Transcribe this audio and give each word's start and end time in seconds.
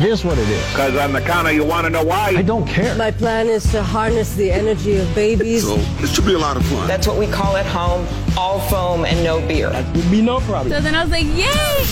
saying? 0.00 0.10
It 0.10 0.12
is 0.12 0.24
what 0.24 0.38
it 0.38 0.48
is. 0.48 0.70
Because 0.70 0.96
on 0.96 1.12
the 1.12 1.20
counter, 1.20 1.52
you 1.52 1.64
want 1.64 1.84
to 1.84 1.90
know 1.90 2.04
why? 2.04 2.34
I 2.36 2.42
don't 2.42 2.66
care. 2.66 2.94
My 2.96 3.10
plan 3.10 3.46
is 3.46 3.70
to 3.72 3.82
harness 3.82 4.34
the 4.34 4.50
energy 4.50 4.96
of 4.96 5.14
babies. 5.14 5.62
So 5.64 5.76
this 6.00 6.14
should 6.14 6.26
be 6.26 6.34
a 6.34 6.38
lot 6.38 6.56
of 6.56 6.64
fun. 6.66 6.86
That's 6.88 7.06
what 7.06 7.18
we 7.18 7.26
call 7.26 7.56
at 7.56 7.66
home 7.66 8.06
all 8.36 8.60
foam 8.68 9.04
and 9.04 9.22
no 9.24 9.46
beer. 9.46 9.70
That 9.70 9.96
would 9.96 10.10
be 10.10 10.22
no 10.22 10.40
problem. 10.40 10.72
So 10.72 10.80
then 10.80 10.94
I 10.94 11.02
was 11.02 11.10
like, 11.10 11.26
yay! 11.26 11.84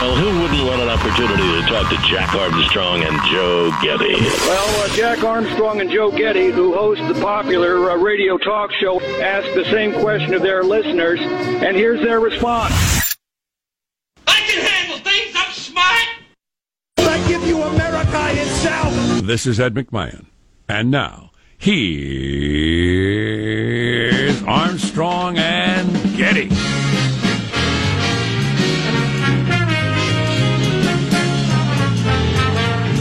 Well, 0.00 0.16
who 0.16 0.40
wouldn't 0.40 0.66
want 0.66 0.82
an 0.82 0.88
opportunity 0.88 1.42
to 1.42 1.62
talk 1.68 1.88
to 1.90 1.96
Jack 2.08 2.34
Armstrong 2.34 3.02
and 3.02 3.20
Joe 3.30 3.70
Getty? 3.80 4.14
Well, 4.14 4.84
uh, 4.84 4.96
Jack 4.96 5.22
Armstrong 5.22 5.80
and 5.80 5.88
Joe 5.90 6.10
Getty, 6.10 6.50
who 6.50 6.74
host 6.74 7.06
the 7.06 7.14
popular 7.20 7.88
uh, 7.88 7.96
radio 7.96 8.36
talk 8.36 8.72
show, 8.72 9.00
asked 9.00 9.54
the 9.54 9.64
same 9.66 9.92
question 9.92 10.34
of 10.34 10.42
their 10.42 10.64
listeners, 10.64 11.20
and 11.20 11.76
here's 11.76 12.00
their 12.00 12.18
response. 12.18 13.01
America 18.32 18.50
itself. 18.50 19.22
This 19.22 19.46
is 19.46 19.60
Ed 19.60 19.74
McMahon. 19.74 20.26
And 20.68 20.90
now, 20.90 21.30
here's 21.58 22.02
Armstrong 24.44 25.38
and 25.38 25.88
Getty. 26.16 26.50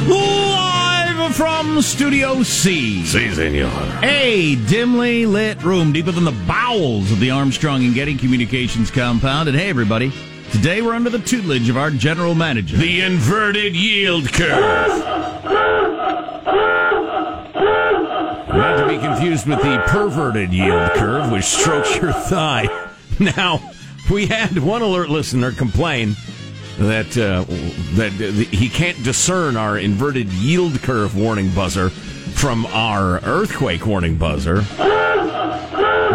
Live 0.08 1.36
from 1.36 1.82
Studio 1.82 2.44
C. 2.44 3.04
Si, 3.06 3.34
senor. 3.34 4.00
A 4.04 4.56
dimly 4.68 5.26
lit 5.26 5.64
room 5.64 5.94
deeper 5.94 6.12
than 6.12 6.26
the 6.26 6.32
bowels 6.48 7.12
of 7.12 7.20
the 7.20 7.32
Armstrong 7.32 7.86
and 7.86 7.94
Getty 7.94 8.16
Communications 8.18 8.92
compound. 8.92 9.48
And 9.48 9.58
hey, 9.58 9.70
everybody, 9.70 10.12
today 10.52 10.82
we're 10.82 10.94
under 10.94 11.10
the 11.10 11.20
tutelage 11.20 11.70
of 11.70 11.78
our 11.78 11.92
general 11.92 12.36
manager. 12.36 12.78
The 12.78 13.02
inverted 13.02 13.76
yield 13.76 14.32
curve. 14.32 15.00
Not 18.50 18.78
to 18.78 18.88
be 18.88 18.98
confused 18.98 19.48
with 19.48 19.62
the 19.62 19.84
perverted 19.88 20.54
yield 20.54 20.92
curve, 20.92 21.32
which 21.32 21.46
strokes 21.46 21.96
your 21.96 22.14
thigh. 22.14 22.68
Now, 23.20 23.60
we 24.10 24.26
had 24.26 24.58
one 24.58 24.82
alert 24.82 25.10
listener 25.10 25.52
complain 25.52 26.16
that 26.80 27.16
uh, 27.16 27.44
that 27.96 28.14
uh, 28.14 28.32
he 28.50 28.68
can't 28.68 29.04
discern 29.04 29.58
our 29.58 29.78
inverted 29.78 30.28
yield 30.30 30.82
curve 30.82 31.16
warning 31.16 31.54
buzzer 31.54 31.92
from 32.42 32.66
our 32.66 33.24
earthquake 33.24 33.86
warning 33.86 34.18
buzzer 34.18 34.62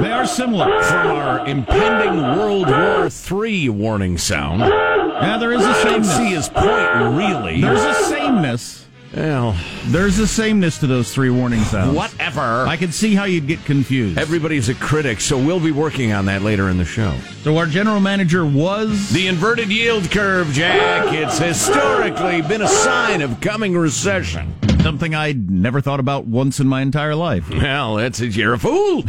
they 0.00 0.10
are 0.10 0.26
similar. 0.26 0.82
from 0.82 1.06
our 1.06 1.46
impending 1.46 2.20
World 2.20 2.66
War 2.66 3.08
III 3.08 3.68
warning 3.68 4.18
sound. 4.18 4.58
Yeah, 4.60 5.38
there 5.38 5.52
is 5.52 5.64
a 5.64 5.74
sameness. 5.74 6.16
see 6.16 6.26
his 6.30 6.48
point, 6.48 7.16
really. 7.16 7.60
There's 7.60 7.80
a 7.80 7.94
sameness. 7.94 8.85
Well, 9.16 9.56
There's 9.86 10.18
a 10.18 10.26
sameness 10.26 10.76
to 10.80 10.86
those 10.86 11.12
three 11.14 11.30
warning 11.30 11.62
sounds. 11.62 11.96
whatever. 11.96 12.66
I 12.66 12.76
can 12.76 12.92
see 12.92 13.14
how 13.14 13.24
you'd 13.24 13.46
get 13.46 13.64
confused. 13.64 14.18
Everybody's 14.18 14.68
a 14.68 14.74
critic, 14.74 15.22
so 15.22 15.38
we'll 15.38 15.58
be 15.58 15.72
working 15.72 16.12
on 16.12 16.26
that 16.26 16.42
later 16.42 16.68
in 16.68 16.76
the 16.76 16.84
show. 16.84 17.16
so 17.42 17.56
our 17.56 17.64
general 17.64 17.98
manager 17.98 18.44
was 18.44 19.08
The 19.10 19.26
inverted 19.28 19.70
yield 19.70 20.10
curve, 20.10 20.52
Jack. 20.52 21.14
It's 21.14 21.38
historically 21.38 22.42
been 22.42 22.60
a 22.60 22.68
sign 22.68 23.22
of 23.22 23.40
coming 23.40 23.74
recession. 23.74 24.52
something 24.82 25.14
I'd 25.14 25.50
never 25.50 25.80
thought 25.80 25.98
about 26.00 26.26
once 26.26 26.60
in 26.60 26.66
my 26.68 26.82
entire 26.82 27.14
life. 27.14 27.48
Well, 27.50 27.94
that's 27.96 28.20
it. 28.20 28.36
You're 28.36 28.52
a 28.54 28.58
fool. 28.58 29.02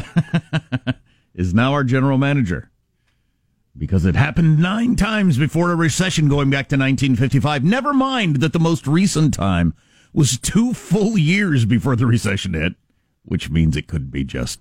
is 1.36 1.54
now 1.54 1.74
our 1.74 1.84
general 1.84 2.18
manager. 2.18 2.72
Because 3.78 4.06
it 4.06 4.16
happened 4.16 4.58
nine 4.60 4.96
times 4.96 5.38
before 5.38 5.72
a 5.72 5.76
recession 5.76 6.30
going 6.30 6.50
back 6.50 6.70
to 6.70 6.76
1955. 6.78 7.64
Never 7.66 7.94
mind 7.94 8.38
that 8.38 8.54
the 8.54 8.60
most 8.60 8.88
recent 8.88 9.34
time 9.34 9.74
was 10.18 10.40
two 10.40 10.74
full 10.74 11.16
years 11.16 11.64
before 11.64 11.96
the 11.96 12.08
recession 12.08 12.56
hit, 12.56 12.74
which 13.24 13.52
means 13.52 13.78
it 13.78 13.88
could 13.88 14.10
be 14.10 14.24
just 14.24 14.60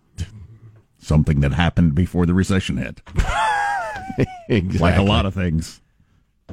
something 0.99 1.41
that 1.41 1.55
happened 1.55 1.95
before 1.95 2.27
the 2.27 2.35
recession 2.35 2.77
hit. 2.77 3.01
exactly. 4.49 4.79
Like 4.79 4.99
a 4.99 5.03
lot 5.03 5.25
of 5.25 5.33
things. 5.35 5.81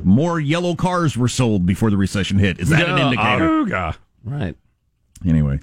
More 0.04 0.40
yellow 0.40 0.74
cars 0.74 1.18
were 1.18 1.28
sold 1.28 1.66
before 1.66 1.90
the 1.92 1.98
recession 1.98 2.40
hit. 2.40 2.60
Is 2.60 2.70
that 2.70 2.88
an 2.88 2.98
indicator? 2.98 3.66
Right. 4.24 4.56
Anyway, 5.28 5.60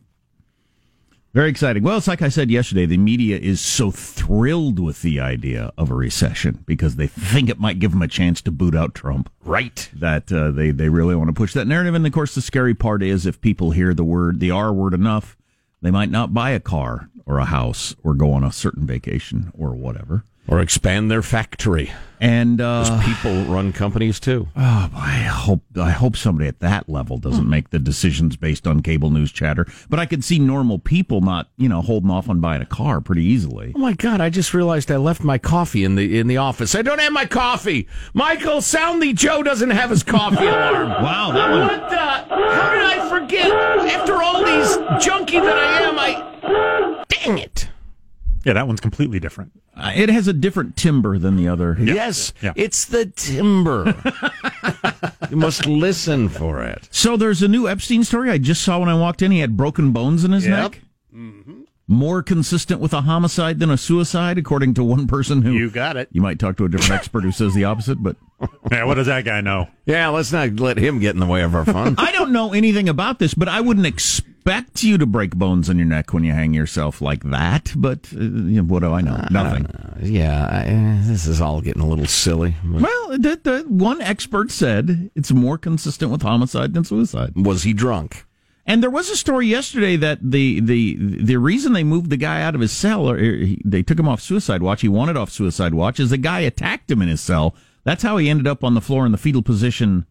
very 1.33 1.49
exciting. 1.49 1.83
Well, 1.83 1.97
it's 1.97 2.09
like 2.09 2.23
I 2.23 2.29
said 2.29 2.51
yesterday, 2.51 2.87
the 2.87 2.97
media 2.97 3.39
is 3.39 3.61
so 3.61 3.91
thrilled 3.91 4.81
with 4.81 5.03
the 5.03 5.21
idea 5.21 5.73
of 5.79 5.91
a 5.91 5.95
recession 5.95 6.65
because 6.67 6.97
they 6.97 7.07
think 7.07 7.49
it 7.49 7.61
might 7.61 7.79
give 7.79 7.93
them 7.93 8.03
a 8.03 8.09
chance 8.09 8.43
to 8.43 8.51
boot 8.51 8.75
out 8.75 8.95
Trump. 8.95 9.31
Right. 9.45 9.89
That 9.95 10.33
uh, 10.33 10.51
they 10.51 10.71
they 10.73 10.89
really 10.89 11.15
want 11.15 11.29
to 11.29 11.35
push 11.35 11.53
that 11.55 11.67
narrative. 11.69 11.95
And 11.95 12.07
of 12.07 12.13
course, 12.13 12.35
the 12.35 12.43
scary 12.43 12.75
part 12.75 13.03
is 13.03 13.27
if 13.27 13.41
people 13.41 13.71
hear 13.71 13.95
the 13.95 14.05
word, 14.05 14.41
the 14.41 14.51
R 14.51 14.73
word 14.73 14.95
enough, 14.95 15.37
they 15.83 15.91
might 15.91 16.11
not 16.11 16.35
buy 16.35 16.51
a 16.51 16.61
car 16.61 17.09
or 17.27 17.39
a 17.39 17.45
house 17.45 17.95
or 18.03 18.15
go 18.15 18.33
on 18.33 18.43
a 18.43 18.53
certain 18.53 18.87
vacation 18.87 19.53
or 19.55 19.75
whatever. 19.75 20.25
Or 20.51 20.61
expand 20.61 21.11
their 21.11 21.23
factory. 21.23 21.93
And 22.23 22.61
uh, 22.61 23.01
people 23.03 23.45
run 23.45 23.73
companies 23.73 24.21
too. 24.21 24.49
Oh, 24.55 24.91
I 24.95 25.23
hope 25.23 25.63
I 25.81 25.91
hope 25.91 26.17
somebody 26.17 26.49
at 26.49 26.59
that 26.59 26.87
level 26.87 27.17
doesn't 27.17 27.49
make 27.49 27.71
the 27.71 27.79
decisions 27.79 28.37
based 28.37 28.67
on 28.67 28.83
cable 28.83 29.09
news 29.11 29.33
chatter. 29.33 29.67
But 29.89 30.01
I 30.01 30.05
could 30.05 30.23
see 30.23 30.39
normal 30.39 30.79
people 30.79 31.23
not, 31.23 31.49
you 31.57 31.67
know, 31.67 31.81
holding 31.81 32.11
off 32.11 32.29
on 32.29 32.41
buying 32.41 32.61
a 32.61 32.67
car 32.67 33.01
pretty 33.01 33.25
easily. 33.25 33.73
Oh 33.75 33.79
my 33.79 33.95
God! 33.95 34.21
I 34.21 34.29
just 34.29 34.53
realized 34.53 34.91
I 34.91 34.97
left 34.97 35.25
my 35.25 35.39
coffee 35.39 35.83
in 35.83 35.95
the 35.95 36.19
in 36.19 36.27
the 36.27 36.37
office. 36.37 36.75
I 36.75 36.83
don't 36.83 36.99
have 37.01 37.13
my 37.13 37.25
coffee. 37.25 37.89
Michael, 38.13 38.61
sound 38.61 39.03
the 39.03 39.15
Joe 39.15 39.43
doesn't 39.43 39.71
have 39.71 39.89
his 39.89 40.03
coffee 40.03 40.45
alarm. 40.47 40.91
Wow, 41.01 41.33
that 41.33 41.51
one. 41.51 41.61
What 41.69 41.89
the? 41.89 41.97
How 41.97 42.75
did 42.75 42.83
I 42.83 43.09
forget? 43.09 43.51
After 43.51 44.23
all 44.23 44.45
these 44.45 44.77
junkie 45.03 45.39
that 45.41 45.57
I 45.57 45.81
am, 45.83 45.99
I. 45.99 47.05
Dang 47.09 47.39
it! 47.39 47.69
Yeah, 48.45 48.55
that 48.55 48.67
one's 48.67 48.81
completely 48.81 49.21
different. 49.21 49.53
Uh, 49.77 49.93
It 49.95 50.09
has 50.09 50.27
a 50.29 50.33
different 50.33 50.77
timber 50.77 51.19
than 51.19 51.37
the 51.37 51.47
other. 51.49 51.77
Yes, 51.79 52.33
Yeah. 52.41 52.53
it's 52.57 52.85
the 52.87 53.07
timber. 53.07 53.95
you 55.31 55.37
must 55.37 55.67
listen 55.67 56.29
for 56.29 56.63
it. 56.63 56.89
So 56.91 57.17
there's 57.17 57.43
a 57.43 57.49
new 57.49 57.69
Epstein 57.69 58.03
story 58.05 58.31
I 58.31 58.39
just 58.39 58.63
saw 58.63 58.79
when 58.79 58.89
I 58.89 58.95
walked 58.95 59.21
in. 59.23 59.31
He 59.31 59.41
had 59.41 59.57
broken 59.57 59.93
bones 59.93 60.25
in 60.25 60.33
his 60.33 60.47
neck. 60.47 60.81
More 61.87 62.23
consistent 62.23 62.81
with 62.81 62.93
a 62.95 63.01
homicide 63.01 63.59
than 63.59 63.69
a 63.69 63.77
suicide, 63.77 64.39
according 64.39 64.75
to 64.75 64.85
one 64.85 65.09
person 65.09 65.43
who 65.43 65.51
You 65.53 65.71
got 65.71 65.97
it. 65.97 66.09
You 66.13 66.21
might 66.23 66.39
talk 66.39 66.57
to 66.59 66.65
a 66.65 66.69
different 66.69 66.93
expert 66.93 67.25
who 67.25 67.33
says 67.33 67.53
the 67.53 67.65
opposite, 67.65 68.01
but 68.01 68.15
Yeah, 68.71 68.85
what 68.85 68.95
does 68.95 69.09
that 69.09 69.25
guy 69.25 69.41
know? 69.41 69.67
Yeah, 69.87 70.07
let's 70.09 70.31
not 70.31 70.61
let 70.61 70.79
him 70.79 71.01
get 71.01 71.15
in 71.15 71.21
the 71.21 71.27
way 71.27 71.43
of 71.43 71.53
our 71.55 71.65
fun. 71.65 71.97
I 71.99 72.13
don't 72.13 72.31
know 72.31 72.53
anything 72.53 72.89
about 72.89 73.19
this, 73.19 73.35
but 73.35 73.49
I 73.49 73.61
wouldn't 73.61 73.87
expect 73.87 74.30
you 74.83 74.99
to 74.99 75.07
break 75.07 75.35
bones 75.37 75.69
in 75.69 75.79
your 75.79 75.87
neck 75.87 76.13
when 76.13 76.25
you 76.25 76.33
hang 76.33 76.55
yourself 76.55 77.01
like 77.01 77.23
that. 77.25 77.73
But 77.77 78.09
uh, 78.15 78.21
you 78.21 78.63
know, 78.63 78.63
what 78.63 78.81
do 78.81 78.93
I 78.93 79.01
know? 79.01 79.25
Nothing. 79.31 79.67
yeah, 80.03 80.47
I, 80.47 81.07
this 81.07 81.27
is 81.27 81.41
all 81.41 81.61
getting 81.61 81.83
a 81.83 81.87
little 81.89 82.07
silly. 82.07 82.55
Well, 82.65 83.09
the, 83.11 83.41
the 83.43 83.65
one 83.69 84.01
expert 84.01 84.51
said 84.51 85.11
it's 85.15 85.33
more 85.33 85.59
consistent 85.59 86.11
with 86.11 86.23
homicide 86.23 86.75
than 86.75 86.85
suicide. 86.85 87.33
Was 87.37 87.63
he 87.63 87.73
drunk? 87.73 88.25
And 88.67 88.83
there 88.83 88.91
was 88.91 89.11
a 89.11 89.17
story 89.17 89.47
yesterday 89.47 89.97
that 89.97 90.19
the 90.23 90.61
the 90.61 90.97
the 90.99 91.37
reason 91.39 91.73
they 91.73 91.83
moved 91.83 92.11
the 92.11 92.17
guy 92.17 92.43
out 92.43 92.55
of 92.55 92.61
his 92.61 92.73
cell, 92.73 93.11
or 93.11 93.19
he, 93.19 93.61
they 93.65 93.83
took 93.83 93.99
him 93.99 94.09
off 94.09 94.21
suicide 94.21 94.63
watch, 94.63 94.83
he 94.83 94.89
wanted 94.89 95.17
off 95.17 95.31
suicide 95.31 95.75
watch, 95.75 95.99
is 95.99 96.11
the 96.11 96.19
guy 96.19 96.41
attacked 96.41 96.91
him 96.91 97.03
in 97.03 97.09
his 97.09 97.21
cell. 97.21 97.55
That's 97.85 98.03
how 98.03 98.19
he 98.19 98.29
ended 98.29 98.47
up 98.47 98.63
on 98.63 98.75
the 98.75 98.81
floor 98.81 99.07
in 99.07 99.13
the 99.13 99.19
fetal 99.19 99.43
position. 99.43 100.07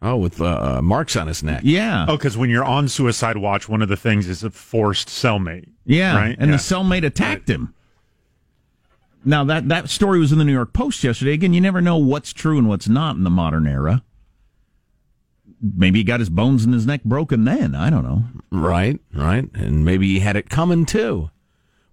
Oh, 0.00 0.16
with 0.16 0.40
uh, 0.40 0.80
marks 0.80 1.16
on 1.16 1.26
his 1.26 1.42
neck. 1.42 1.62
Yeah, 1.64 2.06
Oh, 2.08 2.16
because 2.16 2.36
when 2.36 2.50
you're 2.50 2.64
on 2.64 2.88
suicide 2.88 3.36
watch, 3.36 3.68
one 3.68 3.82
of 3.82 3.88
the 3.88 3.96
things 3.96 4.28
is 4.28 4.44
a 4.44 4.50
forced 4.50 5.08
cellmate. 5.08 5.68
yeah, 5.84 6.16
Right? 6.16 6.36
and 6.38 6.50
Yeah. 6.50 6.56
the 6.56 6.62
cellmate 6.62 7.04
attacked 7.04 7.48
him. 7.50 7.74
Now 9.24 9.42
that 9.44 9.68
that 9.68 9.88
story 9.90 10.20
was 10.20 10.30
in 10.30 10.38
the 10.38 10.44
New 10.44 10.52
York 10.52 10.72
Post 10.72 11.02
yesterday. 11.02 11.32
Again, 11.32 11.52
you 11.52 11.60
never 11.60 11.80
know 11.80 11.96
what's 11.96 12.32
true 12.32 12.56
and 12.58 12.68
what's 12.68 12.88
not 12.88 13.16
in 13.16 13.24
the 13.24 13.30
modern 13.30 13.66
era. 13.66 14.02
Maybe 15.60 15.98
he 15.98 16.04
got 16.04 16.20
his 16.20 16.30
bones 16.30 16.64
in 16.64 16.72
his 16.72 16.86
neck 16.86 17.02
broken 17.02 17.44
then. 17.44 17.74
I 17.74 17.90
don't 17.90 18.04
know. 18.04 18.22
Right, 18.52 19.00
right. 19.12 19.48
And 19.54 19.84
maybe 19.84 20.06
he 20.06 20.20
had 20.20 20.36
it 20.36 20.48
coming 20.48 20.86
too. 20.86 21.30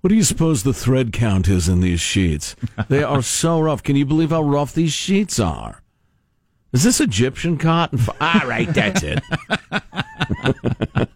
What 0.02 0.10
do 0.10 0.16
you 0.16 0.24
suppose 0.24 0.62
the 0.62 0.74
thread 0.74 1.12
count 1.12 1.48
is 1.48 1.68
in 1.68 1.81
these 1.81 2.00
sheets? 2.00 2.56
They 2.90 3.02
are 3.02 3.24
so 3.24 3.60
rough. 3.60 3.81
Can 3.81 3.96
you 3.96 4.06
believe 4.06 4.30
how 4.30 4.44
rough 4.44 4.72
these 4.75 4.94
sheets 4.94 5.40
are? 5.40 5.81
Is 6.75 6.83
this 6.83 7.00
Egyptian 7.00 7.57
cotton? 7.57 8.00
All 8.19 8.42
right, 8.48 8.68
that's 8.74 9.01
it. 9.01 9.24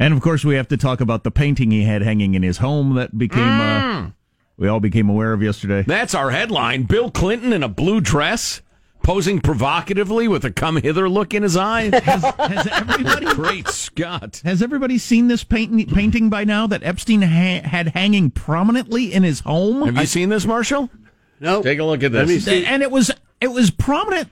And 0.00 0.14
of 0.14 0.20
course, 0.20 0.44
we 0.44 0.54
have 0.54 0.68
to 0.68 0.76
talk 0.76 1.00
about 1.00 1.24
the 1.24 1.30
painting 1.32 1.72
he 1.72 1.82
had 1.82 2.02
hanging 2.02 2.34
in 2.34 2.44
his 2.44 2.58
home 2.58 2.94
that 2.94 3.18
became 3.18 3.42
uh, 3.42 4.10
we 4.56 4.68
all 4.68 4.78
became 4.78 5.08
aware 5.08 5.32
of 5.32 5.42
yesterday. 5.42 5.82
That's 5.82 6.14
our 6.14 6.30
headline. 6.30 6.84
Bill 6.84 7.10
Clinton 7.10 7.52
in 7.52 7.64
a 7.64 7.68
blue 7.68 8.00
dress, 8.00 8.62
posing 9.02 9.40
provocatively 9.40 10.28
with 10.28 10.44
a 10.44 10.52
come 10.52 10.76
hither 10.76 11.08
look 11.08 11.34
in 11.34 11.42
his 11.42 11.56
eye. 11.56 11.90
Has, 11.98 12.22
has 12.22 12.66
everybody 12.68 13.26
Great 13.34 13.66
Scott. 13.66 14.40
has 14.44 14.62
everybody 14.62 14.98
seen 14.98 15.26
this 15.26 15.42
paint, 15.42 15.92
painting 15.92 16.30
by 16.30 16.44
now 16.44 16.68
that 16.68 16.84
Epstein 16.84 17.22
ha- 17.22 17.62
had 17.68 17.88
hanging 17.88 18.30
prominently 18.30 19.12
in 19.12 19.24
his 19.24 19.40
home? 19.40 19.82
Have 19.84 19.96
you 19.96 20.06
seen 20.06 20.28
this, 20.28 20.46
Marshall? 20.46 20.90
No. 21.40 21.60
Take 21.60 21.80
a 21.80 21.84
look 21.84 22.04
at 22.04 22.12
this. 22.12 22.20
Let 22.20 22.28
me 22.28 22.38
see. 22.38 22.64
and 22.64 22.82
it 22.84 22.90
was 22.92 23.10
it 23.40 23.48
was 23.48 23.72
prominent 23.72 24.28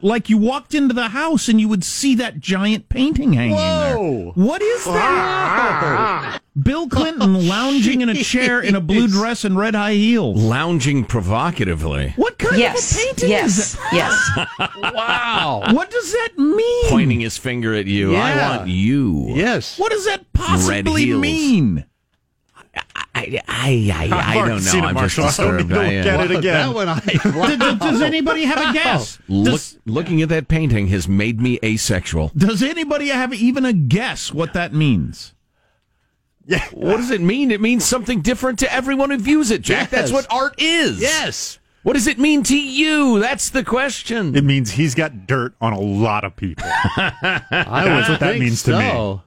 like 0.00 0.28
you 0.30 0.38
walked 0.38 0.74
into 0.74 0.94
the 0.94 1.08
house 1.08 1.48
and 1.48 1.60
you 1.60 1.68
would 1.68 1.84
see 1.84 2.14
that 2.16 2.40
giant 2.40 2.88
painting 2.88 3.32
hanging 3.34 3.56
Whoa. 3.56 4.32
there. 4.34 4.44
What 4.44 4.62
is 4.62 4.84
that? 4.84 6.40
Bill 6.62 6.88
Clinton 6.88 7.46
lounging 7.48 8.00
in 8.00 8.08
a 8.08 8.14
chair 8.14 8.60
in 8.62 8.74
a 8.74 8.80
blue 8.80 9.08
dress 9.08 9.44
and 9.44 9.58
red 9.58 9.74
high 9.74 9.92
heels. 9.92 10.42
Lounging 10.42 11.04
provocatively, 11.04 12.14
What 12.16 12.38
kind 12.38 12.56
Yes. 12.58 12.92
of 12.92 12.96
a 12.96 13.04
painting 13.04 13.28
Yes. 13.30 13.58
is 13.58 13.72
that? 13.74 13.92
Yes. 13.92 14.70
Wow. 14.94 15.62
What 15.72 15.90
does 15.90 16.12
that 16.12 16.30
mean? 16.38 16.88
pointing 16.88 17.20
his 17.20 17.36
finger 17.36 17.74
at 17.74 17.86
you. 17.86 18.16
I 18.16 18.56
want 18.56 18.68
you. 18.68 19.26
Yes. 19.34 19.78
What 19.78 19.92
does 19.92 20.06
that 20.06 20.32
possibly 20.32 21.04
heels. 21.06 21.20
mean? 21.20 21.84
I, 23.16 23.42
I, 23.48 23.92
I, 23.94 24.04
I've 24.04 24.12
I 24.12 24.36
already 24.36 24.64
don't 24.64 24.80
know. 24.82 24.86
I'm 24.88 24.96
just 25.08 25.18
Marshall. 25.18 25.24
I 25.24 25.48
don't 25.48 25.56
disturbed. 25.56 25.70
need 25.70 26.02
to 26.02 26.10
I, 26.10 26.16
look 26.16 26.30
uh, 26.30 26.34
at 26.34 26.38
it 26.38 26.42
That 26.42 26.74
one 26.74 26.88
I. 26.88 27.00
Does, 27.56 27.78
does 27.78 28.02
anybody 28.02 28.44
have 28.44 28.58
a 28.70 28.72
guess? 28.74 29.18
Look, 29.26 29.52
Does, 29.52 29.78
looking 29.86 30.20
at 30.20 30.28
that 30.28 30.48
painting 30.48 30.88
has 30.88 31.08
made 31.08 31.40
me 31.40 31.58
asexual. 31.64 32.30
does 32.36 32.62
anybody 32.62 33.08
have 33.08 33.32
even 33.32 33.64
a 33.64 33.72
guess 33.72 34.32
what 34.34 34.52
that 34.52 34.74
means? 34.74 35.32
Yeah. 36.44 36.64
What 36.72 36.98
does 36.98 37.10
it 37.10 37.20
mean? 37.22 37.50
It 37.50 37.60
means 37.60 37.84
something 37.84 38.20
different 38.20 38.58
to 38.60 38.72
everyone 38.72 39.10
who 39.10 39.18
views 39.18 39.50
it, 39.50 39.62
Jack. 39.62 39.90
That's 39.90 40.12
what 40.12 40.26
art 40.30 40.60
is. 40.60 41.00
Yes. 41.00 41.58
What 41.82 41.94
does 41.94 42.06
it 42.06 42.18
mean 42.18 42.42
to 42.44 42.60
you? 42.60 43.18
That's 43.20 43.50
the 43.50 43.64
question. 43.64 44.34
It 44.36 44.44
means 44.44 44.72
he's 44.72 44.94
got 44.94 45.26
dirt 45.26 45.54
on 45.60 45.72
a 45.72 45.80
lot 45.80 46.24
of 46.24 46.36
people. 46.36 46.66
I 46.96 47.42
That's 47.50 48.08
what 48.08 48.20
that 48.20 48.30
think 48.32 48.40
means 48.40 48.62
to 48.64 48.78
me. 48.78 49.20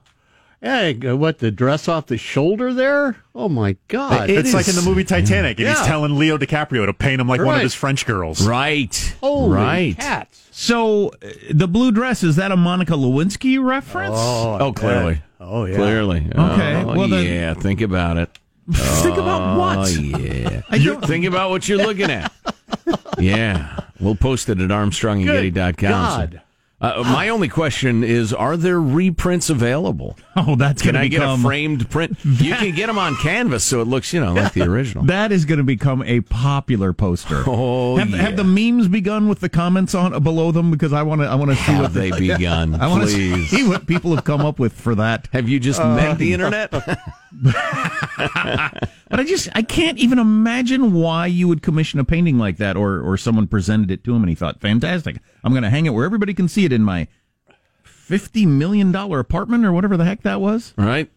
So. 0.62 0.68
Hey, 0.68 0.98
uh, 1.08 1.16
what 1.16 1.38
the 1.38 1.50
dress 1.50 1.88
off 1.88 2.06
the 2.06 2.18
shoulder 2.18 2.72
there? 2.72 3.16
Oh 3.34 3.48
my 3.48 3.76
God! 3.88 4.28
It 4.28 4.38
it's 4.38 4.52
like 4.54 4.68
in 4.68 4.74
the 4.74 4.82
movie 4.82 5.04
Titanic, 5.04 5.58
and 5.58 5.68
he's 5.68 5.80
telling 5.82 6.18
Leo 6.18 6.36
DiCaprio 6.38 6.86
to 6.86 6.92
paint 6.94 7.20
him 7.20 7.28
like 7.28 7.40
one 7.42 7.56
of 7.56 7.62
his 7.62 7.74
French 7.74 8.06
girls. 8.06 8.46
Right. 8.46 9.16
Holy 9.20 9.54
right. 9.54 9.96
cats! 9.96 10.48
So 10.50 11.08
uh, 11.08 11.28
the 11.50 11.66
blue 11.66 11.92
dress 11.92 12.22
is 12.22 12.36
that 12.36 12.52
a 12.52 12.56
Monica 12.56 12.92
Lewinsky 12.92 13.62
reference? 13.62 14.14
Oh, 14.16 14.58
oh 14.60 14.72
clearly. 14.72 15.22
Oh 15.40 15.64
yeah. 15.64 15.76
Clearly. 15.76 16.26
Okay, 16.34 16.82
Oh, 16.82 16.94
well 16.94 17.08
then- 17.08 17.24
yeah. 17.26 17.54
Think 17.54 17.80
about 17.80 18.18
it. 18.18 18.38
Think 18.72 19.16
about 19.16 19.56
Oh, 19.56 19.58
what? 19.58 19.90
yeah. 19.90 20.62
I 20.68 20.78
don't- 20.78 21.04
think 21.04 21.24
about 21.24 21.50
what 21.50 21.66
you're 21.68 21.78
looking 21.78 22.10
at. 22.10 22.30
yeah. 23.18 23.80
We'll 23.98 24.14
post 24.14 24.48
it 24.50 24.60
at 24.60 24.68
armstrongandgetty.com. 24.70 25.74
God. 25.90 26.42
Uh, 26.80 27.02
my 27.04 27.28
only 27.28 27.48
question 27.48 28.02
is 28.02 28.32
Are 28.32 28.56
there 28.56 28.80
reprints 28.80 29.50
available? 29.50 30.16
Oh, 30.42 30.56
that's 30.56 30.80
Can 30.80 30.96
I 30.96 31.02
to 31.02 31.08
get 31.10 31.22
a 31.22 31.36
framed 31.36 31.90
print? 31.90 32.16
You 32.24 32.54
can 32.54 32.74
get 32.74 32.86
them 32.86 32.96
on 32.96 33.14
canvas 33.16 33.62
so 33.62 33.82
it 33.82 33.84
looks, 33.84 34.14
you 34.14 34.20
know, 34.20 34.32
like 34.32 34.54
the 34.54 34.62
original. 34.62 35.04
that 35.06 35.32
is 35.32 35.44
going 35.44 35.58
to 35.58 35.64
become 35.64 36.02
a 36.04 36.22
popular 36.22 36.94
poster. 36.94 37.42
Oh, 37.46 37.96
have, 37.96 38.08
yeah. 38.08 38.16
have 38.16 38.36
the 38.36 38.44
memes 38.44 38.88
begun 38.88 39.28
with 39.28 39.40
the 39.40 39.50
comments 39.50 39.94
on 39.94 40.22
below 40.22 40.50
them 40.50 40.70
because 40.70 40.94
I 40.94 41.02
want 41.02 41.20
to 41.20 41.26
I 41.26 41.34
want 41.34 41.50
to 41.50 41.56
see 41.56 41.72
Have 41.72 41.82
what 41.82 41.94
they 41.94 42.10
begun? 42.12 42.74
I 42.74 42.86
want 42.86 43.02
to 43.02 43.44
see 43.44 43.68
what 43.68 43.86
people 43.86 44.14
have 44.14 44.24
come 44.24 44.40
up 44.40 44.58
with 44.58 44.72
for 44.72 44.94
that. 44.94 45.28
Have 45.32 45.46
you 45.46 45.60
just 45.60 45.80
met 45.80 46.16
the 46.16 46.32
internet? 46.32 46.70
But 49.10 49.18
I 49.18 49.24
just 49.24 49.48
I 49.56 49.62
can't 49.62 49.98
even 49.98 50.20
imagine 50.20 50.92
why 50.92 51.26
you 51.26 51.48
would 51.48 51.62
commission 51.62 51.98
a 51.98 52.04
painting 52.04 52.38
like 52.38 52.58
that, 52.58 52.76
or 52.76 53.00
or 53.00 53.16
someone 53.16 53.48
presented 53.48 53.90
it 53.90 54.04
to 54.04 54.14
him 54.14 54.22
and 54.22 54.28
he 54.28 54.36
thought, 54.36 54.60
fantastic, 54.60 55.16
I'm 55.44 55.52
going 55.52 55.62
to 55.62 55.70
hang 55.70 55.86
it 55.86 55.90
where 55.90 56.04
everybody 56.04 56.34
can 56.34 56.48
see 56.48 56.64
it 56.64 56.72
in 56.72 56.82
my 56.82 57.08
fifty 57.82 58.44
million 58.46 58.92
dollar 58.92 59.20
apartment 59.20 59.64
or 59.64 59.72
whatever 59.72 59.96
the 59.96 60.04
heck 60.04 60.22
that 60.22 60.40
was. 60.40 60.74
right? 60.76 61.10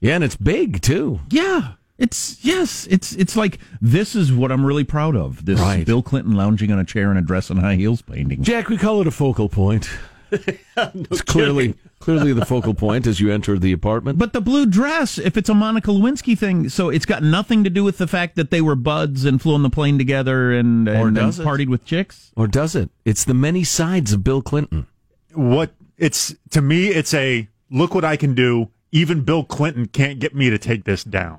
Yeah, 0.00 0.16
and 0.16 0.24
it's 0.24 0.36
big 0.36 0.80
too. 0.82 1.20
Yeah. 1.30 1.74
It's 1.98 2.44
yes, 2.44 2.88
it's 2.90 3.12
it's 3.12 3.36
like 3.36 3.58
this 3.80 4.16
is 4.16 4.32
what 4.32 4.50
I'm 4.50 4.66
really 4.66 4.82
proud 4.82 5.14
of. 5.14 5.44
This 5.44 5.60
Right. 5.60 5.86
Bill 5.86 6.02
Clinton 6.02 6.34
lounging 6.34 6.72
on 6.72 6.80
a 6.80 6.84
chair 6.84 7.12
in 7.12 7.16
a 7.16 7.22
dress 7.22 7.48
and 7.50 7.60
high 7.60 7.76
heels 7.76 8.02
painting. 8.02 8.42
Jack, 8.42 8.68
we 8.68 8.76
call 8.76 9.00
it 9.00 9.06
a 9.06 9.12
focal 9.12 9.48
point. 9.48 9.88
it's 10.76 11.22
clearly 11.22 11.74
clearly 12.00 12.32
the 12.32 12.44
focal 12.46 12.74
point 12.74 13.06
as 13.06 13.20
you 13.20 13.30
enter 13.30 13.58
the 13.58 13.72
apartment. 13.72 14.18
But 14.18 14.32
the 14.32 14.40
blue 14.40 14.66
dress, 14.66 15.18
if 15.18 15.36
it's 15.36 15.48
a 15.48 15.54
Monica 15.54 15.90
Lewinsky 15.90 16.36
thing, 16.36 16.68
so 16.68 16.88
it's 16.88 17.06
got 17.06 17.22
nothing 17.22 17.62
to 17.64 17.70
do 17.70 17.84
with 17.84 17.98
the 17.98 18.06
fact 18.06 18.36
that 18.36 18.50
they 18.50 18.60
were 18.60 18.74
buds 18.74 19.24
and 19.24 19.40
flew 19.40 19.54
on 19.54 19.62
the 19.62 19.70
plane 19.70 19.98
together 19.98 20.52
and, 20.52 20.88
Or 20.88 21.08
and, 21.08 21.18
and 21.18 21.32
partied 21.34 21.68
with 21.68 21.84
chicks. 21.84 22.32
or 22.36 22.46
does 22.46 22.74
it? 22.74 22.90
It's 23.04 23.24
the 23.24 23.34
many 23.34 23.62
sides 23.64 24.12
of 24.12 24.24
Bill 24.24 24.42
Clinton. 24.42 24.86
What 25.34 25.72
it's 25.98 26.34
to 26.50 26.60
me, 26.62 26.88
it's 26.88 27.14
a 27.14 27.48
look 27.70 27.94
what 27.94 28.04
I 28.04 28.16
can 28.16 28.34
do. 28.34 28.70
Even 28.90 29.22
Bill 29.22 29.44
Clinton 29.44 29.86
can't 29.86 30.18
get 30.18 30.34
me 30.34 30.50
to 30.50 30.58
take 30.58 30.84
this 30.84 31.04
down. 31.04 31.38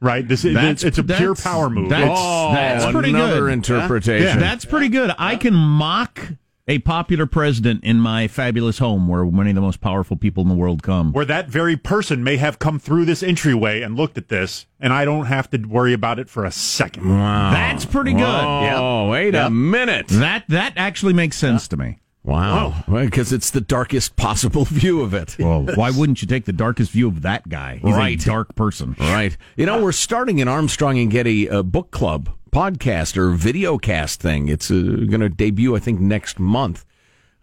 Right? 0.00 0.26
This 0.26 0.42
That's- 0.42 0.84
it's 0.84 0.98
a 0.98 1.02
pure 1.04 1.34
power 1.34 1.68
move. 1.68 1.90
that's- 1.90 2.16
oh, 2.18 2.52
that's 2.54 2.92
pretty 2.92 3.10
another 3.10 3.46
good. 3.46 3.52
interpretation. 3.52 4.38
That's 4.38 4.64
pretty 4.64 4.88
good. 4.88 5.12
I 5.18 5.34
can 5.36 5.54
mock 5.54 6.20
a 6.68 6.78
popular 6.80 7.26
president 7.26 7.82
in 7.82 7.98
my 7.98 8.28
fabulous 8.28 8.78
home 8.78 9.08
where 9.08 9.24
many 9.24 9.50
of 9.50 9.54
the 9.56 9.60
most 9.62 9.80
powerful 9.80 10.16
people 10.16 10.42
in 10.42 10.48
the 10.48 10.54
world 10.54 10.82
come. 10.82 11.12
where 11.12 11.24
that 11.24 11.48
very 11.48 11.76
person 11.76 12.22
may 12.22 12.36
have 12.36 12.58
come 12.58 12.78
through 12.78 13.06
this 13.06 13.22
entryway 13.22 13.80
and 13.80 13.96
looked 13.96 14.18
at 14.18 14.28
this, 14.28 14.66
and 14.78 14.92
I 14.92 15.04
don't 15.04 15.26
have 15.26 15.48
to 15.50 15.58
worry 15.58 15.94
about 15.94 16.18
it 16.18 16.28
for 16.28 16.44
a 16.44 16.50
second. 16.52 17.08
Wow. 17.08 17.50
That's 17.50 17.84
pretty 17.86 18.12
good. 18.12 18.22
Oh, 18.22 19.08
wait 19.10 19.34
a 19.34 19.48
minute. 19.50 20.08
That 20.08 20.44
that 20.48 20.74
actually 20.76 21.14
makes 21.14 21.36
sense 21.36 21.66
to 21.68 21.76
me. 21.76 21.98
Wow. 22.24 22.84
Because 22.88 23.32
it's 23.32 23.50
the 23.50 23.60
darkest 23.60 24.16
possible 24.16 24.64
view 24.68 25.00
of 25.00 25.14
it. 25.14 25.36
Well, 25.38 25.64
why 25.74 25.90
wouldn't 25.90 26.20
you 26.20 26.28
take 26.28 26.44
the 26.44 26.52
darkest 26.52 26.90
view 26.90 27.08
of 27.08 27.22
that 27.22 27.48
guy? 27.48 27.76
He's 27.82 27.94
Right. 27.94 28.20
a 28.22 28.24
dark 28.26 28.54
person. 28.54 28.96
Right. 28.98 29.36
You 29.56 29.66
know, 29.66 29.82
we're 29.82 29.92
starting 29.92 30.40
an 30.40 30.48
Armstrong 30.48 30.98
and 30.98 31.10
Getty 31.10 31.48
uh, 31.48 31.62
book 31.62 31.90
club 31.90 32.30
podcast 32.50 33.16
or 33.16 33.30
video 33.30 33.78
cast 33.78 34.20
thing. 34.20 34.48
It's 34.48 34.70
uh, 34.70 34.74
going 35.08 35.20
to 35.20 35.28
debut, 35.28 35.74
I 35.76 35.78
think, 35.78 36.00
next 36.00 36.38
month. 36.38 36.84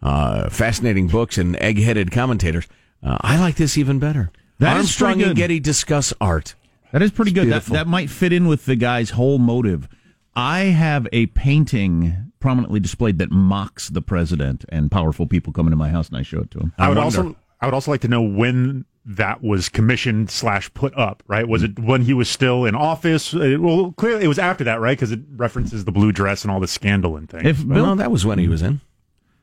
Uh, 0.01 0.49
fascinating 0.49 1.07
books 1.07 1.37
and 1.37 1.55
egg 1.57 1.79
headed 1.79 2.11
commentators. 2.11 2.67
Uh, 3.01 3.17
I 3.21 3.39
like 3.39 3.55
this 3.55 3.77
even 3.77 3.97
better. 3.97 4.31
That 4.59 4.77
Armstrong 4.77 5.21
and. 5.21 5.35
Getty 5.35 5.59
discuss 5.59 6.13
art. 6.21 6.53
That 6.91 7.01
is 7.01 7.11
pretty 7.11 7.31
It's 7.31 7.39
good. 7.39 7.49
That, 7.49 7.65
that 7.65 7.87
might 7.87 8.09
fit 8.09 8.31
in 8.31 8.47
with 8.47 8.65
the 8.65 8.75
guy's 8.75 9.11
whole 9.11 9.37
motive. 9.39 9.87
I 10.35 10.59
have 10.65 11.07
a 11.11 11.25
painting 11.27 12.31
prominently 12.45 12.79
displayed 12.79 13.17
that 13.17 13.31
mocks 13.31 13.89
the 13.89 14.01
president 14.01 14.65
and 14.69 14.91
powerful 14.91 15.25
people 15.25 15.51
come 15.51 15.65
into 15.65 15.75
my 15.75 15.89
house 15.89 16.09
and 16.09 16.17
I 16.17 16.21
show 16.21 16.41
it 16.41 16.51
to 16.51 16.59
him. 16.59 16.73
I 16.77 16.89
would 16.89 16.97
wonder. 16.97 17.19
also 17.19 17.35
I 17.59 17.65
would 17.65 17.73
also 17.73 17.89
like 17.91 18.01
to 18.01 18.07
know 18.07 18.21
when 18.21 18.85
that 19.05 19.41
was 19.43 19.69
commissioned 19.69 20.29
slash 20.29 20.71
put 20.73 20.95
up. 20.97 21.23
Right? 21.27 21.47
Was 21.47 21.63
it 21.63 21.79
when 21.79 22.03
he 22.03 22.13
was 22.13 22.29
still 22.29 22.65
in 22.65 22.75
office? 22.75 23.33
Uh, 23.33 23.57
Well, 23.59 23.93
clearly 23.97 24.25
it 24.25 24.27
was 24.27 24.37
after 24.39 24.63
that, 24.65 24.79
right? 24.79 24.97
Because 24.97 25.11
it 25.11 25.21
references 25.35 25.85
the 25.85 25.91
blue 25.91 26.11
dress 26.11 26.43
and 26.43 26.51
all 26.51 26.59
the 26.59 26.67
scandal 26.67 27.17
and 27.17 27.27
things. 27.29 27.45
If 27.45 27.67
Bill, 27.67 27.83
Well, 27.83 27.95
that 27.95 28.11
was 28.11 28.25
when 28.25 28.37
he 28.39 28.47
was 28.47 28.61
in. 28.61 28.81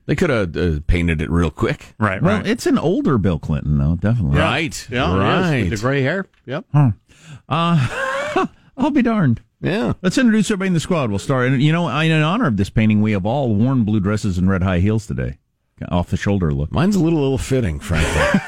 They 0.06 0.14
could 0.16 0.30
have 0.30 0.56
uh, 0.56 0.80
painted 0.86 1.20
it 1.22 1.30
real 1.30 1.50
quick. 1.50 1.94
right, 1.98 2.20
well, 2.20 2.38
right. 2.38 2.46
it's 2.46 2.66
an 2.66 2.76
older 2.76 3.18
Bill 3.18 3.38
Clinton 3.38 3.78
though, 3.78 3.96
definitely. 3.96 4.38
Right. 4.38 4.88
Yeah, 4.90 5.16
right. 5.16 5.60
with 5.62 5.70
the 5.70 5.76
gray 5.76 6.02
hair. 6.02 6.26
Yep. 6.46 6.66
huh 6.74 6.90
I'll 8.76 8.90
be 8.90 9.02
darned. 9.02 9.42
Yeah. 9.62 9.94
Let's 10.02 10.18
introduce 10.18 10.50
everybody 10.50 10.68
in 10.68 10.74
the 10.74 10.80
squad. 10.80 11.10
We'll 11.10 11.18
start. 11.18 11.48
And 11.48 11.62
you 11.62 11.72
know, 11.72 11.88
in 11.88 12.12
honor 12.22 12.46
of 12.46 12.56
this 12.56 12.70
painting, 12.70 13.00
we 13.00 13.12
have 13.12 13.24
all 13.24 13.54
worn 13.54 13.84
blue 13.84 14.00
dresses 14.00 14.38
and 14.38 14.50
red 14.50 14.62
high 14.62 14.80
heels 14.80 15.06
today. 15.06 15.38
Off 15.88 16.10
the 16.10 16.16
shoulder 16.16 16.52
look. 16.52 16.70
Mine's 16.70 16.94
a 16.94 17.00
little 17.00 17.24
ill 17.24 17.38
fitting, 17.38 17.80
frankly. 17.80 18.40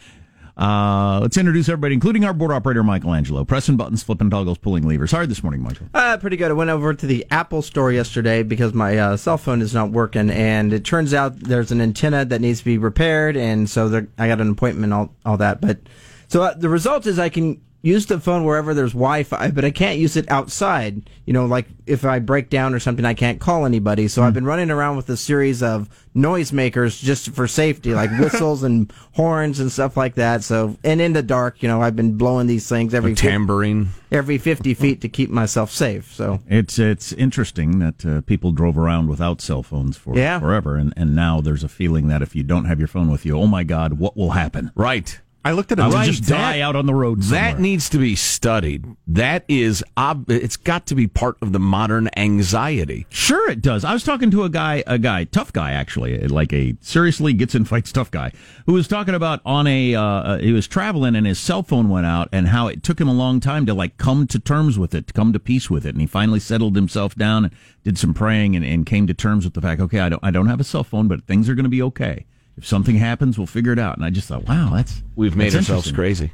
Uh, 0.58 1.20
let's 1.22 1.36
introduce 1.36 1.68
everybody, 1.68 1.94
including 1.94 2.24
our 2.24 2.34
board 2.34 2.50
operator, 2.50 2.82
Michelangelo. 2.82 3.44
Pressing 3.44 3.76
buttons, 3.76 4.02
flipping 4.02 4.28
toggles, 4.28 4.58
pulling 4.58 4.86
levers. 4.88 5.12
Hard 5.12 5.30
this 5.30 5.42
morning, 5.44 5.62
Michael. 5.62 5.86
Uh, 5.94 6.16
pretty 6.16 6.36
good. 6.36 6.50
I 6.50 6.54
went 6.54 6.70
over 6.70 6.92
to 6.92 7.06
the 7.06 7.24
Apple 7.30 7.62
store 7.62 7.92
yesterday 7.92 8.42
because 8.42 8.74
my 8.74 8.98
uh, 8.98 9.16
cell 9.16 9.38
phone 9.38 9.62
is 9.62 9.72
not 9.72 9.92
working, 9.92 10.30
and 10.30 10.72
it 10.72 10.84
turns 10.84 11.14
out 11.14 11.38
there's 11.38 11.70
an 11.70 11.80
antenna 11.80 12.24
that 12.24 12.40
needs 12.40 12.58
to 12.58 12.64
be 12.64 12.76
repaired, 12.76 13.36
and 13.36 13.70
so 13.70 13.88
there, 13.88 14.08
I 14.18 14.26
got 14.26 14.40
an 14.40 14.50
appointment, 14.50 14.92
all 14.92 15.14
all 15.24 15.36
that. 15.36 15.60
But 15.60 15.78
so 16.26 16.42
uh, 16.42 16.54
the 16.54 16.68
result 16.68 17.06
is 17.06 17.20
I 17.20 17.28
can 17.28 17.60
use 17.88 18.06
the 18.06 18.20
phone 18.20 18.44
wherever 18.44 18.74
there's 18.74 18.92
Wi-Fi, 18.92 19.50
but 19.50 19.64
I 19.64 19.70
can't 19.70 19.98
use 19.98 20.16
it 20.16 20.30
outside. 20.30 21.08
You 21.26 21.32
know, 21.32 21.46
like 21.46 21.66
if 21.86 22.04
I 22.04 22.18
break 22.18 22.50
down 22.50 22.74
or 22.74 22.80
something, 22.80 23.04
I 23.04 23.14
can't 23.14 23.40
call 23.40 23.66
anybody. 23.66 24.08
So 24.08 24.22
I've 24.22 24.34
been 24.34 24.44
running 24.44 24.70
around 24.70 24.96
with 24.96 25.08
a 25.10 25.16
series 25.16 25.62
of 25.62 25.88
noisemakers 26.16 27.02
just 27.02 27.30
for 27.30 27.46
safety, 27.48 27.94
like 27.94 28.10
whistles 28.18 28.62
and 28.62 28.92
horns 29.12 29.60
and 29.60 29.70
stuff 29.72 29.96
like 29.96 30.14
that. 30.16 30.44
So 30.44 30.76
and 30.84 31.00
in 31.00 31.12
the 31.12 31.22
dark, 31.22 31.62
you 31.62 31.68
know, 31.68 31.82
I've 31.82 31.96
been 31.96 32.16
blowing 32.16 32.46
these 32.46 32.68
things 32.68 32.94
every 32.94 33.12
fif- 33.14 33.20
Tambourine. 33.30 33.88
every 34.12 34.38
50 34.38 34.74
feet 34.74 35.00
to 35.02 35.08
keep 35.08 35.30
myself 35.30 35.70
safe. 35.70 36.12
So 36.12 36.40
It's 36.48 36.78
it's 36.78 37.12
interesting 37.12 37.78
that 37.80 38.04
uh, 38.06 38.20
people 38.22 38.52
drove 38.52 38.78
around 38.78 39.08
without 39.08 39.40
cell 39.40 39.62
phones 39.62 39.96
for 39.96 40.16
Yeah. 40.16 40.38
forever, 40.40 40.76
and, 40.76 40.92
and 40.96 41.14
now 41.14 41.40
there's 41.40 41.64
a 41.64 41.68
feeling 41.68 42.08
that 42.08 42.22
if 42.22 42.34
you 42.36 42.42
don't 42.42 42.64
have 42.66 42.78
your 42.78 42.88
phone 42.88 43.10
with 43.10 43.24
you, 43.26 43.36
oh 43.38 43.46
my 43.46 43.64
God, 43.64 43.94
what 43.94 44.16
will 44.16 44.30
happen? 44.32 44.70
Right. 44.74 45.20
I 45.44 45.52
looked 45.52 45.72
at 45.72 45.78
I 45.80 45.84
it. 45.84 45.88
would 45.88 45.94
Right, 45.94 46.06
just 46.06 46.24
that- 46.26 46.36
die 46.36 46.60
out 46.60 46.76
on 46.76 46.86
the 46.86 46.94
road. 46.94 47.22
That 47.22 47.58
needs 47.58 47.88
to 47.90 47.98
be 47.98 48.16
studied. 48.16 48.84
That 49.06 49.44
is, 49.48 49.82
ob- 49.96 50.30
it's 50.30 50.56
got 50.56 50.86
to 50.88 50.94
be 50.94 51.06
part 51.06 51.36
of 51.40 51.52
the 51.52 51.58
modern 51.60 52.10
anxiety. 52.16 53.06
Sure, 53.08 53.48
it 53.50 53.62
does. 53.62 53.84
I 53.84 53.92
was 53.92 54.02
talking 54.04 54.30
to 54.32 54.42
a 54.42 54.48
guy, 54.50 54.82
a 54.86 54.98
guy, 54.98 55.24
tough 55.24 55.52
guy 55.52 55.72
actually, 55.72 56.18
like 56.28 56.52
a 56.52 56.76
seriously 56.80 57.32
gets 57.32 57.54
in 57.54 57.64
fights 57.64 57.92
tough 57.92 58.10
guy, 58.10 58.32
who 58.66 58.72
was 58.74 58.88
talking 58.88 59.14
about 59.14 59.40
on 59.46 59.66
a 59.66 59.94
uh, 59.94 60.02
uh, 60.02 60.38
he 60.38 60.52
was 60.52 60.66
traveling 60.68 61.14
and 61.16 61.26
his 61.26 61.38
cell 61.38 61.62
phone 61.62 61.88
went 61.88 62.04
out, 62.06 62.28
and 62.32 62.48
how 62.48 62.66
it 62.66 62.82
took 62.82 63.00
him 63.00 63.08
a 63.08 63.14
long 63.14 63.40
time 63.40 63.64
to 63.66 63.72
like 63.74 63.96
come 63.96 64.26
to 64.26 64.38
terms 64.38 64.78
with 64.78 64.94
it, 64.94 65.06
to 65.06 65.12
come 65.12 65.32
to 65.32 65.38
peace 65.38 65.70
with 65.70 65.86
it, 65.86 65.90
and 65.94 66.00
he 66.00 66.06
finally 66.06 66.40
settled 66.40 66.76
himself 66.76 67.14
down 67.14 67.44
and 67.46 67.54
did 67.84 67.96
some 67.96 68.12
praying 68.12 68.54
and, 68.56 68.64
and 68.64 68.84
came 68.86 69.06
to 69.06 69.14
terms 69.14 69.44
with 69.44 69.54
the 69.54 69.60
fact, 69.62 69.80
okay, 69.80 70.00
I 70.00 70.08
don't, 70.10 70.22
I 70.22 70.30
don't 70.30 70.48
have 70.48 70.60
a 70.60 70.64
cell 70.64 70.84
phone, 70.84 71.08
but 71.08 71.24
things 71.26 71.48
are 71.48 71.54
going 71.54 71.64
to 71.64 71.70
be 71.70 71.80
okay. 71.82 72.26
If 72.58 72.66
something 72.66 72.96
happens, 72.96 73.38
we'll 73.38 73.46
figure 73.46 73.72
it 73.72 73.78
out. 73.78 73.96
And 73.96 74.04
I 74.04 74.10
just 74.10 74.28
thought, 74.28 74.46
wow, 74.46 74.70
that's 74.74 75.02
We've 75.16 75.34
made 75.36 75.52
that's 75.52 75.70
ourselves 75.70 75.92
crazy. 75.92 76.32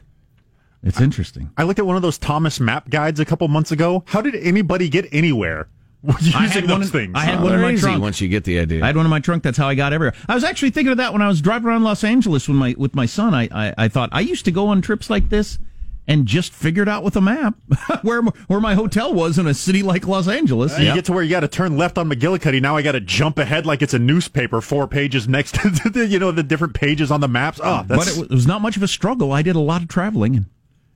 It's 0.82 1.00
interesting. 1.00 1.50
I 1.56 1.62
looked 1.62 1.78
at 1.78 1.86
one 1.86 1.96
of 1.96 2.02
those 2.02 2.18
Thomas 2.18 2.60
map 2.60 2.90
guides 2.90 3.20
a 3.20 3.24
couple 3.24 3.46
months 3.48 3.72
ago. 3.72 4.02
How 4.06 4.20
did 4.20 4.34
anybody 4.34 4.88
get 4.88 5.06
anywhere 5.12 5.68
using 6.02 6.34
I 6.34 6.46
had 6.46 6.64
those 6.64 6.70
one, 6.70 6.82
things? 6.86 7.12
I 7.14 7.20
had 7.24 7.38
Oh, 7.38 7.44
one 7.44 7.54
in 7.54 7.60
my 7.62 7.74
trunk. 7.76 8.02
once 8.02 8.20
you 8.20 8.28
get 8.28 8.44
the 8.44 8.58
idea. 8.58 8.82
I 8.82 8.86
had 8.88 8.96
one 8.96 9.06
in 9.06 9.10
my 9.10 9.20
trunk. 9.20 9.42
That's 9.42 9.56
how 9.56 9.68
I 9.68 9.74
got 9.74 9.92
everywhere. 9.94 10.14
I 10.28 10.34
was 10.34 10.44
actually 10.44 10.70
thinking 10.70 10.90
of 10.92 10.98
that 10.98 11.12
when 11.12 11.22
I 11.22 11.28
was 11.28 11.40
driving 11.40 11.68
around 11.68 11.84
Los 11.84 12.04
Angeles 12.04 12.48
with 12.48 12.56
my 12.58 12.74
with 12.76 12.94
my 12.94 13.06
son. 13.06 13.32
I, 13.34 13.48
I, 13.50 13.74
I 13.78 13.88
thought 13.88 14.10
I 14.12 14.20
used 14.20 14.44
to 14.46 14.50
go 14.50 14.68
on 14.68 14.82
trips 14.82 15.08
like 15.08 15.30
this 15.30 15.58
and 16.06 16.26
just 16.26 16.52
figured 16.52 16.88
out 16.88 17.02
with 17.02 17.16
a 17.16 17.20
map 17.20 17.54
where 18.02 18.22
where 18.22 18.60
my 18.60 18.74
hotel 18.74 19.12
was 19.12 19.38
in 19.38 19.46
a 19.46 19.54
city 19.54 19.82
like 19.82 20.06
Los 20.06 20.28
Angeles. 20.28 20.78
You 20.78 20.94
get 20.94 21.04
to 21.06 21.12
where 21.12 21.22
you 21.22 21.30
got 21.30 21.40
to 21.40 21.48
turn 21.48 21.76
left 21.76 21.98
on 21.98 22.08
McGillicuddy. 22.08 22.60
Now 22.60 22.76
I 22.76 22.82
got 22.82 22.92
to 22.92 23.00
jump 23.00 23.38
ahead 23.38 23.66
like 23.66 23.82
it's 23.82 23.94
a 23.94 23.98
newspaper, 23.98 24.60
four 24.60 24.86
pages 24.86 25.28
next 25.28 25.54
to 25.62 25.70
the, 25.70 26.06
you 26.06 26.18
know 26.18 26.30
the 26.30 26.42
different 26.42 26.74
pages 26.74 27.10
on 27.10 27.20
the 27.20 27.28
maps. 27.28 27.60
Oh, 27.62 27.84
but 27.86 28.08
it 28.08 28.30
was 28.30 28.46
not 28.46 28.60
much 28.62 28.76
of 28.76 28.82
a 28.82 28.88
struggle. 28.88 29.32
I 29.32 29.42
did 29.42 29.56
a 29.56 29.60
lot 29.60 29.82
of 29.82 29.88
traveling, 29.88 30.36
and 30.36 30.46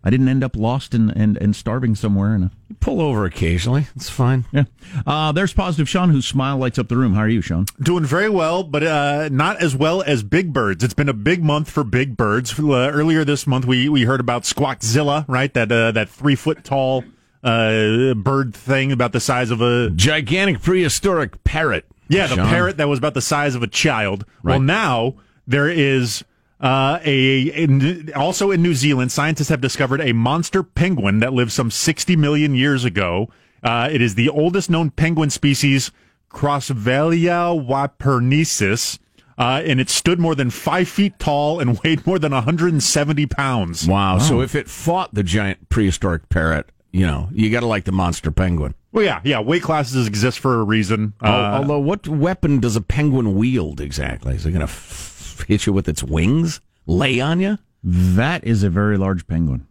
I 0.09 0.11
didn't 0.11 0.29
end 0.31 0.43
up 0.43 0.57
lost 0.57 0.95
and, 0.95 1.11
and, 1.15 1.37
and 1.37 1.55
starving 1.55 1.95
somewhere. 1.95 2.35
In 2.35 2.45
a, 2.45 2.51
Pull 2.81 3.03
over 3.03 3.27
occasionally. 3.27 3.89
It's 3.95 4.09
fine. 4.09 4.47
yeah. 4.53 4.65
Uh, 5.07 5.33
there's 5.33 5.53
positive 5.53 5.87
Sean, 5.87 6.09
whose 6.09 6.25
smile 6.25 6.57
lights 6.57 6.79
up 6.79 6.89
the 6.89 6.97
room. 6.97 7.13
How 7.13 7.21
are 7.21 7.29
you, 7.29 7.43
Sean? 7.43 7.67
doing 7.79 8.07
very 8.07 8.31
well, 8.31 8.63
but 8.63 8.83
uh, 8.83 9.29
not 9.31 9.61
as 9.61 9.77
well 9.77 10.01
as 10.01 10.23
Big 10.23 10.51
Birds. 10.51 10.83
It's 10.83 10.95
been 10.95 11.11
a 11.11 11.13
big 11.13 11.45
month 11.45 11.71
for 11.71 11.85
Big 11.85 12.17
Birds. 12.17 12.59
Uh, 12.59 12.91
earlier 12.91 13.23
this 13.23 13.47
month, 13.47 13.67
we 13.67 13.91
we 13.91 14.05
heard 14.05 14.19
about 14.21 14.45
Squawkzilla, 14.45 15.27
right? 15.29 15.53
That 15.53 15.71
uh, 15.71 15.93
that 15.93 16.09
three 16.09 16.37
foot 16.37 16.65
tall 16.65 17.05
uh, 17.45 18.15
bird 18.15 18.55
thing 18.55 18.93
about 18.93 19.13
the 19.13 19.21
size 19.21 19.51
of 19.51 19.61
a 19.61 19.91
Gigantic 19.91 20.63
prehistoric 20.63 21.45
parrot. 21.45 21.85
Yeah, 22.09 22.29
the 22.29 22.37
parrot 22.37 22.79
that 22.79 22.89
was 22.89 22.99
about 22.99 23.13
the 23.13 23.21
size 23.21 23.55
of 23.55 23.63
a 23.63 23.67
child. 23.67 24.25
Well, 24.43 24.59
now 24.59 25.17
there 25.47 25.69
is 25.69 26.25
uh, 26.61 26.99
a 27.05 27.41
in, 27.41 28.13
also 28.15 28.51
in 28.51 28.63
New 28.63 28.75
Zealand. 28.75 29.13
Scientists 29.13 29.49
have 29.49 29.61
discovered 29.61 30.01
a 30.01 30.13
monster 30.13 30.63
penguin 30.63 31.21
that 31.21 31.33
lived 31.33 31.53
some 31.53 31.71
60 31.71 32.17
million 32.17 32.55
years 32.55 32.85
ago. 32.85 33.29
Uh, 33.63 33.89
it 33.91 34.01
is 34.03 34.15
the 34.15 34.29
oldest 34.29 34.71
known 34.71 34.91
penguin 34.91 35.31
species, 35.31 35.91
Crossvallia 36.31 37.55
waiparensis. 37.65 38.99
Uh, 39.37 39.63
and 39.65 39.79
it 39.79 39.89
stood 39.89 40.19
more 40.19 40.35
than 40.35 40.51
five 40.51 40.89
feet 40.89 41.17
tall 41.21 41.61
and 41.61 41.79
weighed 41.85 42.05
more 42.07 42.19
than 42.19 42.33
170 42.33 43.27
pounds. 43.27 43.87
Wow. 43.87 44.19
So 44.19 44.41
if 44.41 44.57
it 44.57 44.69
fought 44.69 45.15
the 45.15 45.23
giant 45.23 45.69
prehistoric 45.69 46.29
parrot, 46.29 46.67
you 46.91 47.07
know, 47.07 47.29
you 47.33 47.49
got 47.51 47.61
to 47.61 47.67
like 47.67 47.85
the 47.85 47.93
monster 47.93 48.33
penguin. 48.33 48.75
Well, 48.91 49.05
yeah, 49.05 49.21
yeah. 49.23 49.39
Weight 49.41 49.63
classes 49.63 50.09
exist 50.09 50.41
for 50.41 50.59
a 50.59 50.65
reason. 50.65 51.13
Uh, 51.23 51.27
Al- 51.27 51.55
Although, 51.59 51.79
what 51.79 52.09
weapon 52.09 52.59
does 52.59 52.75
a 52.75 52.81
penguin 52.81 53.37
wield 53.37 53.81
exactly? 53.81 54.35
Is 54.35 54.45
it 54.45 54.51
going 54.51 54.61
to 54.61 54.73
f- 54.73 55.18
hit 55.49 55.65
you 55.65 55.73
with 55.73 55.89
its 55.89 56.05
wings? 56.05 56.61
Lay 56.87 57.21
on 57.21 57.41
you? 57.41 57.57
That 57.83 58.45
is 58.45 58.63
a 58.63 58.69
very 58.69 58.99
large 58.99 59.27
penguin. 59.27 59.67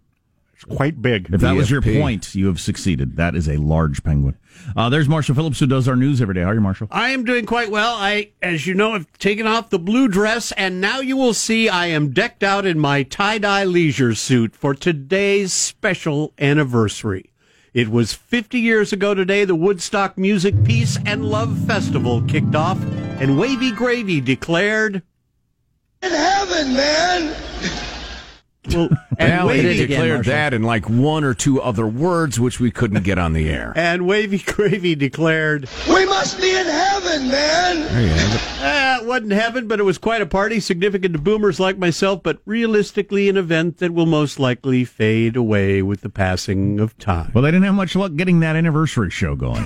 it's 0.56 0.64
quite 0.64 1.04
big. 1.04 1.30
If 1.32 1.42
that 1.42 1.56
was 1.56 1.70
your 1.70 1.84
point, 1.84 2.34
you 2.34 2.48
have 2.48 2.60
succeeded. 2.60 3.16
That 3.18 3.36
is 3.36 3.48
a 3.48 3.58
large 3.58 4.04
penguin. 4.04 4.40
Uh, 4.76 4.90
there's 4.90 5.08
Marshall 5.08 5.36
Phillips, 5.36 5.60
who 5.60 5.68
does 5.68 5.88
our 5.88 5.96
news 5.96 6.20
every 6.20 6.34
day. 6.34 6.42
How 6.42 6.50
are 6.50 6.56
you, 6.56 6.62
Marshall? 6.62 6.88
I 6.90 7.10
am 7.10 7.24
doing 7.26 7.46
quite 7.46 7.70
well. 7.70 7.94
I, 7.96 8.32
as 8.42 8.66
you 8.66 8.74
know, 8.74 8.94
have 8.94 9.06
taken 9.20 9.46
off 9.46 9.70
the 9.70 9.78
blue 9.78 10.08
dress, 10.08 10.52
and 10.54 10.82
now 10.82 11.00
you 11.00 11.16
will 11.16 11.36
see 11.36 11.70
I 11.70 11.86
am 11.88 12.10
decked 12.10 12.42
out 12.42 12.66
in 12.66 12.80
my 12.80 13.04
tie 13.04 13.38
dye 13.38 13.64
leisure 13.64 14.16
suit 14.16 14.56
for 14.56 14.74
today's 14.74 15.54
special 15.54 16.34
anniversary. 16.40 17.30
It 17.76 17.90
was 17.90 18.16
50 18.16 18.60
years 18.60 18.92
ago 18.92 19.14
today 19.14 19.46
the 19.46 19.54
Woodstock 19.54 20.18
Music, 20.18 20.56
Peace, 20.64 20.98
and 21.06 21.24
Love 21.24 21.56
Festival 21.68 22.24
kicked 22.24 22.56
off, 22.56 22.82
and 23.22 23.38
Wavy 23.38 23.72
Gravy 23.72 24.22
declared. 24.22 25.04
In 26.04 26.12
heaven, 26.12 26.74
man! 26.74 27.36
Well, 28.74 28.90
and 29.18 29.46
Well, 29.46 29.50
he 29.50 29.64
Wavy, 29.66 29.88
declared 29.88 30.26
that 30.26 30.54
in 30.54 30.62
like 30.64 30.90
one 30.90 31.24
or 31.24 31.34
two 31.34 31.62
other 31.62 31.88
words, 31.88 32.40
which 32.40 32.60
we 32.60 32.70
couldn't 32.70 33.04
get 33.04 33.18
on 33.18 33.34
the 33.34 33.50
air. 33.50 33.74
and 33.78 34.06
Wavy 34.06 34.40
Gravy 34.40 34.96
declared, 34.96 35.70
We 35.90 36.06
must 36.06 36.40
be 36.40 36.50
in 36.50 36.66
heaven, 36.66 37.30
man! 37.30 37.80
There 37.94 38.02
you 38.02 38.10
have 38.10 38.36
it. 38.36 38.64
Eh, 38.64 38.98
it 39.02 39.06
wasn't 39.06 39.32
heaven, 39.32 39.68
but 39.68 39.80
it 39.80 39.84
was 39.84 39.98
quite 39.98 40.22
a 40.22 40.26
party, 40.26 40.60
significant 40.60 41.14
to 41.14 41.20
boomers 41.20 41.60
like 41.60 41.78
myself, 41.78 42.22
but 42.24 42.40
realistically 42.46 43.30
an 43.30 43.38
event 43.38 43.78
that 43.78 43.94
will 43.94 44.06
most 44.06 44.40
likely 44.40 44.84
fade 44.86 45.36
away 45.36 45.82
with 45.82 46.02
the 46.02 46.10
passing 46.10 46.80
of 46.80 46.98
time. 46.98 47.32
Well, 47.34 47.44
they 47.44 47.52
didn't 47.52 47.66
have 47.66 47.76
much 47.76 47.96
luck 47.96 48.16
getting 48.16 48.40
that 48.42 48.56
anniversary 48.56 49.10
show 49.10 49.36
going. 49.36 49.66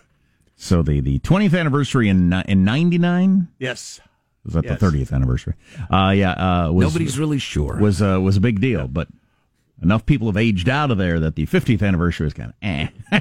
so 0.56 0.82
the, 0.82 1.00
the 1.00 1.18
20th 1.20 1.58
anniversary 1.58 2.08
in 2.08 2.32
in 2.46 2.64
99 2.64 3.48
Yes. 3.58 4.00
Was 4.44 4.54
that 4.54 4.64
Yes. 4.64 4.78
the 4.80 4.86
30th 4.86 5.12
anniversary? 5.12 5.54
Uh, 5.90 6.12
yeah, 6.16 6.32
uh, 6.32 6.70
was, 6.72 6.86
Nobody's 6.88 7.18
really 7.18 7.38
sure. 7.38 7.76
was 7.76 8.00
uh, 8.02 8.20
was 8.20 8.36
a 8.36 8.40
big 8.40 8.60
deal, 8.60 8.88
but 8.88 9.08
enough 9.82 10.06
people 10.06 10.28
have 10.28 10.36
aged 10.36 10.68
out 10.68 10.90
of 10.90 10.98
there 10.98 11.18
that 11.20 11.34
the 11.34 11.44
50th 11.46 11.82
anniversary 11.86 12.26
is 12.26 12.32
kind 12.32 12.50
of 12.50 12.54
eh. 12.62 12.88
I. 13.12 13.18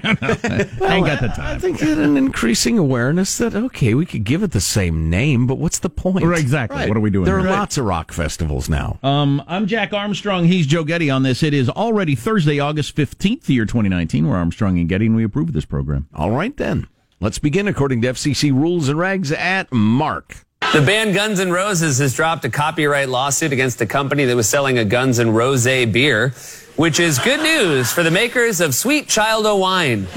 I 0.82 0.96
ain't 0.96 1.06
got 1.06 1.20
the 1.22 1.28
time. 1.36 1.56
I 1.56 1.60
think 1.60 1.82
it 1.82 1.88
had 1.90 1.98
an 1.98 2.16
increasing 2.16 2.78
awareness 2.78 3.38
that 3.40 3.56
okay, 3.56 3.94
we 3.96 4.06
could 4.06 4.24
give 4.24 4.44
it 4.44 4.52
the 4.52 4.62
same 4.62 5.10
name, 5.10 5.46
but 5.48 5.56
what's 5.58 5.80
the 5.80 5.90
point? 5.90 6.26
Right, 6.26 6.40
exactly. 6.40 6.88
What 6.88 6.96
are 6.96 7.02
we 7.02 7.10
doing 7.10 7.26
There 7.26 7.38
are 7.38 7.42
here? 7.42 7.50
lots 7.50 7.78
of 7.78 7.86
rock 7.86 8.12
festivals 8.12 8.70
now. 8.70 9.00
Um, 9.04 9.44
I'm 9.48 9.66
Jack 9.68 9.94
Armstrong. 9.94 10.46
He's 10.46 10.66
Joe 10.68 10.84
Getty 10.84 11.10
on 11.10 11.24
this. 11.24 11.42
It 11.44 11.54
is 11.54 11.70
already 11.70 12.16
Thursday, 12.16 12.60
August 12.60 12.96
15th, 12.96 13.44
the 13.44 13.54
year 13.56 13.66
2019. 13.66 14.28
We're 14.28 14.36
Armstrong 14.38 14.78
and 14.80 14.88
Getty, 14.88 15.08
and 15.08 15.16
we 15.16 15.24
approve 15.24 15.54
this 15.54 15.66
program. 15.66 16.08
All 16.14 16.32
right 16.32 16.56
then, 16.56 16.88
let's 17.20 17.40
begin 17.40 17.68
according 17.68 18.02
to 18.04 18.10
FCC 18.10 18.52
rules 18.54 18.90
and 18.90 18.98
regs 19.00 19.36
at 19.36 19.72
Mark. 19.74 20.46
The 20.72 20.82
band 20.82 21.14
Guns 21.14 21.40
N' 21.40 21.52
Roses 21.52 22.00
has 22.00 22.16
dropped 22.16 22.46
a 22.46 22.50
copyright 22.50 23.10
lawsuit 23.10 23.52
against 23.52 23.80
a 23.82 23.86
company 23.86 24.26
that 24.26 24.36
was 24.36 24.50
selling 24.50 24.80
a 24.80 24.86
Guns 24.86 25.20
N' 25.20 25.30
Rose 25.32 25.66
beer, 25.66 26.34
which 26.78 27.00
is 27.00 27.20
good 27.20 27.42
news 27.42 27.92
for 27.92 28.02
the 28.02 28.10
makers 28.10 28.60
of 28.60 28.74
Sweet 28.74 29.08
Child 29.08 29.46
O' 29.46 29.58
Wine. 29.58 30.08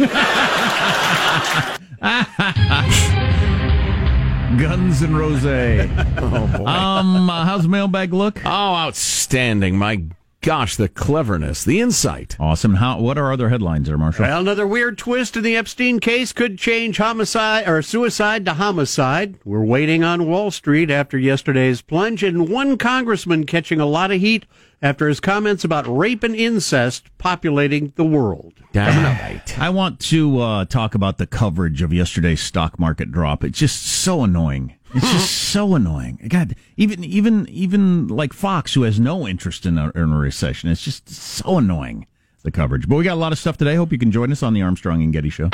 Guns 4.58 5.02
and 5.02 5.18
Rose. 5.18 5.44
Oh 6.18 6.46
boy. 6.56 6.64
Um, 6.64 7.28
uh, 7.28 7.44
how's 7.44 7.64
the 7.64 7.68
mailbag 7.68 8.14
look? 8.14 8.40
oh, 8.46 8.48
outstanding! 8.74 9.76
My 9.76 10.02
gosh, 10.46 10.76
the 10.76 10.88
cleverness, 10.88 11.64
the 11.64 11.80
insight. 11.80 12.36
Awesome. 12.38 12.74
How? 12.74 13.00
What 13.00 13.18
are 13.18 13.32
other 13.32 13.48
headlines 13.48 13.88
there, 13.88 13.98
Marshall? 13.98 14.26
Well, 14.26 14.40
another 14.40 14.64
weird 14.64 14.96
twist 14.96 15.36
in 15.36 15.42
the 15.42 15.56
Epstein 15.56 15.98
case 15.98 16.32
could 16.32 16.56
change 16.56 16.98
homicide 16.98 17.68
or 17.68 17.82
suicide 17.82 18.44
to 18.44 18.54
homicide. 18.54 19.40
We're 19.44 19.64
waiting 19.64 20.04
on 20.04 20.28
Wall 20.28 20.52
Street 20.52 20.88
after 20.88 21.18
yesterday's 21.18 21.82
plunge, 21.82 22.22
and 22.22 22.48
one 22.48 22.78
congressman 22.78 23.44
catching 23.44 23.80
a 23.80 23.86
lot 23.86 24.12
of 24.12 24.20
heat 24.20 24.46
after 24.80 25.08
his 25.08 25.18
comments 25.18 25.64
about 25.64 25.84
rape 25.88 26.22
and 26.22 26.36
incest 26.36 27.10
populating 27.18 27.92
the 27.96 28.04
world. 28.04 28.54
Dynamite. 28.72 29.58
I 29.58 29.70
want 29.70 29.98
to 30.00 30.38
uh, 30.38 30.64
talk 30.66 30.94
about 30.94 31.18
the 31.18 31.26
coverage 31.26 31.82
of 31.82 31.92
yesterday's 31.92 32.40
stock 32.40 32.78
market 32.78 33.10
drop. 33.10 33.42
It's 33.42 33.58
just 33.58 33.84
so 33.84 34.22
annoying. 34.22 34.75
It's 34.94 35.12
just 35.12 35.32
so 35.50 35.74
annoying. 35.74 36.26
God, 36.28 36.54
even 36.76 37.04
even 37.04 37.48
even 37.48 38.08
like 38.08 38.32
Fox, 38.32 38.74
who 38.74 38.82
has 38.82 38.98
no 39.00 39.26
interest 39.26 39.66
in 39.66 39.78
a, 39.78 39.90
in 39.94 40.12
a 40.12 40.16
recession, 40.16 40.70
it's 40.70 40.82
just 40.82 41.08
so 41.08 41.58
annoying 41.58 42.06
the 42.42 42.50
coverage. 42.50 42.88
But 42.88 42.96
we 42.96 43.04
got 43.04 43.14
a 43.14 43.20
lot 43.20 43.32
of 43.32 43.38
stuff 43.38 43.58
today. 43.58 43.74
Hope 43.74 43.92
you 43.92 43.98
can 43.98 44.12
join 44.12 44.32
us 44.32 44.42
on 44.42 44.54
the 44.54 44.62
Armstrong 44.62 45.02
and 45.02 45.12
Getty 45.12 45.30
show. 45.30 45.50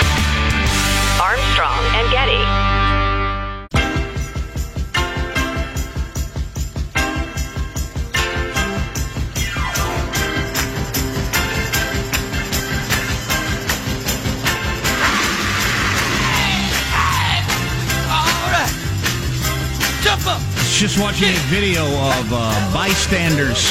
Just 20.83 20.99
watching 20.99 21.29
a 21.29 21.39
video 21.47 21.85
of 21.85 22.33
uh, 22.33 22.75
bystanders 22.75 23.71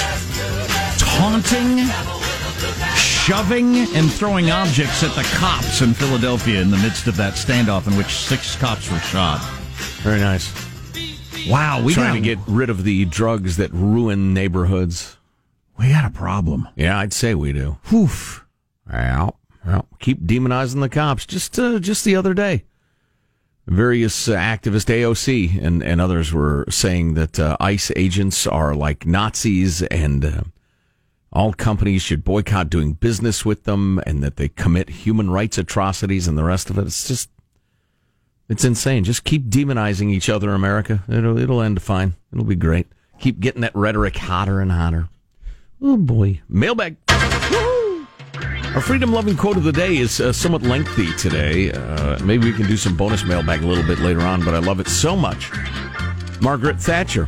taunting, 0.98 1.80
shoving, 2.96 3.80
and 3.98 4.10
throwing 4.10 4.50
objects 4.50 5.04
at 5.04 5.14
the 5.18 5.24
cops 5.36 5.82
in 5.82 5.94
Philadelphia 5.94 6.62
in 6.62 6.72
the 6.72 6.78
midst 6.78 7.08
of 7.08 7.18
that 7.18 7.34
standoff 7.34 7.86
in 7.86 7.98
which 7.98 8.08
six 8.08 8.56
cops 8.56 8.90
were 8.90 8.98
shot. 9.00 9.42
Very 10.04 10.22
nice. 10.22 10.54
Wow, 11.50 11.84
we 11.84 11.94
Trying 11.94 12.14
got 12.14 12.14
to 12.14 12.22
get 12.22 12.40
rid 12.48 12.70
of 12.70 12.86
the 12.86 13.04
drugs 13.04 13.58
that 13.58 13.74
ruin 13.74 14.34
neighborhoods. 14.34 15.18
We 15.78 15.90
got 15.90 16.06
a 16.06 16.12
problem. 16.12 16.70
Yeah, 16.78 16.98
I'd 16.98 17.12
say 17.12 17.36
we 17.36 17.52
do. 17.52 17.78
Whew. 17.90 18.08
Well, 18.90 19.38
well 19.66 19.86
keep 20.00 20.22
demonizing 20.22 20.80
the 20.80 20.88
cops. 20.88 21.26
Just 21.26 21.60
uh, 21.60 21.80
just 21.80 22.06
the 22.06 22.16
other 22.16 22.34
day, 22.34 22.64
various 23.68 24.28
uh, 24.28 24.36
activist 24.36 24.88
AOC 24.88 25.62
and, 25.62 25.84
and 25.84 26.02
others 26.02 26.34
were 26.34 26.66
saying 26.70 27.14
that 27.14 27.40
uh, 27.40 27.58
ICE 27.60 27.92
agents 27.96 28.48
are 28.48 28.76
like 28.76 29.06
Nazis 29.06 29.82
and 29.84 30.26
uh, 30.26 30.42
all 31.32 31.54
companies 31.54 32.02
should 32.02 32.24
boycott 32.24 32.70
doing 32.70 32.94
business 32.94 33.46
with 33.46 33.64
them 33.64 34.02
and 34.06 34.24
that 34.24 34.36
they 34.36 34.50
commit 34.50 34.90
human 34.90 35.30
rights 35.30 35.58
atrocities 35.58 36.28
and 36.28 36.38
the 36.38 36.44
rest 36.44 36.70
of 36.70 36.78
it. 36.78 36.86
It's 36.86 37.08
just, 37.08 37.30
it's 38.50 38.66
insane. 38.66 39.04
Just 39.04 39.24
keep 39.24 39.50
demonizing 39.50 40.12
each 40.12 40.30
other, 40.30 40.54
America. 40.54 41.04
It'll, 41.08 41.38
it'll 41.38 41.62
end 41.62 41.82
fine. 41.82 42.16
It'll 42.34 42.44
be 42.46 42.56
great. 42.56 42.88
Keep 43.20 43.40
getting 43.40 43.62
that 43.62 43.76
rhetoric 43.76 44.18
hotter 44.18 44.60
and 44.60 44.72
hotter. 44.72 45.08
Oh 45.82 45.98
boy. 45.98 46.42
Mailbag. 46.50 46.98
Our 48.74 48.80
freedom 48.80 49.12
loving 49.12 49.36
quote 49.36 49.58
of 49.58 49.66
the 49.66 49.74
day 49.74 49.98
is 49.98 50.22
uh, 50.22 50.32
somewhat 50.32 50.62
lengthy 50.62 51.12
today. 51.18 51.74
Uh, 51.74 52.18
maybe 52.24 52.50
we 52.50 52.58
can 52.58 52.68
do 52.68 52.78
some 52.78 52.96
bonus 52.96 53.26
mailbag 53.26 53.64
a 53.64 53.68
little 53.68 53.84
bit 53.84 54.00
later 54.00 54.22
on, 54.22 54.46
but 54.46 54.56
I 54.56 54.60
love 54.60 54.80
it 54.80 54.88
so 54.88 55.14
much. 55.14 55.52
Margaret 56.40 56.80
Thatcher. 56.80 57.28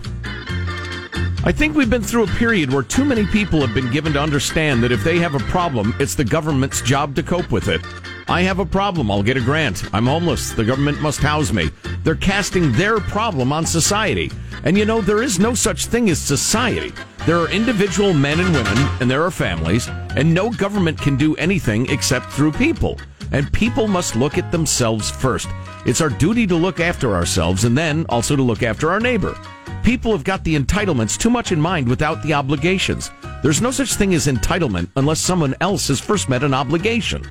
I 1.44 1.52
think 1.52 1.76
we've 1.76 1.90
been 1.90 2.02
through 2.02 2.24
a 2.24 2.28
period 2.28 2.72
where 2.72 2.82
too 2.82 3.04
many 3.04 3.26
people 3.26 3.60
have 3.60 3.74
been 3.74 3.92
given 3.92 4.14
to 4.14 4.22
understand 4.22 4.82
that 4.84 4.94
if 4.94 5.04
they 5.04 5.20
have 5.20 5.36
a 5.36 5.40
problem, 5.40 5.94
it's 6.00 6.16
the 6.16 6.24
government's 6.24 6.82
job 6.82 7.14
to 7.16 7.24
cope 7.24 7.52
with 7.52 7.68
it. 7.68 7.82
I 8.30 8.42
have 8.44 8.60
a 8.60 8.66
problem, 8.66 9.12
I'll 9.12 9.22
get 9.22 9.36
a 9.36 9.42
grant. 9.42 9.84
I'm 9.94 10.06
homeless, 10.06 10.52
the 10.54 10.64
government 10.64 11.02
must 11.02 11.20
house 11.20 11.52
me. 11.52 11.72
They're 12.06 12.16
casting 12.16 12.72
their 12.72 13.02
problem 13.02 13.52
on 13.52 13.66
society. 13.66 14.32
And 14.64 14.78
you 14.78 14.86
know, 14.86 15.02
there 15.02 15.22
is 15.22 15.40
no 15.40 15.54
such 15.54 15.88
thing 15.88 16.10
as 16.10 16.20
society. 16.20 16.94
There 17.25 17.39
are 17.39 17.50
individual 17.50 18.13
men 18.13 18.42
and 18.42 18.53
women, 18.53 18.77
and 19.00 19.10
there 19.10 19.24
are 19.24 19.32
families, 19.32 19.88
and 20.18 20.34
no 20.34 20.50
government 20.50 21.00
can 21.00 21.15
do 21.15 21.38
anything 21.38 21.89
except 21.89 22.25
through 22.34 22.51
people. 22.51 23.00
And 23.32 23.51
people 23.53 23.88
must 23.88 24.18
look 24.18 24.38
at 24.38 24.51
themselves 24.51 25.10
first. 25.10 25.48
It's 25.86 26.01
our 26.01 26.10
duty 26.10 26.46
to 26.48 26.56
look 26.56 26.82
after 26.82 27.15
ourselves 27.15 27.63
and 27.63 27.77
then 27.77 28.06
also 28.10 28.36
to 28.36 28.44
look 28.44 28.62
after 28.62 28.92
our 28.92 29.00
neighbor. 29.00 29.39
People 29.84 30.12
have 30.12 30.25
got 30.25 30.44
the 30.44 30.60
entitlements 30.60 31.18
too 31.18 31.30
much 31.30 31.53
in 31.53 31.62
mind 31.62 31.88
without 31.88 32.22
the 32.24 32.34
obligations. 32.34 33.10
There's 33.42 33.62
no 33.62 33.72
such 33.72 33.94
thing 33.94 34.13
as 34.13 34.27
entitlement 34.27 34.89
unless 34.98 35.22
someone 35.22 35.56
else 35.62 35.88
has 35.88 36.01
first 36.01 36.27
met 36.27 36.44
an 36.44 36.53
obligation. 36.53 37.24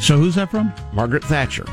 So 0.00 0.16
who's 0.16 0.36
that 0.36 0.50
from? 0.50 0.72
Margaret 0.94 1.24
Thatcher. 1.24 1.66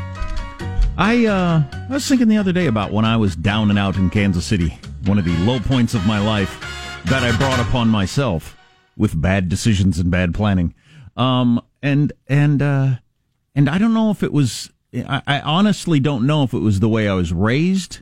I 0.97 1.25
uh, 1.27 1.63
I 1.71 1.93
was 1.93 2.05
thinking 2.09 2.27
the 2.27 2.37
other 2.37 2.51
day 2.51 2.65
about 2.65 2.91
when 2.91 3.05
I 3.05 3.15
was 3.15 3.37
down 3.37 3.69
and 3.69 3.79
out 3.79 3.95
in 3.95 4.09
Kansas 4.09 4.45
City, 4.45 4.77
one 5.05 5.17
of 5.17 5.23
the 5.23 5.37
low 5.45 5.61
points 5.61 5.93
of 5.93 6.05
my 6.05 6.19
life 6.19 6.61
that 7.05 7.23
I 7.23 7.35
brought 7.37 7.59
upon 7.59 7.89
myself 7.89 8.57
with 8.97 9.19
bad 9.19 9.49
decisions 9.49 9.99
and 9.99 10.11
bad 10.11 10.33
planning. 10.33 10.73
Um, 11.15 11.61
and 11.81 12.11
and 12.27 12.61
uh, 12.61 12.95
and 13.55 13.69
I 13.69 13.77
don't 13.77 13.93
know 13.93 14.11
if 14.11 14.23
it 14.23 14.33
was. 14.33 14.71
I, 14.93 15.21
I 15.27 15.39
honestly 15.41 15.99
don't 15.99 16.25
know 16.25 16.43
if 16.43 16.53
it 16.53 16.59
was 16.59 16.79
the 16.79 16.89
way 16.89 17.07
I 17.07 17.13
was 17.13 17.33
raised, 17.33 18.01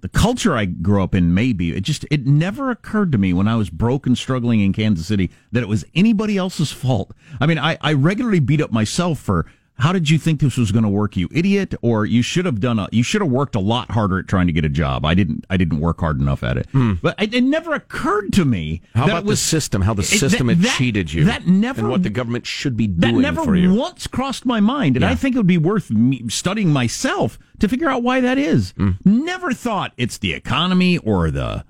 the 0.00 0.08
culture 0.08 0.56
I 0.56 0.64
grew 0.64 1.02
up 1.02 1.14
in. 1.14 1.34
Maybe 1.34 1.74
it 1.74 1.82
just 1.82 2.04
it 2.10 2.26
never 2.26 2.70
occurred 2.70 3.12
to 3.12 3.18
me 3.18 3.32
when 3.32 3.48
I 3.48 3.56
was 3.56 3.70
broke 3.70 4.06
and 4.06 4.16
struggling 4.16 4.60
in 4.60 4.72
Kansas 4.72 5.06
City 5.06 5.30
that 5.52 5.62
it 5.62 5.68
was 5.68 5.84
anybody 5.94 6.36
else's 6.36 6.72
fault. 6.72 7.12
I 7.40 7.46
mean, 7.46 7.58
I, 7.58 7.78
I 7.80 7.92
regularly 7.92 8.40
beat 8.40 8.60
up 8.60 8.72
myself 8.72 9.18
for 9.18 9.46
how 9.76 9.92
did 9.92 10.08
you 10.08 10.18
think 10.18 10.40
this 10.40 10.56
was 10.56 10.70
going 10.70 10.84
to 10.84 10.88
work, 10.88 11.16
you 11.16 11.28
idiot? 11.32 11.74
Or 11.82 12.06
you 12.06 12.22
should 12.22 12.44
have 12.46 12.60
done 12.60 12.78
a, 12.78 12.88
you 12.92 13.02
should 13.02 13.20
have 13.22 13.30
worked 13.30 13.56
a 13.56 13.60
lot 13.60 13.90
harder 13.90 14.20
at 14.20 14.28
trying 14.28 14.46
to 14.46 14.52
get 14.52 14.64
a 14.64 14.68
job. 14.68 15.04
I 15.04 15.14
didn't, 15.14 15.44
I 15.50 15.56
didn't 15.56 15.80
work 15.80 15.98
hard 15.98 16.20
enough 16.20 16.44
at 16.44 16.56
it. 16.56 16.68
But 17.02 17.20
it, 17.20 17.34
it 17.34 17.42
never 17.42 17.74
occurred 17.74 18.32
to 18.34 18.44
me. 18.44 18.82
How 18.94 19.06
that 19.06 19.10
about 19.12 19.24
was, 19.24 19.40
the 19.40 19.44
system? 19.46 19.82
How 19.82 19.92
the 19.92 20.02
it- 20.02 20.06
system 20.06 20.46
that- 20.46 20.58
had 20.58 20.64
that- 20.64 20.78
cheated 20.78 21.12
you? 21.12 21.24
That 21.24 21.46
never, 21.48 21.80
and 21.80 21.90
what 21.90 22.04
the 22.04 22.10
government 22.10 22.46
should 22.46 22.76
be 22.76 22.86
that 22.86 23.00
doing 23.10 23.22
never 23.22 23.42
for 23.42 23.56
you. 23.56 23.74
once 23.74 24.06
crossed 24.06 24.46
my 24.46 24.60
mind, 24.60 24.96
and 24.96 25.02
Yeah. 25.02 25.10
I 25.10 25.16
think 25.16 25.34
it 25.34 25.38
would 25.38 25.46
be 25.48 25.58
worth 25.58 25.90
studying 26.28 26.70
myself 26.72 27.36
to 27.58 27.68
figure 27.68 27.88
out 27.90 28.02
why 28.04 28.20
that 28.20 28.38
is. 28.38 28.72
Mm. 28.74 29.04
Never 29.04 29.52
thought 29.52 29.92
it's 29.96 30.18
the 30.18 30.32
economy 30.34 30.98
or 30.98 31.30
the 31.32 31.64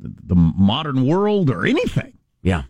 the 0.00 0.34
modern 0.34 1.06
world 1.06 1.50
or 1.50 1.66
anything. 1.66 2.14
Yeah, 2.42 2.62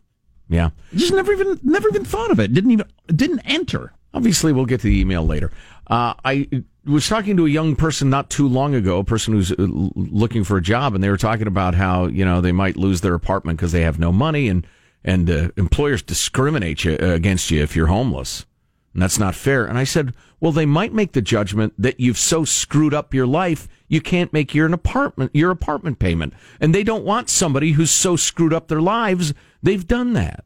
yeah. 0.48 0.70
Just 0.94 1.12
never 1.12 1.32
even 1.32 1.60
never 1.62 1.88
even 1.88 2.04
thought 2.04 2.30
of 2.32 2.40
it. 2.40 2.52
Didn't 2.52 2.72
even 2.72 2.86
didn't 3.06 3.40
enter. 3.40 3.92
Obviously, 4.14 4.52
we'll 4.52 4.66
get 4.66 4.80
to 4.80 4.88
the 4.88 5.00
email 5.00 5.26
later. 5.26 5.50
Uh, 5.86 6.14
I 6.24 6.48
was 6.84 7.08
talking 7.08 7.36
to 7.36 7.46
a 7.46 7.50
young 7.50 7.76
person 7.76 8.10
not 8.10 8.30
too 8.30 8.46
long 8.48 8.74
ago, 8.74 8.98
a 8.98 9.04
person 9.04 9.34
who's 9.34 9.52
uh, 9.52 9.56
looking 9.58 10.44
for 10.44 10.56
a 10.56 10.62
job, 10.62 10.94
and 10.94 11.02
they 11.02 11.08
were 11.08 11.16
talking 11.16 11.46
about 11.46 11.74
how 11.74 12.06
you 12.06 12.24
know 12.24 12.40
they 12.40 12.52
might 12.52 12.76
lose 12.76 13.00
their 13.00 13.14
apartment 13.14 13.58
because 13.58 13.72
they 13.72 13.82
have 13.82 13.98
no 13.98 14.12
money, 14.12 14.48
and 14.48 14.66
and 15.04 15.30
uh, 15.30 15.48
employers 15.56 16.02
discriminate 16.02 16.84
you, 16.84 16.96
uh, 17.00 17.06
against 17.06 17.50
you 17.50 17.62
if 17.62 17.74
you're 17.74 17.86
homeless, 17.86 18.46
and 18.92 19.02
that's 19.02 19.18
not 19.18 19.34
fair. 19.34 19.64
And 19.66 19.78
I 19.78 19.84
said, 19.84 20.14
well, 20.40 20.52
they 20.52 20.66
might 20.66 20.92
make 20.92 21.12
the 21.12 21.22
judgment 21.22 21.72
that 21.78 22.00
you've 22.00 22.18
so 22.18 22.44
screwed 22.44 22.94
up 22.94 23.14
your 23.14 23.26
life 23.26 23.68
you 23.88 24.00
can't 24.00 24.32
make 24.32 24.54
your 24.54 24.64
an 24.66 24.72
apartment 24.72 25.30
your 25.34 25.50
apartment 25.50 25.98
payment, 25.98 26.34
and 26.60 26.74
they 26.74 26.82
don't 26.82 27.04
want 27.04 27.28
somebody 27.28 27.72
who's 27.72 27.90
so 27.90 28.16
screwed 28.16 28.52
up 28.52 28.68
their 28.68 28.80
lives 28.80 29.34
they've 29.62 29.86
done 29.86 30.14
that. 30.14 30.44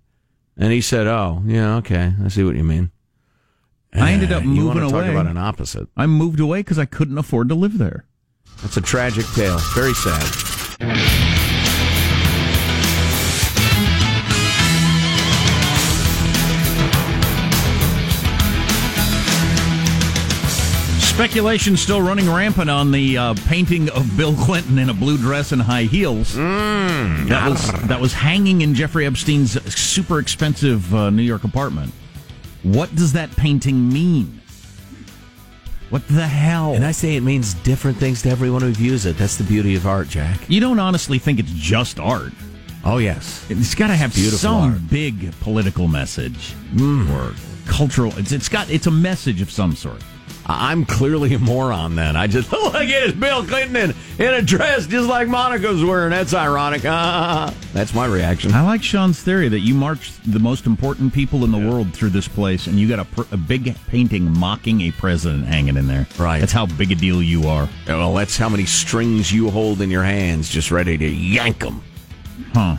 And 0.56 0.72
he 0.72 0.80
said, 0.80 1.06
oh 1.06 1.42
yeah, 1.46 1.76
okay, 1.76 2.14
I 2.24 2.28
see 2.28 2.44
what 2.44 2.56
you 2.56 2.64
mean. 2.64 2.90
I 3.96 4.12
ended 4.12 4.32
up 4.32 4.42
Uh, 4.42 4.46
you 4.46 4.66
want 4.66 4.76
moving 4.78 4.88
to 4.88 4.94
talk 4.94 5.04
away. 5.04 5.10
about 5.12 5.26
an 5.26 5.36
opposite. 5.38 5.88
I 5.96 6.06
moved 6.06 6.40
away 6.40 6.60
because 6.60 6.78
I 6.78 6.84
couldn't 6.84 7.18
afford 7.18 7.48
to 7.48 7.54
live 7.54 7.78
there. 7.78 8.04
That's 8.62 8.76
a 8.76 8.80
tragic 8.82 9.26
tale. 9.34 9.58
Very 9.74 9.94
sad. 9.94 11.26
Speculation 20.98 21.78
still 21.78 22.02
running 22.02 22.28
rampant 22.30 22.68
on 22.68 22.90
the 22.92 23.16
uh, 23.16 23.34
painting 23.46 23.88
of 23.90 24.16
Bill 24.18 24.34
Clinton 24.34 24.78
in 24.78 24.90
a 24.90 24.94
blue 24.94 25.16
dress 25.16 25.50
and 25.50 25.62
high 25.62 25.84
heels. 25.84 26.34
that 26.34 27.48
was 27.48 27.72
that 27.88 27.98
was 28.00 28.12
hanging 28.12 28.60
in 28.60 28.74
Jeffrey 28.74 29.06
Epstein's 29.06 29.52
super 29.74 30.18
expensive 30.18 30.94
uh, 30.94 31.08
New 31.08 31.22
York 31.22 31.44
apartment. 31.44 31.94
What 32.66 32.92
does 32.96 33.12
that 33.12 33.30
painting 33.36 33.88
mean? 33.92 34.40
What 35.90 36.06
the 36.08 36.26
hell? 36.26 36.74
And 36.74 36.84
I 36.84 36.90
say 36.90 37.14
it 37.14 37.22
means 37.22 37.54
different 37.54 37.96
things 37.96 38.22
to 38.22 38.28
everyone 38.28 38.60
who 38.60 38.72
views 38.72 39.06
it. 39.06 39.16
That's 39.16 39.36
the 39.36 39.44
beauty 39.44 39.76
of 39.76 39.86
art, 39.86 40.08
Jack. 40.08 40.40
you 40.50 40.58
don't 40.58 40.80
honestly 40.80 41.20
think 41.20 41.38
it's 41.38 41.52
just 41.52 42.00
art. 42.00 42.32
Oh, 42.84 42.98
yes. 42.98 43.46
It's 43.48 43.76
got 43.76 43.86
to 43.86 43.94
have 43.94 44.12
some 44.12 44.72
art. 44.72 44.90
big 44.90 45.32
political 45.38 45.86
message 45.86 46.54
mm. 46.74 47.08
or 47.10 47.36
cultural. 47.70 48.12
It's, 48.18 48.32
it's 48.32 48.48
got 48.48 48.68
it's 48.68 48.88
a 48.88 48.90
message 48.90 49.40
of 49.40 49.48
some 49.48 49.76
sort. 49.76 50.02
I'm 50.48 50.84
clearly 50.84 51.34
a 51.34 51.38
moron 51.38 51.96
then. 51.96 52.14
I 52.14 52.28
just 52.28 52.52
look 52.52 52.74
at 52.74 52.88
it, 52.88 53.18
Bill 53.18 53.44
Clinton 53.44 53.76
in, 53.76 53.94
in 54.18 54.34
a 54.34 54.42
dress 54.42 54.86
just 54.86 55.08
like 55.08 55.26
Monica's 55.26 55.84
wearing. 55.84 56.10
That's 56.10 56.34
ironic. 56.34 56.82
Ah, 56.84 57.52
that's 57.72 57.92
my 57.94 58.06
reaction. 58.06 58.52
I 58.54 58.62
like 58.62 58.82
Sean's 58.82 59.20
theory 59.20 59.48
that 59.48 59.60
you 59.60 59.74
march 59.74 60.12
the 60.22 60.38
most 60.38 60.66
important 60.66 61.12
people 61.12 61.44
in 61.44 61.50
the 61.50 61.58
world 61.58 61.92
through 61.92 62.10
this 62.10 62.28
place, 62.28 62.68
and 62.68 62.78
you 62.78 62.88
got 62.88 63.00
a, 63.00 63.04
pr- 63.04 63.34
a 63.34 63.36
big 63.36 63.74
painting 63.88 64.32
mocking 64.38 64.82
a 64.82 64.92
president 64.92 65.46
hanging 65.46 65.76
in 65.76 65.88
there. 65.88 66.06
Right. 66.18 66.38
That's 66.38 66.52
how 66.52 66.66
big 66.66 66.92
a 66.92 66.94
deal 66.94 67.22
you 67.22 67.48
are. 67.48 67.68
Well, 67.88 68.14
that's 68.14 68.36
how 68.36 68.48
many 68.48 68.66
strings 68.66 69.32
you 69.32 69.50
hold 69.50 69.80
in 69.80 69.90
your 69.90 70.04
hands, 70.04 70.48
just 70.48 70.70
ready 70.70 70.96
to 70.96 71.06
yank 71.06 71.58
them. 71.58 71.82
Huh. 72.54 72.76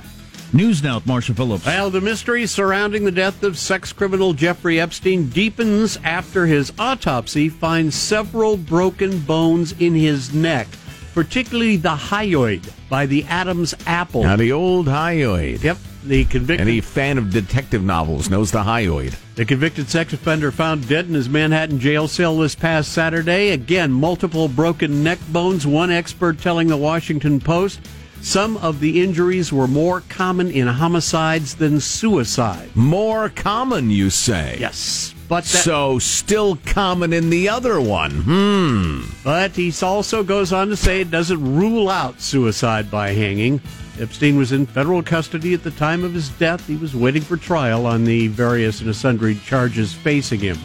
News 0.53 0.81
now 0.81 0.95
with 0.95 1.05
Marshall 1.05 1.35
Phillips. 1.35 1.65
Well, 1.65 1.89
the 1.89 1.99
mystery 1.99 2.47
surrounding 2.47 3.03
the 3.03 3.11
death 3.11 3.43
of 3.43 3.57
sex 3.57 3.91
criminal 3.91 4.33
Jeffrey 4.33 4.79
Epstein 4.79 5.27
deepens 5.29 5.97
after 6.05 6.45
his 6.45 6.71
autopsy 6.79 7.49
finds 7.49 7.95
several 7.95 8.55
broken 8.55 9.19
bones 9.19 9.73
in 9.73 9.93
his 9.93 10.33
neck, 10.33 10.67
particularly 11.13 11.75
the 11.75 11.95
hyoid 11.95 12.71
by 12.87 13.05
the 13.05 13.25
Adam's 13.25 13.75
apple. 13.85 14.23
Now, 14.23 14.37
the 14.37 14.53
old 14.53 14.87
hyoid. 14.87 15.63
Yep, 15.63 15.77
the 16.05 16.23
convicted 16.23 16.65
Any 16.65 16.79
fan 16.79 17.17
of 17.17 17.29
detective 17.29 17.83
novels 17.83 18.29
knows 18.29 18.51
the 18.51 18.63
hyoid. 18.63 19.15
The 19.35 19.43
convicted 19.43 19.89
sex 19.89 20.13
offender 20.13 20.51
found 20.53 20.87
dead 20.87 21.07
in 21.07 21.13
his 21.13 21.27
Manhattan 21.27 21.77
jail 21.77 22.07
cell 22.07 22.37
this 22.37 22.55
past 22.55 22.93
Saturday. 22.93 23.49
Again, 23.49 23.91
multiple 23.91 24.47
broken 24.47 25.03
neck 25.03 25.19
bones. 25.29 25.67
One 25.67 25.91
expert 25.91 26.39
telling 26.39 26.69
the 26.69 26.77
Washington 26.77 27.41
Post 27.41 27.81
some 28.21 28.57
of 28.57 28.79
the 28.79 29.01
injuries 29.01 29.53
were 29.53 29.67
more 29.67 30.01
common 30.09 30.51
in 30.51 30.67
homicides 30.67 31.55
than 31.55 31.79
suicide. 31.79 32.69
More 32.75 33.29
common, 33.29 33.89
you 33.89 34.09
say? 34.09 34.57
Yes, 34.59 35.13
but 35.27 35.43
that, 35.45 35.63
So, 35.63 35.99
still 35.99 36.57
common 36.65 37.13
in 37.13 37.29
the 37.29 37.49
other 37.49 37.79
one. 37.81 38.11
Hmm. 38.11 39.01
but 39.23 39.51
he 39.55 39.73
also 39.81 40.23
goes 40.23 40.53
on 40.53 40.69
to 40.69 40.75
say 40.75 41.01
it 41.01 41.11
doesn't 41.11 41.55
rule 41.55 41.89
out 41.89 42.21
suicide 42.21 42.89
by 42.89 43.11
hanging. 43.13 43.61
Epstein 43.99 44.37
was 44.37 44.51
in 44.51 44.65
federal 44.65 45.01
custody 45.01 45.53
at 45.53 45.63
the 45.63 45.71
time 45.71 46.03
of 46.03 46.13
his 46.13 46.29
death. 46.29 46.67
He 46.67 46.75
was 46.75 46.95
waiting 46.95 47.21
for 47.21 47.35
trial 47.35 47.87
on 47.87 48.03
the 48.05 48.27
various 48.27 48.79
and 48.81 48.95
sundry 48.95 49.35
charges 49.35 49.93
facing 49.93 50.39
him. 50.39 50.57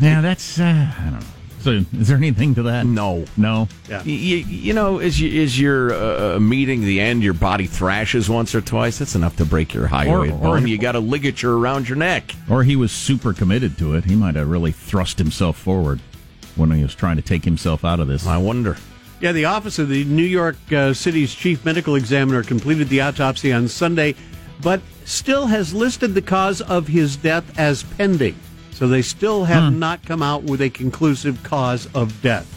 Yeah, 0.00 0.20
that's 0.20 0.58
uh, 0.58 0.64
I 0.98 1.02
don't 1.04 1.20
know. 1.20 1.26
So, 1.64 1.70
is 1.98 2.08
there 2.08 2.18
anything 2.18 2.54
to 2.56 2.62
that? 2.64 2.84
No. 2.84 3.24
No. 3.38 3.68
Yeah. 3.88 4.02
You, 4.02 4.36
you 4.36 4.74
know, 4.74 4.98
as 4.98 5.18
you 5.18 5.42
as 5.42 5.58
you're 5.58 5.94
uh, 5.94 6.38
meeting 6.38 6.82
the 6.82 7.00
end, 7.00 7.22
your 7.22 7.32
body 7.32 7.66
thrashes 7.66 8.28
once 8.28 8.54
or 8.54 8.60
twice. 8.60 8.98
That's 8.98 9.14
enough 9.14 9.36
to 9.36 9.46
break 9.46 9.72
your 9.72 9.88
hyoid 9.88 10.30
Or- 10.30 10.34
or- 10.34 10.60
bone. 10.60 10.68
You 10.68 10.76
got 10.76 10.94
a 10.94 11.00
ligature 11.00 11.54
around 11.56 11.88
your 11.88 11.96
neck. 11.96 12.34
Or 12.50 12.64
he 12.64 12.76
was 12.76 12.92
super 12.92 13.32
committed 13.32 13.78
to 13.78 13.94
it. 13.94 14.04
He 14.04 14.14
might 14.14 14.34
have 14.34 14.48
really 14.50 14.72
thrust 14.72 15.16
himself 15.18 15.56
forward 15.56 16.00
when 16.56 16.70
he 16.70 16.82
was 16.82 16.94
trying 16.94 17.16
to 17.16 17.22
take 17.22 17.44
himself 17.46 17.82
out 17.82 17.98
of 17.98 18.08
this. 18.08 18.26
I 18.26 18.36
wonder. 18.36 18.76
Yeah, 19.20 19.32
the 19.32 19.46
office 19.46 19.78
of 19.78 19.88
the 19.88 20.04
New 20.04 20.22
York 20.22 20.56
uh, 20.70 20.92
City's 20.92 21.34
chief 21.34 21.64
medical 21.64 21.94
examiner 21.94 22.42
completed 22.42 22.90
the 22.90 23.00
autopsy 23.00 23.54
on 23.54 23.68
Sunday, 23.68 24.16
but 24.60 24.82
still 25.06 25.46
has 25.46 25.72
listed 25.72 26.12
the 26.12 26.20
cause 26.20 26.60
of 26.60 26.88
his 26.88 27.16
death 27.16 27.58
as 27.58 27.84
pending. 27.84 28.34
So 28.74 28.88
they 28.88 29.02
still 29.02 29.44
have 29.44 29.72
hmm. 29.72 29.78
not 29.78 30.04
come 30.04 30.22
out 30.22 30.42
with 30.42 30.60
a 30.60 30.68
conclusive 30.68 31.42
cause 31.42 31.88
of 31.94 32.20
death. 32.22 32.50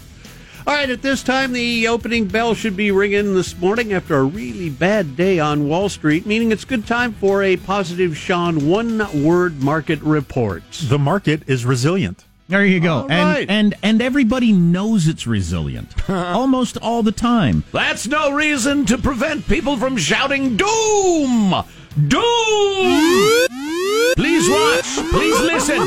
All 0.67 0.73
right, 0.73 0.89
at 0.89 1.01
this 1.01 1.23
time, 1.23 1.53
the 1.53 1.87
opening 1.87 2.25
bell 2.25 2.53
should 2.53 2.75
be 2.75 2.91
ringing 2.91 3.35
this 3.35 3.57
morning 3.57 3.93
after 3.93 4.17
a 4.17 4.23
really 4.23 4.69
bad 4.69 5.15
day 5.15 5.39
on 5.39 5.69
Wall 5.69 5.87
Street, 5.87 6.25
meaning 6.25 6.51
it's 6.51 6.65
good 6.65 6.85
time 6.85 7.13
for 7.13 7.41
a 7.41 7.55
positive 7.55 8.17
Sean 8.17 8.67
one 8.67 9.23
word 9.23 9.63
market 9.63 10.01
report. 10.01 10.63
The 10.71 10.99
market 10.99 11.43
is 11.47 11.65
resilient. 11.65 12.25
There 12.49 12.65
you 12.65 12.81
go. 12.81 12.95
All 12.95 13.11
and 13.11 13.29
right. 13.29 13.49
and 13.49 13.75
and 13.83 14.01
everybody 14.01 14.51
knows 14.51 15.07
it's 15.07 15.27
resilient. 15.27 16.09
Almost 16.09 16.77
all 16.77 17.03
the 17.03 17.13
time. 17.13 17.63
That's 17.71 18.07
no 18.07 18.31
reason 18.31 18.85
to 18.87 18.97
prevent 18.97 19.47
people 19.47 19.77
from 19.77 19.95
shouting 19.95 20.57
doom! 20.57 21.63
Doom! 21.97 23.47
Please 24.15 24.47
watch. 24.47 24.85
Please 25.09 25.39
listen. 25.41 25.79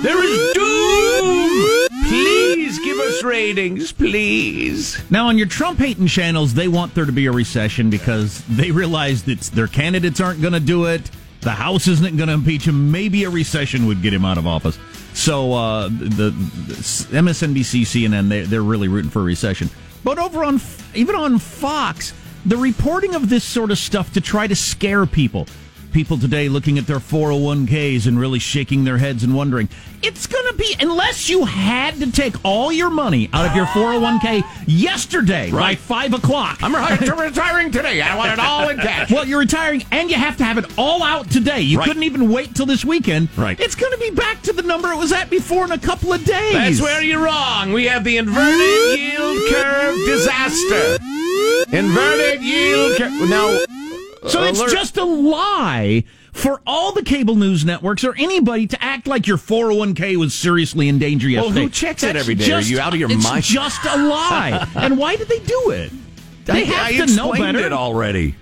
There 0.00 0.24
is 0.24 0.54
doom! 0.54 1.88
Please 2.08 2.78
give 2.78 2.98
us 2.98 3.22
ratings, 3.22 3.92
please. 3.92 4.98
Now, 5.10 5.28
on 5.28 5.36
your 5.36 5.46
Trump 5.46 5.78
hating 5.78 6.06
channels, 6.06 6.54
they 6.54 6.68
want 6.68 6.94
there 6.94 7.04
to 7.04 7.12
be 7.12 7.26
a 7.26 7.32
recession 7.32 7.90
because 7.90 8.42
they 8.46 8.70
realize 8.70 9.24
that 9.24 9.40
their 9.40 9.66
candidates 9.66 10.20
aren't 10.20 10.40
going 10.40 10.54
to 10.54 10.60
do 10.60 10.86
it. 10.86 11.10
The 11.42 11.50
House 11.50 11.86
isn't 11.86 12.16
going 12.16 12.28
to 12.28 12.34
impeach 12.34 12.66
him. 12.66 12.90
Maybe 12.90 13.24
a 13.24 13.30
recession 13.30 13.84
would 13.86 14.00
get 14.00 14.14
him 14.14 14.24
out 14.24 14.38
of 14.38 14.46
office. 14.46 14.78
So 15.12 15.52
uh, 15.52 15.88
the, 15.88 16.30
the 16.30 16.74
MSNBC, 17.12 17.82
CNN, 17.82 18.30
they, 18.30 18.40
they're 18.42 18.62
really 18.62 18.88
rooting 18.88 19.10
for 19.10 19.20
a 19.20 19.24
recession. 19.24 19.68
But 20.02 20.18
over 20.18 20.44
on 20.44 20.60
even 20.94 21.14
on 21.14 21.38
Fox, 21.38 22.14
the 22.46 22.56
reporting 22.56 23.14
of 23.14 23.28
this 23.28 23.44
sort 23.44 23.70
of 23.70 23.78
stuff 23.78 24.12
to 24.14 24.20
try 24.20 24.46
to 24.46 24.56
scare 24.56 25.06
people. 25.06 25.46
People 25.92 26.18
today 26.18 26.48
looking 26.48 26.78
at 26.78 26.86
their 26.86 26.98
401ks 26.98 28.06
and 28.06 28.20
really 28.20 28.38
shaking 28.38 28.84
their 28.84 28.98
heads 28.98 29.24
and 29.24 29.34
wondering, 29.34 29.68
it's 30.02 30.26
going 30.26 30.46
to 30.46 30.54
be, 30.54 30.76
unless 30.80 31.28
you 31.28 31.44
had 31.44 31.94
to 32.00 32.12
take 32.12 32.34
all 32.44 32.70
your 32.70 32.90
money 32.90 33.28
out 33.32 33.46
of 33.46 33.56
your 33.56 33.66
401k 33.66 34.44
yesterday 34.66 35.50
by 35.50 35.56
Right. 35.58 35.78
5 35.78 36.14
o'clock. 36.14 36.58
I'm 36.62 36.74
retiring 36.74 37.72
today. 37.72 38.00
I 38.00 38.16
want 38.16 38.32
it 38.32 38.38
all 38.38 38.68
in 38.68 38.76
cash. 38.78 39.10
Well, 39.10 39.26
you're 39.26 39.40
retiring 39.40 39.82
and 39.90 40.08
you 40.10 40.16
have 40.16 40.36
to 40.36 40.44
have 40.44 40.58
it 40.58 40.66
all 40.78 41.02
out 41.02 41.30
today. 41.30 41.62
You 41.62 41.78
Right. 41.78 41.86
couldn't 41.88 42.04
even 42.04 42.30
wait 42.30 42.54
till 42.54 42.66
this 42.66 42.84
weekend. 42.84 43.28
Right. 43.36 43.58
It's 43.58 43.74
going 43.74 43.92
to 43.92 43.98
be 43.98 44.10
back 44.10 44.42
to 44.42 44.52
the 44.52 44.62
number 44.62 44.92
it 44.92 44.96
was 44.98 45.10
at 45.12 45.30
before 45.30 45.64
in 45.64 45.72
a 45.72 45.78
couple 45.78 46.12
of 46.12 46.22
days. 46.24 46.52
That's 46.52 46.80
where 46.80 47.02
you're 47.02 47.24
wrong. 47.24 47.72
We 47.72 47.86
have 47.86 48.04
the 48.04 48.18
inverted 48.18 48.98
yield 49.00 49.38
curve 49.50 49.96
disaster. 50.06 50.98
Inverted 51.72 52.42
yield 52.42 52.96
curve. 52.98 53.28
Now, 53.28 53.58
So 54.28 54.42
it's 54.44 54.72
just 54.72 54.96
a 54.96 55.04
lie 55.04 56.04
for 56.32 56.60
all 56.66 56.92
the 56.92 57.02
cable 57.02 57.34
news 57.34 57.64
networks 57.64 58.04
or 58.04 58.14
anybody 58.16 58.66
to 58.68 58.82
act 58.84 59.06
like 59.06 59.26
your 59.26 59.38
401k 59.38 60.16
was 60.16 60.34
seriously 60.34 60.88
in 60.88 60.98
danger 60.98 61.26
Well, 61.28 61.46
yesterday. 61.46 61.62
who 61.62 61.68
checks 61.70 62.02
it 62.02 62.12
That's 62.12 62.20
every 62.20 62.34
day? 62.34 62.52
Are 62.52 62.60
you 62.60 62.78
out 62.80 62.92
of 62.94 63.00
your 63.00 63.10
it's 63.10 63.24
mind? 63.24 63.44
just 63.44 63.84
a 63.84 63.96
lie. 63.96 64.68
and 64.76 64.98
why 64.98 65.16
did 65.16 65.28
they 65.28 65.40
do 65.40 65.70
it? 65.70 65.90
They 66.44 66.62
I- 66.62 66.64
have 66.64 66.86
I 66.86 67.06
to 67.06 67.16
know 67.16 67.30
explained 67.32 67.56
better. 67.56 67.66
it 67.66 67.72
already. 67.72 68.34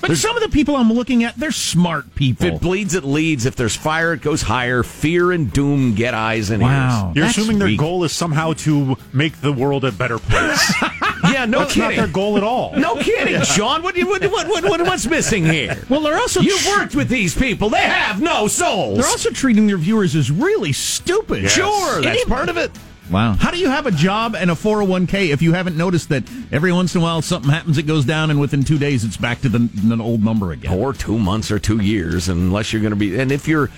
But 0.00 0.16
some 0.16 0.34
of 0.34 0.42
the 0.42 0.48
people 0.48 0.76
I'm 0.76 0.90
looking 0.90 1.24
at, 1.24 1.36
they're 1.36 1.52
smart 1.52 2.14
people. 2.14 2.46
If 2.46 2.54
it 2.54 2.60
bleeds, 2.62 2.94
it 2.94 3.04
leads. 3.04 3.44
If 3.44 3.54
there's 3.56 3.76
fire, 3.76 4.14
it 4.14 4.22
goes 4.22 4.40
higher. 4.40 4.82
Fear 4.82 5.32
and 5.32 5.52
doom 5.52 5.94
get 5.94 6.14
eyes 6.14 6.48
and 6.48 6.62
Wow. 6.62 7.08
ears. 7.08 7.16
You're 7.16 7.24
That's 7.26 7.36
assuming 7.36 7.58
their 7.58 7.68
weak. 7.68 7.78
goal 7.80 8.02
is 8.04 8.12
somehow 8.12 8.54
to 8.54 8.96
make 9.12 9.42
the 9.42 9.52
world 9.52 9.84
a 9.84 9.92
better 9.92 10.18
place. 10.18 10.72
Yeah, 11.24 11.44
no 11.46 11.60
That's 11.60 11.76
not 11.76 11.90
kidding. 11.90 11.98
their 11.98 12.12
goal 12.12 12.36
at 12.36 12.42
all. 12.42 12.72
No 12.76 12.96
kidding, 12.96 13.40
Sean. 13.42 13.82
What, 13.82 13.96
what, 13.96 14.22
what, 14.22 14.48
what, 14.48 14.64
what, 14.64 14.80
what's 14.82 15.06
missing 15.06 15.44
here? 15.44 15.76
Well, 15.88 16.00
they're 16.00 16.16
also 16.18 16.40
You've 16.40 16.66
worked 16.66 16.94
with 16.94 17.08
these 17.08 17.34
people. 17.34 17.68
They 17.70 17.78
have 17.78 18.20
no 18.20 18.46
souls. 18.48 18.98
They're 18.98 19.06
also 19.06 19.30
treating 19.30 19.66
their 19.66 19.76
viewers 19.78 20.14
as 20.16 20.30
really 20.30 20.72
stupid. 20.72 21.48
Sure, 21.50 22.00
that's 22.00 22.20
Any- 22.20 22.24
part 22.24 22.48
of 22.48 22.56
it. 22.56 22.70
Wow. 23.10 23.32
How 23.32 23.50
do 23.50 23.58
you 23.58 23.68
have 23.68 23.86
a 23.86 23.90
job 23.90 24.36
and 24.36 24.52
a 24.52 24.54
401k 24.54 25.30
if 25.30 25.42
you 25.42 25.52
haven't 25.52 25.76
noticed 25.76 26.10
that 26.10 26.22
every 26.52 26.72
once 26.72 26.94
in 26.94 27.00
a 27.00 27.02
while 27.02 27.20
something 27.22 27.50
happens, 27.50 27.76
it 27.76 27.82
goes 27.82 28.04
down, 28.04 28.30
and 28.30 28.38
within 28.40 28.62
two 28.62 28.78
days 28.78 29.02
it's 29.04 29.16
back 29.16 29.40
to 29.40 29.48
the, 29.48 29.58
the 29.58 30.00
old 30.00 30.22
number 30.22 30.52
again? 30.52 30.72
Or 30.78 30.92
two 30.92 31.18
months 31.18 31.50
or 31.50 31.58
two 31.58 31.80
years, 31.80 32.28
unless 32.28 32.72
you're 32.72 32.80
going 32.82 32.92
to 32.92 32.96
be. 32.96 33.18
And 33.18 33.32
if 33.32 33.48
you're 33.48 33.68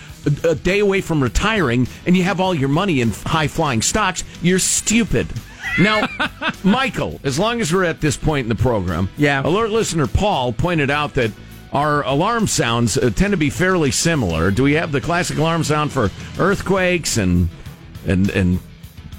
a, 0.44 0.50
a 0.50 0.54
day 0.54 0.80
away 0.80 1.00
from 1.00 1.22
retiring 1.22 1.88
and 2.04 2.14
you 2.14 2.24
have 2.24 2.40
all 2.40 2.54
your 2.54 2.68
money 2.68 3.00
in 3.00 3.10
high 3.10 3.48
flying 3.48 3.80
stocks, 3.80 4.22
you're 4.42 4.58
stupid. 4.58 5.26
Now, 5.78 6.06
Michael, 6.64 7.20
as 7.24 7.38
long 7.38 7.60
as 7.60 7.72
we're 7.72 7.84
at 7.84 8.00
this 8.00 8.16
point 8.16 8.44
in 8.44 8.48
the 8.48 8.54
program, 8.54 9.08
Yeah. 9.16 9.42
alert 9.44 9.70
listener 9.70 10.06
Paul 10.06 10.52
pointed 10.52 10.90
out 10.90 11.14
that 11.14 11.30
our 11.72 12.02
alarm 12.04 12.46
sounds 12.46 12.98
uh, 12.98 13.10
tend 13.10 13.30
to 13.32 13.36
be 13.38 13.48
fairly 13.50 13.90
similar. 13.90 14.50
Do 14.50 14.62
we 14.62 14.74
have 14.74 14.92
the 14.92 15.00
classic 15.00 15.38
alarm 15.38 15.64
sound 15.64 15.90
for 15.92 16.10
earthquakes 16.38 17.16
and 17.16 17.48
and 18.06 18.28
and 18.30 18.58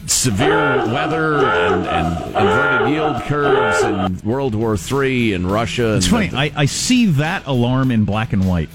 severe 0.06 0.86
weather 0.86 1.38
and, 1.38 1.88
and 1.88 2.26
inverted 2.36 2.89
yield 2.89 3.22
curves 3.24 3.82
and 3.84 4.22
World 4.22 4.54
War 4.54 4.76
III 4.78 5.34
and 5.34 5.50
Russia? 5.50 5.96
It's 5.96 6.06
and 6.12 6.30
funny. 6.30 6.52
I, 6.52 6.62
I 6.62 6.66
see 6.66 7.08
that 7.08 7.48
alarm 7.48 7.89
in 7.89 8.06
black 8.06 8.34
and 8.34 8.48
white. 8.48 8.70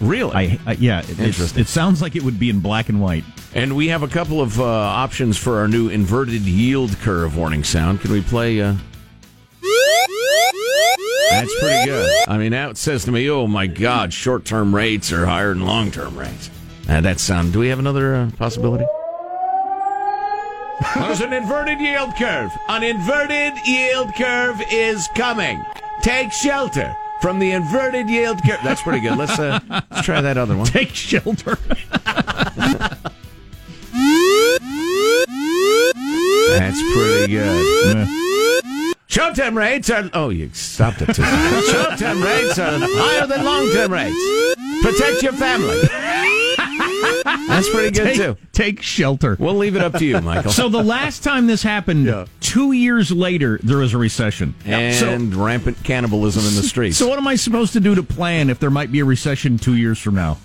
Really. 0.00 0.34
I, 0.34 0.58
I 0.66 0.72
yeah. 0.72 1.00
It, 1.00 1.18
Interesting. 1.18 1.60
it 1.60 1.68
sounds 1.68 2.02
like 2.02 2.16
it 2.16 2.22
would 2.22 2.38
be 2.38 2.50
in 2.50 2.60
black 2.60 2.88
and 2.88 3.00
white. 3.00 3.24
And 3.54 3.76
we 3.76 3.88
have 3.88 4.02
a 4.02 4.08
couple 4.08 4.40
of 4.40 4.60
uh, 4.60 4.64
options 4.64 5.36
for 5.36 5.58
our 5.58 5.68
new 5.68 5.88
inverted 5.88 6.42
yield 6.42 6.96
curve 6.98 7.36
warning 7.36 7.64
sound. 7.64 8.00
Can 8.00 8.12
we 8.12 8.22
play? 8.22 8.60
Uh... 8.60 8.74
That's 11.30 11.60
pretty 11.60 11.86
good. 11.86 12.28
I 12.28 12.38
mean, 12.38 12.52
that 12.52 12.76
says 12.76 13.04
to 13.04 13.12
me, 13.12 13.30
"Oh 13.30 13.46
my 13.46 13.66
God, 13.66 14.12
short-term 14.12 14.74
rates 14.74 15.12
are 15.12 15.26
higher 15.26 15.54
than 15.54 15.64
long-term 15.64 16.18
rates." 16.18 16.50
Uh, 16.88 17.00
that 17.00 17.20
sound. 17.20 17.52
Do 17.52 17.60
we 17.60 17.68
have 17.68 17.78
another 17.78 18.14
uh, 18.14 18.30
possibility? 18.36 18.84
There's 20.96 21.20
an 21.20 21.32
inverted 21.32 21.80
yield 21.80 22.16
curve. 22.16 22.50
An 22.68 22.82
inverted 22.82 23.54
yield 23.66 24.14
curve 24.14 24.60
is 24.70 25.08
coming. 25.14 25.64
Take 26.02 26.32
shelter 26.32 26.96
from 27.20 27.38
the 27.38 27.52
inverted 27.52 28.08
yield 28.08 28.38
curve. 28.46 28.60
That's 28.64 28.82
pretty 28.82 29.00
good. 29.00 29.16
Let's, 29.18 29.38
uh, 29.38 29.60
let's 29.68 30.02
try 30.02 30.20
that 30.20 30.36
other 30.38 30.56
one. 30.56 30.66
Take 30.70 30.90
shelter. 30.94 31.58
That's 36.58 36.82
pretty 36.94 37.32
good. 37.32 38.08
Short-term 39.06 39.58
rates 39.58 39.90
are. 39.90 40.08
Oh, 40.14 40.28
you 40.30 40.50
stopped 40.52 41.02
it. 41.02 41.14
Short-term 41.16 42.22
rates 42.22 42.58
are 42.58 42.78
higher 42.80 43.26
than 43.26 43.44
long-term 43.44 43.92
rates. 43.92 44.16
Protect 44.82 45.22
your 45.22 45.32
family. 45.32 45.80
That's 47.48 47.68
pretty 47.70 47.90
good 47.96 48.04
take, 48.04 48.16
too. 48.16 48.36
Take 48.52 48.82
shelter. 48.82 49.36
We'll 49.38 49.54
leave 49.56 49.76
it 49.76 49.82
up 49.82 49.94
to 49.94 50.04
you, 50.04 50.20
Michael. 50.22 50.52
So 50.52 50.68
the 50.68 50.82
last 50.82 51.22
time 51.24 51.46
this 51.46 51.62
happened, 51.62 52.06
Yeah. 52.06 52.26
two 52.40 52.72
years 52.72 53.10
later, 53.10 53.58
there 53.62 53.78
was 53.78 53.94
a 53.94 53.98
recession. 53.98 54.54
and 54.64 55.34
rampant 55.34 55.82
cannibalism 55.84 56.44
in 56.46 56.54
the 56.54 56.62
streets. 56.68 56.96
So 56.96 57.08
what 57.08 57.18
am 57.18 57.26
I 57.26 57.36
supposed 57.36 57.72
to 57.74 57.80
do 57.80 57.94
to 57.94 58.02
plan 58.02 58.50
if 58.50 58.58
there 58.58 58.70
might 58.70 58.90
be 58.92 59.00
a 59.00 59.04
recession 59.04 59.58
two 59.58 59.76
years 59.76 59.98
from 59.98 60.14
now? 60.14 60.38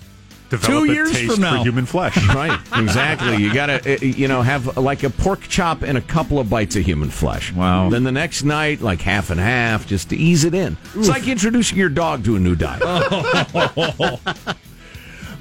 Develop 0.48 0.84
Two 0.86 0.92
a 0.92 0.94
years 0.94 1.10
taste 1.10 1.32
from 1.32 1.40
now. 1.42 1.56
for 1.58 1.64
human 1.64 1.86
flesh. 1.86 2.16
right, 2.28 2.56
exactly. 2.76 3.36
You 3.42 3.52
gotta, 3.52 3.94
uh, 3.94 3.98
you 4.00 4.28
know, 4.28 4.42
have 4.42 4.76
like 4.76 5.02
a 5.02 5.10
pork 5.10 5.40
chop 5.48 5.82
and 5.82 5.98
a 5.98 6.00
couple 6.00 6.38
of 6.38 6.48
bites 6.48 6.76
of 6.76 6.84
human 6.84 7.10
flesh. 7.10 7.52
Wow. 7.52 7.90
Then 7.90 8.04
the 8.04 8.12
next 8.12 8.44
night, 8.44 8.80
like 8.80 9.00
half 9.00 9.30
and 9.30 9.40
half, 9.40 9.88
just 9.88 10.10
to 10.10 10.16
ease 10.16 10.44
it 10.44 10.54
in. 10.54 10.76
It's 10.94 11.08
like 11.08 11.26
introducing 11.26 11.76
your 11.76 11.88
dog 11.88 12.24
to 12.26 12.36
a 12.36 12.38
new 12.38 12.54
diet. 12.54 12.80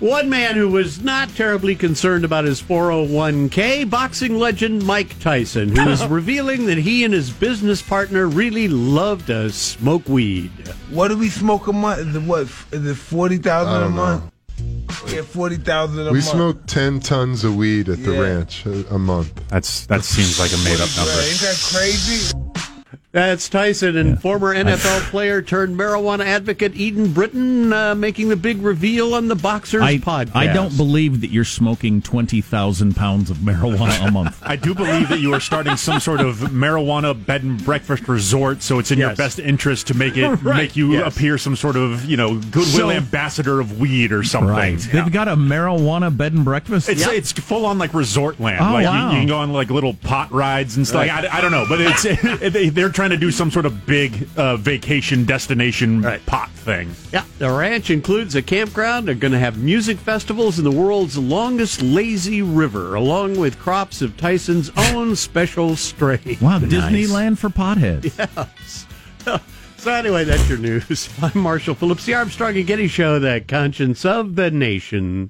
One 0.05 0.29
man 0.29 0.53
who 0.53 0.69
was 0.69 1.01
not 1.01 1.29
terribly 1.29 1.73
concerned 1.73 2.25
about 2.25 2.45
his 2.45 2.61
401k, 2.61 3.89
boxing 3.89 4.37
legend 4.37 4.85
Mike 4.85 5.17
Tyson, 5.19 5.75
who 5.75 5.89
is 5.89 6.05
revealing 6.05 6.67
that 6.67 6.77
he 6.77 7.03
and 7.03 7.11
his 7.11 7.31
business 7.31 7.81
partner 7.81 8.27
really 8.27 8.67
love 8.67 9.25
to 9.25 9.49
smoke 9.49 10.07
weed. 10.07 10.51
What 10.91 11.07
do 11.07 11.17
we 11.17 11.29
smoke 11.29 11.65
a 11.65 11.73
month? 11.73 12.01
Is 12.01 12.15
it 12.17 12.21
what? 12.21 12.41
Is 12.71 12.85
it 12.85 12.93
forty 12.93 13.39
thousand 13.39 13.73
I 13.73 13.77
a 13.77 13.79
don't 13.85 13.93
month? 13.93 14.31
Oh, 14.61 15.11
yeah, 15.11 15.23
forty 15.23 15.55
thousand 15.57 16.01
a 16.01 16.11
we 16.11 16.19
month. 16.19 16.25
smoke 16.25 16.67
10 16.67 16.99
tons 16.99 17.43
of 17.43 17.55
weed 17.55 17.89
at 17.89 18.03
the 18.03 18.11
ranch 18.11 18.63
a, 18.67 18.93
a 18.93 18.99
month. 18.99 19.33
That's 19.47 19.87
that 19.87 20.03
seems 20.03 20.39
like 20.39 20.53
a 20.53 20.57
made 20.57 20.79
up 20.81 20.87
Right, 20.89 20.97
number. 20.97 21.21
Ain't 21.23 21.39
that 21.39 21.59
crazy? 21.73 22.74
That's 23.15 23.47
Tyson 23.47 23.95
and 23.95 24.21
former 24.21 24.53
NFL 24.55 25.09
player 25.09 25.41
turned 25.41 25.79
marijuana 25.79 26.25
advocate 26.25 26.73
Eben 26.77 27.13
Britton 27.13 27.71
uh, 27.71 27.95
making 27.95 28.27
the 28.27 28.35
big 28.35 28.61
reveal 28.61 29.13
on 29.13 29.29
the 29.29 29.35
Boxers 29.37 29.81
I, 29.81 29.99
podcast. 29.99 30.35
I 30.35 30.51
don't 30.51 30.75
believe 30.75 31.21
that 31.21 31.29
you're 31.29 31.45
smoking 31.45 32.01
20,000 32.01 32.93
pounds 32.93 33.29
of 33.29 33.37
marijuana 33.37 34.05
a 34.05 34.11
month. 34.11 34.37
I 34.43 34.57
do 34.57 34.75
believe 34.75 35.07
that 35.07 35.21
you 35.21 35.33
are 35.33 35.39
starting 35.39 35.77
some 35.77 36.01
sort 36.01 36.19
of 36.19 36.39
marijuana 36.39 37.15
bed 37.25 37.43
and 37.43 37.63
breakfast 37.63 38.09
resort, 38.09 38.61
so 38.61 38.79
it's 38.79 38.91
in 38.91 38.99
your 38.99 39.15
best 39.15 39.39
interest 39.39 39.87
to 39.87 39.93
make 39.93 40.17
it 40.17 40.27
Right. 40.43 40.57
make 40.57 40.75
you 40.75 40.91
Yes. 40.95 41.15
appear 41.15 41.37
some 41.37 41.55
sort 41.55 41.77
of 41.77 42.03
you 42.03 42.17
know 42.17 42.33
goodwill 42.35 42.65
So- 42.65 42.91
ambassador 42.91 43.61
of 43.61 43.79
weed 43.79 44.11
or 44.11 44.23
something. 44.23 44.75
They've 44.91 45.09
got 45.09 45.29
a 45.29 45.37
marijuana 45.37 46.15
bed 46.15 46.33
and 46.33 46.43
breakfast? 46.43 46.89
It's 46.89 47.07
it's 47.07 47.31
full 47.31 47.65
on 47.65 47.77
like 47.77 47.93
resort 47.93 48.41
land. 48.41 48.59
Oh, 48.59 48.73
like 48.73 48.83
you- 48.83 48.89
wow. 48.89 49.11
you, 49.11 49.17
can 49.19 49.27
go 49.27 49.37
on 49.37 49.53
like 49.53 49.69
little 49.69 49.93
pot 49.93 50.33
rides 50.33 50.75
and 50.75 50.85
stuff. 50.85 51.07
Right. 51.07 51.23
Like, 51.23 51.33
I, 51.33 51.37
I 51.37 51.41
don't 51.41 51.51
know, 51.51 51.65
but 51.69 51.79
it's 51.79 52.03
they, 52.51 52.67
they're 52.67 52.89
trying 52.89 53.04
to 53.11 53.17
do 53.17 53.31
some 53.31 53.51
sort 53.51 53.65
of 53.65 53.85
big 53.85 54.27
uh, 54.37 54.57
vacation 54.57 55.25
destination 55.25 56.03
pot 56.25 56.49
thing. 56.51 56.91
Yeah, 57.11 57.23
the 57.39 57.51
ranch 57.51 57.89
includes 57.89 58.35
a 58.35 58.41
campground. 58.41 59.07
They're 59.07 59.15
going 59.15 59.33
to 59.33 59.39
have 59.39 59.57
music 59.57 59.97
festivals 59.97 60.57
in 60.57 60.63
the 60.63 60.71
world's 60.71 61.17
longest 61.17 61.81
lazy 61.81 62.41
river, 62.41 62.95
along 62.95 63.37
with 63.37 63.59
crops 63.59 64.01
of 64.01 64.17
Tyson's 64.17 64.71
own 64.77 65.15
special 65.15 65.75
strain. 65.75 66.37
Wow, 66.41 66.59
Disneyland 66.59 67.37
for 67.37 67.49
potheads. 67.49 68.11
Yes. 68.55 68.85
So 69.77 69.91
anyway, 69.93 70.23
that's 70.23 70.49
your 70.49 70.57
news. 70.57 71.07
I'm 71.21 71.39
Marshall 71.39 71.75
Phillips, 71.75 72.05
the 72.05 72.15
Armstrong 72.15 72.57
and 72.57 72.65
Getty 72.65 72.87
Show, 72.87 73.19
the 73.19 73.45
conscience 73.47 74.03
of 74.03 74.35
the 74.35 74.49
nation. 74.49 75.29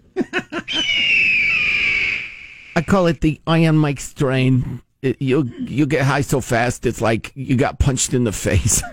I 2.73 2.81
call 2.81 3.07
it 3.07 3.19
the 3.19 3.41
Iron 3.45 3.77
Mike 3.77 3.99
strain. 3.99 4.81
It, 5.05 5.21
you 5.21 5.43
you 5.59 5.85
get 5.85 6.03
high 6.03 6.21
so 6.21 6.41
fast, 6.41 6.85
it's 6.85 6.99
like 6.99 7.31
you 7.35 7.55
got 7.55 7.77
punched 7.77 8.13
in 8.13 8.23
the 8.23 8.31
face. 8.31 8.81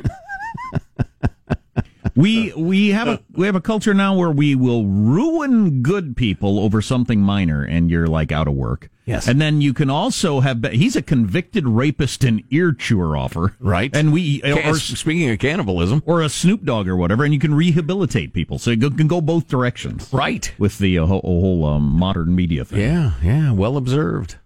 we 2.14 2.53
we 2.55 2.90
have 2.90 3.09
a 3.09 3.20
we 3.33 3.46
have 3.46 3.55
a 3.55 3.61
culture 3.61 3.94
now 3.94 4.16
where 4.16 4.31
we 4.31 4.55
will 4.55 4.85
ruin 4.85 5.83
good 5.83 6.16
people 6.16 6.59
over 6.61 6.83
something 6.83 7.20
minor, 7.20 7.62
and 7.62 7.90
you're 7.90 8.07
like 8.07 8.31
out 8.31 8.48
of 8.48 8.55
work. 8.55 8.88
Yes. 9.05 9.27
and 9.27 9.40
then 9.40 9.61
you 9.61 9.75
can 9.75 9.90
also 9.90 10.38
have 10.40 10.64
he's 10.70 10.94
a 10.94 11.03
convicted 11.03 11.66
rapist 11.66 12.22
and 12.22 12.40
ear 12.51 12.72
chewer 12.72 13.16
offer, 13.16 13.57
Right. 13.59 13.94
And 13.96 14.12
we 14.12 14.40
Ca- 14.40 14.70
or 14.70 14.77
speaking 14.77 15.29
of 15.29 15.40
cannibalism, 15.40 16.05
or 16.07 16.22
a 16.22 16.29
Snoop 16.29 16.64
Dogg 16.64 16.87
or 16.87 16.96
whatever, 16.96 17.25
and 17.25 17.35
you 17.35 17.40
can 17.40 17.53
rehabilitate 17.53 18.33
people, 18.33 18.61
so 18.61 18.70
you 18.70 18.90
can 18.90 19.09
go 19.09 19.20
both 19.20 19.48
directions, 19.48 20.09
right? 20.12 20.53
With 20.57 20.79
the 20.79 21.01
uh, 21.01 21.07
whole, 21.07 21.20
whole 21.20 21.66
um, 21.66 21.83
modern 21.83 22.37
media 22.37 22.64
thing. 22.64 22.81
Yeah, 22.81 23.12
yeah, 23.22 23.51
well 23.53 23.77
observed. 23.77 24.37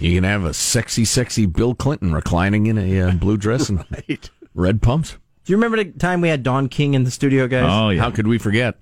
You 0.00 0.14
can 0.14 0.24
have 0.24 0.44
a 0.44 0.54
sexy, 0.54 1.04
sexy 1.04 1.46
Bill 1.46 1.74
Clinton 1.74 2.12
reclining 2.12 2.66
in 2.66 2.78
a 2.78 3.00
uh, 3.00 3.10
blue 3.12 3.36
dress 3.36 3.68
and 3.68 3.84
red 4.54 4.80
pumps. 4.80 5.12
Do 5.44 5.52
you 5.52 5.56
remember 5.56 5.82
the 5.82 5.90
time 5.98 6.20
we 6.20 6.28
had 6.28 6.42
Don 6.42 6.68
King 6.68 6.94
in 6.94 7.04
the 7.04 7.10
studio, 7.10 7.46
guys? 7.48 7.64
Oh 7.68 7.88
yeah, 7.90 8.00
how 8.02 8.10
could 8.10 8.26
we 8.26 8.38
forget? 8.38 8.76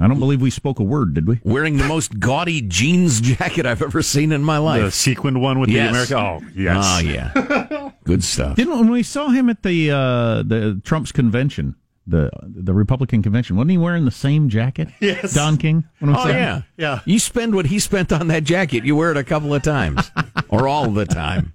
I 0.00 0.08
don't 0.08 0.18
believe 0.18 0.40
we 0.42 0.50
spoke 0.50 0.80
a 0.80 0.82
word, 0.82 1.14
did 1.14 1.28
we? 1.28 1.38
Wearing 1.44 1.76
the 1.76 1.84
most 1.86 2.18
gaudy 2.18 2.60
jeans 2.62 3.20
jacket 3.20 3.66
I've 3.66 3.82
ever 3.82 4.02
seen 4.02 4.32
in 4.32 4.42
my 4.42 4.58
life. 4.58 4.82
The 4.82 4.90
sequined 4.90 5.40
one 5.40 5.60
with 5.60 5.70
Yes. 5.70 6.08
the 6.08 6.16
American. 6.18 6.48
Oh 6.48 6.60
yes. 6.60 6.84
Oh 6.84 6.98
yeah, 7.00 7.90
good 8.04 8.24
stuff. 8.24 8.56
Didn't 8.56 8.76
when 8.78 8.90
we 8.90 9.04
saw 9.04 9.28
him 9.28 9.48
at 9.48 9.62
the 9.62 9.92
uh, 9.92 10.42
the 10.42 10.80
Trump's 10.84 11.12
convention, 11.12 11.76
the 12.06 12.30
the 12.42 12.72
Republican 12.72 13.22
convention, 13.22 13.56
wasn't 13.56 13.72
he 13.72 13.78
wearing 13.78 14.04
the 14.04 14.10
same 14.10 14.48
jacket? 14.48 14.88
Yes. 15.00 15.34
Don 15.34 15.56
King. 15.56 15.84
When 15.98 16.10
we 16.12 16.16
Oh 16.16 16.22
saw 16.22 16.28
yeah, 16.28 16.62
Yeah. 16.76 17.00
You 17.04 17.18
spend 17.18 17.54
what 17.54 17.66
he 17.66 17.78
spent 17.78 18.12
on 18.12 18.28
that 18.28 18.44
jacket. 18.44 18.84
You 18.84 18.94
wear 18.96 19.10
it 19.10 19.16
a 19.16 19.24
couple 19.24 19.52
of 19.54 19.62
times, 19.62 20.10
or 20.48 20.68
all 20.68 20.90
the 20.90 21.06
time. 21.06 21.52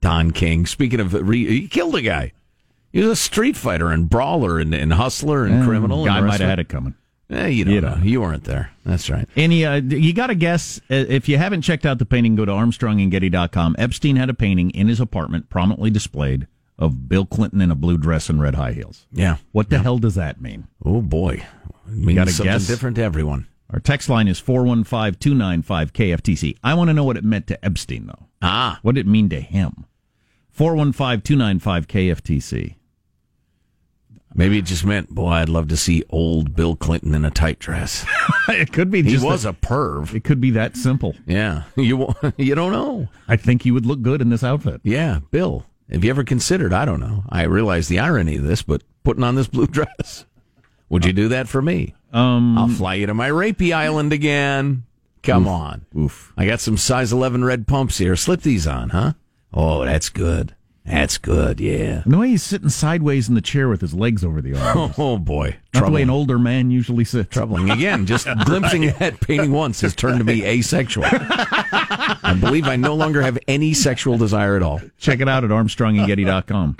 Don 0.00 0.30
King. 0.30 0.66
Speaking 0.66 1.00
of, 1.00 1.12
re- 1.14 1.46
he 1.62 1.68
killed 1.68 1.94
a 1.96 2.02
guy. 2.02 2.32
He 2.92 3.00
was 3.00 3.08
a 3.10 3.16
street 3.16 3.56
fighter 3.56 3.90
and 3.90 4.08
brawler 4.08 4.58
and, 4.58 4.72
and 4.74 4.92
hustler 4.92 5.44
and 5.44 5.62
Eh, 5.62 5.64
criminal. 5.66 6.04
Guy 6.04 6.18
and 6.18 6.26
might 6.26 6.40
have 6.40 6.48
had 6.48 6.58
it 6.60 6.68
coming. 6.68 6.94
Eh, 7.28 7.48
you 7.48 7.64
don't 7.64 7.74
You 7.74 7.80
know. 7.80 7.94
know. 7.96 8.02
You 8.04 8.20
weren't 8.20 8.44
there. 8.44 8.70
That's 8.84 9.10
right. 9.10 9.28
Any, 9.36 9.64
uh, 9.66 9.76
you 9.82 10.12
got 10.12 10.28
to 10.28 10.34
guess. 10.36 10.78
uh, 10.90 10.94
If 10.94 11.28
you 11.28 11.36
haven't 11.38 11.62
checked 11.62 11.84
out 11.84 11.98
the 11.98 12.06
painting, 12.06 12.36
go 12.36 12.44
to 12.44 12.52
ArmstrongandGetty.com. 12.52 13.76
Epstein 13.78 14.16
had 14.16 14.30
a 14.30 14.34
painting 14.34 14.70
in 14.70 14.88
his 14.88 15.00
apartment, 15.00 15.50
prominently 15.50 15.90
displayed, 15.90 16.46
of 16.78 17.08
Bill 17.08 17.24
Clinton 17.26 17.60
in 17.60 17.70
a 17.70 17.74
blue 17.74 17.96
dress 17.98 18.28
and 18.28 18.40
red 18.40 18.54
high 18.54 18.72
heels. 18.72 19.06
Yeah. 19.12 19.36
What 19.52 19.70
the 19.70 19.78
hell 19.78 19.98
does 19.98 20.14
that 20.16 20.40
mean? 20.40 20.68
Oh 20.84 21.00
boy, 21.02 21.44
it 21.86 21.92
means 21.92 22.16
gotta 22.16 22.30
something 22.32 22.52
guess? 22.52 22.66
different 22.66 22.96
to 22.96 23.02
everyone. 23.02 23.46
Our 23.70 23.80
text 23.80 24.08
line 24.08 24.28
is 24.28 24.38
415 24.38 25.14
295 25.18 25.92
KFTC. 25.92 26.56
I 26.62 26.74
want 26.74 26.88
to 26.88 26.94
know 26.94 27.04
what 27.04 27.16
it 27.16 27.24
meant 27.24 27.46
to 27.48 27.64
Epstein, 27.64 28.06
though. 28.06 28.26
Ah, 28.40 28.78
What 28.82 28.94
did 28.94 29.06
it 29.06 29.10
mean 29.10 29.28
to 29.30 29.40
him? 29.40 29.86
415 30.52 31.22
295 31.22 31.88
KFTC. 31.88 32.74
maybe 34.34 34.58
it 34.58 34.66
just 34.66 34.84
meant, 34.84 35.10
boy, 35.10 35.28
I'd 35.30 35.48
love 35.48 35.68
to 35.68 35.76
see 35.76 36.04
old 36.10 36.54
Bill 36.54 36.76
Clinton 36.76 37.14
in 37.14 37.24
a 37.24 37.30
tight 37.30 37.58
dress. 37.58 38.06
it 38.48 38.72
could 38.72 38.90
be 38.90 39.02
He 39.02 39.18
was 39.18 39.44
a, 39.44 39.50
a 39.50 39.52
perv. 39.54 40.14
It 40.14 40.24
could 40.24 40.40
be 40.40 40.50
that 40.52 40.76
simple. 40.76 41.14
Yeah, 41.26 41.64
you 41.76 42.14
you 42.36 42.54
don't 42.54 42.72
know. 42.72 43.08
I 43.26 43.36
think 43.36 43.62
he 43.62 43.70
would 43.70 43.86
look 43.86 44.02
good 44.02 44.20
in 44.22 44.28
this 44.30 44.44
outfit. 44.44 44.80
Yeah, 44.84 45.20
Bill. 45.30 45.64
Have 45.90 46.04
you 46.04 46.10
ever 46.10 46.24
considered? 46.24 46.72
I 46.72 46.84
don't 46.84 47.00
know. 47.00 47.24
I 47.28 47.44
realize 47.44 47.88
the 47.88 47.98
irony 48.00 48.36
of 48.36 48.42
this, 48.44 48.62
but 48.62 48.82
putting 49.04 49.22
on 49.24 49.34
this 49.34 49.46
blue 49.46 49.66
dress. 49.68 50.26
Would 50.88 51.04
you 51.04 51.12
do 51.12 51.28
that 51.28 51.48
for 51.48 51.62
me? 51.62 51.94
Um, 52.12 52.56
I'll 52.56 52.68
fly 52.68 52.94
you 52.94 53.06
to 53.06 53.14
my 53.14 53.28
rapey 53.28 53.74
island 53.74 54.12
again. 54.12 54.84
Come 55.22 55.44
Oof. 55.44 55.48
on. 55.52 55.86
Oof. 55.96 56.32
I 56.36 56.46
got 56.46 56.60
some 56.60 56.76
size 56.76 57.12
11 57.12 57.44
red 57.44 57.66
pumps 57.66 57.98
here. 57.98 58.14
Slip 58.16 58.42
these 58.42 58.66
on, 58.66 58.90
huh? 58.90 59.12
Oh, 59.52 59.84
that's 59.84 60.08
good. 60.08 60.54
That's 60.86 61.18
good, 61.18 61.60
yeah. 61.60 62.02
And 62.04 62.12
the 62.12 62.18
way 62.18 62.28
he's 62.28 62.42
sitting 62.44 62.68
sideways 62.68 63.28
in 63.28 63.34
the 63.34 63.40
chair 63.40 63.68
with 63.68 63.80
his 63.80 63.92
legs 63.92 64.24
over 64.24 64.40
the 64.40 64.54
arms. 64.54 64.94
Oh, 64.98 65.18
boy. 65.18 65.56
Not 65.74 65.86
the 65.86 65.90
way 65.90 66.02
an 66.02 66.10
older 66.10 66.38
man 66.38 66.70
usually 66.70 67.04
sits. 67.04 67.30
Troubling. 67.30 67.70
Again, 67.70 68.06
just 68.06 68.26
glimpsing 68.46 68.84
at 68.84 68.98
that 69.00 69.20
painting 69.20 69.52
once 69.52 69.80
has 69.82 69.94
turned 69.94 70.18
to 70.18 70.24
me 70.24 70.44
asexual. 70.44 71.04
I 71.08 72.36
believe 72.40 72.66
I 72.66 72.76
no 72.76 72.94
longer 72.94 73.20
have 73.22 73.38
any 73.48 73.74
sexual 73.74 74.16
desire 74.16 74.56
at 74.56 74.62
all. 74.62 74.80
Check 74.98 75.20
it 75.20 75.28
out 75.28 75.44
at 75.44 75.50
ArmstrongandGetty.com. 75.50 76.76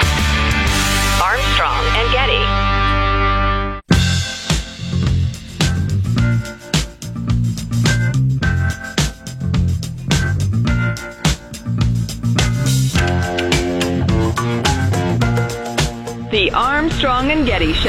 The 16.36 16.50
Armstrong 16.50 17.30
and 17.30 17.46
Getty 17.46 17.72
Show. 17.72 17.88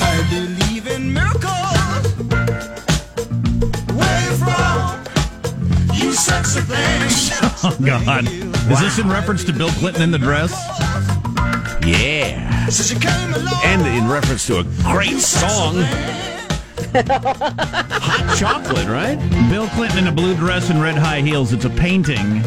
I 0.00 0.26
believe 0.30 0.86
in 0.86 1.12
miracles. 1.12 2.06
Where 3.96 4.22
you 4.22 4.36
from? 4.36 5.04
You 5.92 6.12
sexy 6.12 6.60
thing. 6.60 7.02
Oh, 7.64 7.76
God. 7.84 8.28
Is 8.28 8.78
this 8.78 9.00
in 9.00 9.08
reference 9.08 9.42
to 9.42 9.52
Bill 9.52 9.70
Clinton 9.70 10.02
in 10.02 10.12
the 10.12 10.18
dress? 10.18 10.52
Yeah. 11.84 12.66
Since 12.66 12.92
you 12.92 13.00
came 13.00 13.34
along. 13.34 13.60
And 13.64 13.84
in 13.88 14.08
reference 14.08 14.46
to 14.46 14.60
a 14.60 14.64
great 14.84 15.18
song, 15.18 15.74
Hot 16.94 18.36
Chocolate, 18.38 18.86
right? 18.86 19.18
Bill 19.50 19.66
Clinton 19.70 19.98
in 19.98 20.06
a 20.06 20.12
blue 20.12 20.36
dress 20.36 20.70
and 20.70 20.80
red 20.80 20.96
high 20.96 21.22
heels. 21.22 21.52
It's 21.52 21.64
a 21.64 21.70
painting 21.70 22.44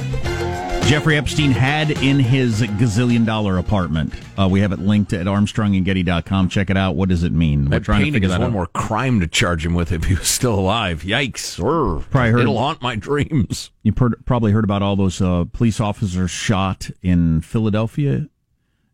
Jeffrey 0.91 1.15
Epstein 1.15 1.51
had 1.51 1.89
in 2.03 2.19
his 2.19 2.61
gazillion 2.61 3.25
dollar 3.25 3.57
apartment. 3.57 4.13
Uh, 4.37 4.45
we 4.49 4.59
have 4.59 4.73
it 4.73 4.79
linked 4.79 5.13
at 5.13 5.25
armstrongandgetty.com. 5.25 6.49
Check 6.49 6.69
it 6.69 6.75
out. 6.75 6.97
What 6.97 7.07
does 7.07 7.23
it 7.23 7.31
mean? 7.31 7.69
We're 7.69 7.79
trying 7.79 8.03
to 8.07 8.11
figure 8.11 8.27
that 8.27 8.41
one 8.41 8.47
out. 8.49 8.51
more 8.53 8.67
crime 8.67 9.21
to 9.21 9.27
charge 9.27 9.65
him 9.65 9.73
with 9.73 9.93
if 9.93 10.03
he 10.03 10.15
was 10.15 10.27
still 10.27 10.53
alive. 10.53 11.03
Yikes. 11.03 11.57
Urgh. 11.61 12.09
Probably 12.09 12.31
heard- 12.31 12.41
It'll 12.41 12.57
haunt 12.57 12.81
my 12.81 12.97
dreams. 12.97 13.71
You 13.83 13.93
per- 13.93 14.17
probably 14.25 14.51
heard 14.51 14.65
about 14.65 14.81
all 14.81 14.97
those 14.97 15.21
uh, 15.21 15.45
police 15.53 15.79
officers 15.79 16.29
shot 16.29 16.89
in 17.01 17.39
Philadelphia 17.39 18.27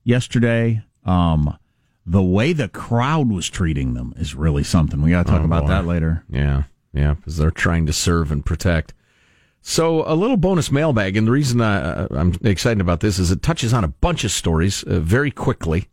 yesterday. 0.03 0.83
Um, 1.03 1.57
the 2.05 2.21
way 2.21 2.53
the 2.53 2.67
crowd 2.69 3.29
was 3.31 3.49
treating 3.49 3.95
them 3.95 4.13
is 4.17 4.35
really 4.35 4.63
something. 4.63 5.01
We 5.01 5.09
got 5.09 5.25
to 5.25 5.31
talk 5.31 5.41
Oh, 5.41 5.45
about 5.45 5.63
boy. 5.63 5.69
that 5.69 5.85
later. 5.87 6.23
Yeah, 6.29 6.63
yeah, 6.93 7.15
because 7.15 7.37
they're 7.37 7.49
trying 7.49 7.87
to 7.87 7.93
serve 7.93 8.31
and 8.31 8.45
protect. 8.45 8.93
So, 9.61 10.03
a 10.09 10.15
little 10.15 10.37
bonus 10.37 10.71
mailbag, 10.71 11.17
and 11.17 11.27
the 11.27 11.31
reason 11.31 11.59
I, 11.61 12.07
I'm 12.11 12.33
excited 12.43 12.79
about 12.79 13.01
this 13.01 13.19
is 13.19 13.31
it 13.31 13.41
touches 13.41 13.73
on 13.73 13.83
a 13.83 13.89
bunch 13.89 14.23
of 14.23 14.31
stories 14.31 14.83
uh, 14.83 14.99
very 14.99 15.29
quickly 15.31 15.89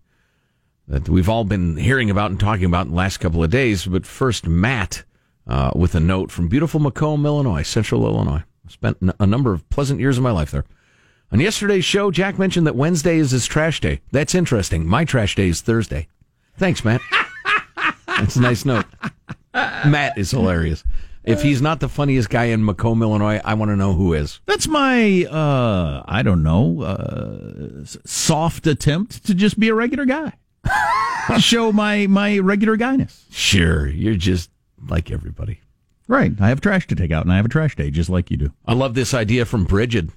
that 0.86 1.08
we've 1.08 1.28
all 1.28 1.44
been 1.44 1.76
hearing 1.76 2.10
about 2.10 2.30
and 2.30 2.38
talking 2.38 2.66
about 2.66 2.86
in 2.86 2.92
the 2.92 2.96
last 2.96 3.18
couple 3.18 3.42
of 3.42 3.50
days. 3.50 3.86
But 3.86 4.06
first, 4.06 4.46
Matt 4.46 5.04
uh, 5.46 5.70
with 5.74 5.94
a 5.94 6.00
note 6.00 6.30
from 6.30 6.48
beautiful 6.48 6.80
Macomb, 6.80 7.26
Illinois, 7.26 7.62
Central 7.62 8.06
Illinois. 8.06 8.42
Spent 8.68 8.96
a 9.20 9.26
number 9.26 9.52
of 9.52 9.68
pleasant 9.68 10.00
years 10.00 10.16
of 10.16 10.22
my 10.22 10.30
life 10.30 10.50
there. 10.50 10.64
On 11.32 11.40
yesterday's 11.40 11.84
show, 11.84 12.10
Jack 12.10 12.38
mentioned 12.38 12.66
that 12.66 12.76
Wednesday 12.76 13.18
is 13.18 13.30
his 13.30 13.46
trash 13.46 13.80
day. 13.80 14.00
That's 14.10 14.34
interesting. 14.34 14.86
My 14.86 15.04
trash 15.04 15.34
day 15.34 15.48
is 15.48 15.60
Thursday. 15.60 16.08
Thanks, 16.56 16.84
Matt. 16.84 17.00
That's 18.06 18.36
a 18.36 18.40
nice 18.40 18.64
note. 18.64 18.86
Matt 19.52 20.16
is 20.16 20.30
hilarious. 20.30 20.82
If 21.24 21.42
he's 21.42 21.62
not 21.62 21.80
the 21.80 21.88
funniest 21.88 22.28
guy 22.28 22.44
in 22.44 22.64
Macomb, 22.64 23.02
Illinois, 23.02 23.40
I 23.44 23.54
want 23.54 23.70
to 23.70 23.76
know 23.76 23.94
who 23.94 24.12
is. 24.12 24.40
That's 24.46 24.68
my, 24.68 25.24
uh, 25.24 26.02
I 26.06 26.22
don't 26.22 26.42
know, 26.42 26.82
uh, 26.82 27.84
soft 28.04 28.66
attempt 28.66 29.24
to 29.26 29.34
just 29.34 29.58
be 29.58 29.68
a 29.68 29.74
regular 29.74 30.04
guy. 30.04 30.32
show 31.38 31.72
my, 31.72 32.06
my 32.06 32.38
regular 32.38 32.76
guyness. 32.76 33.24
Sure, 33.30 33.86
you're 33.86 34.16
just 34.16 34.50
like 34.88 35.10
everybody. 35.10 35.60
Right. 36.08 36.32
I 36.38 36.48
have 36.48 36.60
trash 36.60 36.86
to 36.88 36.94
take 36.94 37.10
out, 37.10 37.24
and 37.24 37.32
I 37.32 37.36
have 37.36 37.46
a 37.46 37.50
trash 37.50 37.74
day, 37.76 37.90
just 37.90 38.10
like 38.10 38.30
you 38.30 38.36
do. 38.36 38.52
I 38.66 38.74
love 38.74 38.94
this 38.94 39.14
idea 39.14 39.46
from 39.46 39.64
Bridget. 39.64 40.10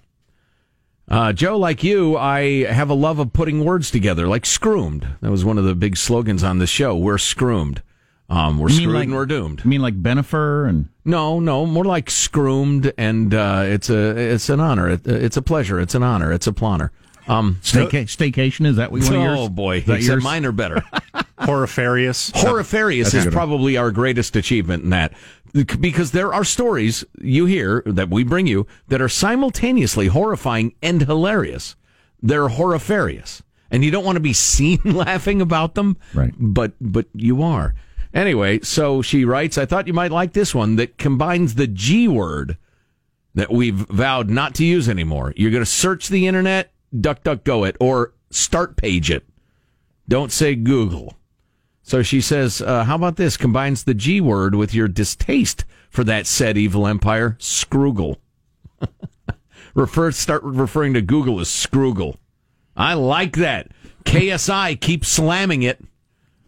Uh, 1.08 1.32
Joe, 1.32 1.58
like 1.58 1.84
you, 1.86 2.18
I 2.18 2.66
have 2.66 2.90
a 2.90 2.94
love 2.94 3.20
of 3.20 3.32
putting 3.32 3.64
words 3.64 3.90
together, 3.90 4.28
like 4.28 4.46
scroomed. 4.46 5.08
That 5.22 5.32
was 5.32 5.46
one 5.46 5.58
of 5.58 5.64
the 5.64 5.76
big 5.76 5.96
slogans 5.96 6.44
on 6.44 6.58
the 6.58 6.68
show. 6.68 6.98
We're 6.98 7.18
scroomed. 7.18 7.82
Um, 8.30 8.60
we're 8.60 8.68
screwed 8.68 8.90
like- 8.94 9.06
and 9.06 9.14
we're 9.16 9.26
doomed. 9.26 9.62
You 9.64 9.70
mean 9.70 9.82
like 9.82 10.02
Bennifer 10.02 10.68
and 10.68 10.90
No, 11.08 11.40
no, 11.40 11.66
more 11.66 11.86
like 11.86 12.10
scroomed, 12.12 12.92
and 12.98 13.34
uh, 13.34 13.64
it's 13.66 13.90
a 13.90 14.16
it's 14.34 14.50
an 14.50 14.60
honor. 14.60 14.90
It, 14.90 15.08
it's 15.08 15.38
a 15.38 15.42
pleasure. 15.42 15.80
It's 15.80 15.96
an 15.96 16.04
honor. 16.04 16.32
It's 16.34 16.48
a 16.48 16.54
planner. 16.54 16.92
Um, 17.30 17.60
Stayca- 17.62 18.04
staycation? 18.06 18.66
Is 18.66 18.76
that 18.76 18.92
what 18.92 19.02
of 19.02 19.10
yours? 19.14 19.38
Oh 19.40 19.50
boy, 19.50 19.78
Is 19.78 19.86
that 19.86 20.02
yours? 20.02 20.24
mine 20.24 20.46
are 20.46 20.52
better. 20.52 20.84
Horrifarious. 21.40 22.32
Horrifarious 22.34 23.08
is 23.08 23.14
good 23.14 23.26
one. 23.26 23.32
probably 23.32 23.78
our 23.78 23.92
greatest 23.92 24.36
achievement 24.36 24.84
in 24.84 24.90
that. 24.92 25.14
Because 25.80 26.12
there 26.12 26.34
are 26.34 26.44
stories 26.44 27.04
you 27.22 27.46
hear 27.46 27.82
that 27.86 28.10
we 28.10 28.24
bring 28.24 28.48
you 28.48 28.68
that 28.90 29.02
are 29.02 29.10
simultaneously 29.10 30.08
horrifying 30.08 30.74
and 30.82 31.02
hilarious. 31.02 31.76
They're 32.22 32.50
horrifarious. 32.50 33.42
And 33.72 33.84
you 33.84 33.92
don't 33.92 34.06
want 34.06 34.16
to 34.18 34.22
be 34.22 34.34
seen 34.52 34.80
laughing 34.84 35.42
about 35.42 35.76
them. 35.76 35.98
Right. 36.14 36.34
But 36.38 36.74
but 36.82 37.08
you 37.14 37.42
are. 37.44 37.76
Anyway, 38.18 38.60
so 38.62 39.04
she 39.04 39.24
writes, 39.24 39.60
I 39.60 39.68
thought 39.68 39.86
you 39.86 39.94
might 39.94 40.12
like 40.12 40.34
this 40.34 40.56
one 40.56 40.76
that 40.78 40.98
combines 40.98 41.54
the 41.54 41.68
G 41.68 42.08
word 42.08 42.58
that 43.36 43.52
we've 43.52 43.76
vowed 43.76 44.28
not 44.28 44.56
to 44.56 44.66
use 44.66 44.90
anymore. 44.90 45.34
You're 45.36 45.52
going 45.52 45.62
to 45.62 45.70
search 45.70 46.08
the 46.08 46.26
internet, 46.26 46.74
duck 47.00 47.22
duck 47.22 47.44
go 47.44 47.64
it, 47.64 47.78
or 47.80 48.16
start 48.32 48.76
page 48.76 49.12
it. 49.12 49.24
Don't 50.10 50.32
say 50.32 50.56
Google. 50.56 51.16
So 51.84 52.02
she 52.02 52.20
says, 52.20 52.60
uh, 52.60 52.86
how 52.86 52.96
about 52.96 53.18
this? 53.18 53.38
Combines 53.38 53.84
the 53.84 53.94
G 53.94 54.20
word 54.20 54.56
with 54.56 54.74
your 54.74 54.88
distaste 54.88 55.64
for 55.92 56.04
that 56.04 56.26
said 56.26 56.58
evil 56.58 56.88
empire, 56.88 57.38
Scroogle. 57.40 58.18
Refer, 59.76 60.12
start 60.12 60.42
referring 60.42 60.96
to 60.96 61.04
Google 61.04 61.40
as 61.40 61.50
Scroogle. 61.50 62.16
I 62.76 62.96
like 62.96 63.36
that. 63.36 63.70
KSI 64.06 64.82
keeps 64.82 65.08
slamming 65.08 65.62
it. 65.62 65.80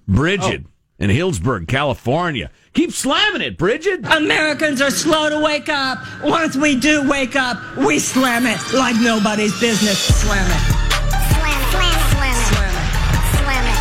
Bridget 0.07 0.63
in 0.99 1.09
Healdsburg, 1.09 1.67
California. 1.67 2.51
Keep 2.73 2.91
slamming 2.91 3.41
it, 3.41 3.57
Bridget. 3.57 4.05
Americans 4.05 4.81
are 4.81 4.91
slow 4.91 5.29
to 5.29 5.39
wake 5.39 5.69
up. 5.69 5.99
Once 6.23 6.55
we 6.55 6.75
do 6.75 7.07
wake 7.09 7.35
up, 7.35 7.57
we 7.77 7.99
slam 7.99 8.45
it 8.45 8.59
like 8.73 8.95
nobody's 8.97 9.57
business. 9.59 9.97
Slam 10.21 10.45
it. 10.45 10.59
Slam 11.33 11.61
it, 11.61 11.71
slam 11.71 12.35
it, 12.35 12.45
slam 12.51 12.75
it. 12.75 12.89
Slam 13.39 13.65
it. 13.65 13.77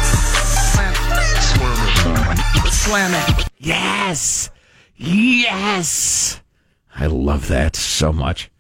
Slam 1.53 2.65
it. 2.67 2.73
Slam 2.73 3.15
it. 3.15 3.49
Yes. 3.59 4.51
Yes. 4.97 6.41
I 6.95 7.07
love 7.07 7.49
that 7.49 7.77
so 7.77 8.13
much. 8.13 8.51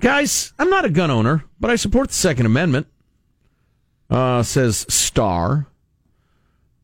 Guys, 0.00 0.52
I'm 0.58 0.68
not 0.68 0.84
a 0.84 0.90
gun 0.90 1.10
owner, 1.10 1.44
but 1.60 1.70
I 1.70 1.76
support 1.76 2.08
the 2.08 2.14
Second 2.14 2.46
Amendment. 2.46 2.88
Uh, 4.10 4.42
says 4.42 4.84
Star. 4.88 5.68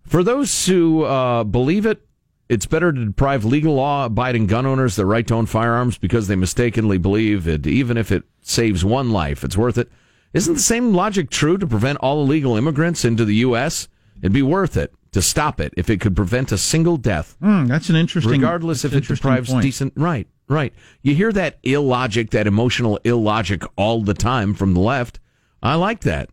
For 0.08 0.22
those 0.22 0.66
who 0.66 1.04
uh, 1.04 1.44
believe 1.44 1.86
it, 1.86 2.00
it's 2.48 2.66
better 2.66 2.92
to 2.92 3.04
deprive 3.06 3.44
legal 3.44 3.74
law 3.74 4.06
abiding 4.06 4.46
gun 4.46 4.64
owners 4.64 4.96
their 4.96 5.04
right 5.06 5.26
to 5.26 5.34
own 5.34 5.46
firearms 5.46 5.98
because 5.98 6.28
they 6.28 6.36
mistakenly 6.36 6.96
believe 6.96 7.46
it, 7.46 7.66
even 7.66 7.96
if 7.98 8.10
it 8.10 8.22
saves 8.40 8.84
one 8.84 9.10
life, 9.10 9.44
it's 9.44 9.56
worth 9.56 9.76
it. 9.76 9.90
Isn't 10.32 10.54
the 10.54 10.60
same 10.60 10.94
logic 10.94 11.28
true 11.30 11.58
to 11.58 11.66
prevent 11.66 11.98
all 11.98 12.22
illegal 12.22 12.56
immigrants 12.56 13.04
into 13.04 13.24
the 13.26 13.34
U.S.? 13.36 13.88
It'd 14.22 14.32
be 14.32 14.42
worth 14.42 14.76
it 14.78 14.92
to 15.12 15.20
stop 15.22 15.60
it 15.60 15.72
if 15.76 15.88
it 15.90 16.00
could 16.00 16.16
prevent 16.16 16.52
a 16.52 16.58
single 16.58 16.96
death 16.98 17.36
Hmm, 17.40 17.66
that's 17.66 17.88
an 17.88 17.96
interesting. 17.96 18.32
regardless 18.32 18.84
if 18.84 18.94
it 18.94 19.04
deprives 19.06 19.48
point. 19.50 19.62
decent 19.62 19.92
right 19.96 20.26
right 20.48 20.74
you 21.02 21.14
hear 21.14 21.32
that 21.32 21.58
illogic 21.62 22.28
that 22.30 22.46
emotional 22.46 22.98
illogic 23.04 23.62
all 23.76 24.02
the 24.02 24.12
time 24.12 24.52
from 24.52 24.74
the 24.74 24.80
left 24.80 25.18
i 25.62 25.74
like 25.74 26.00
that 26.00 26.28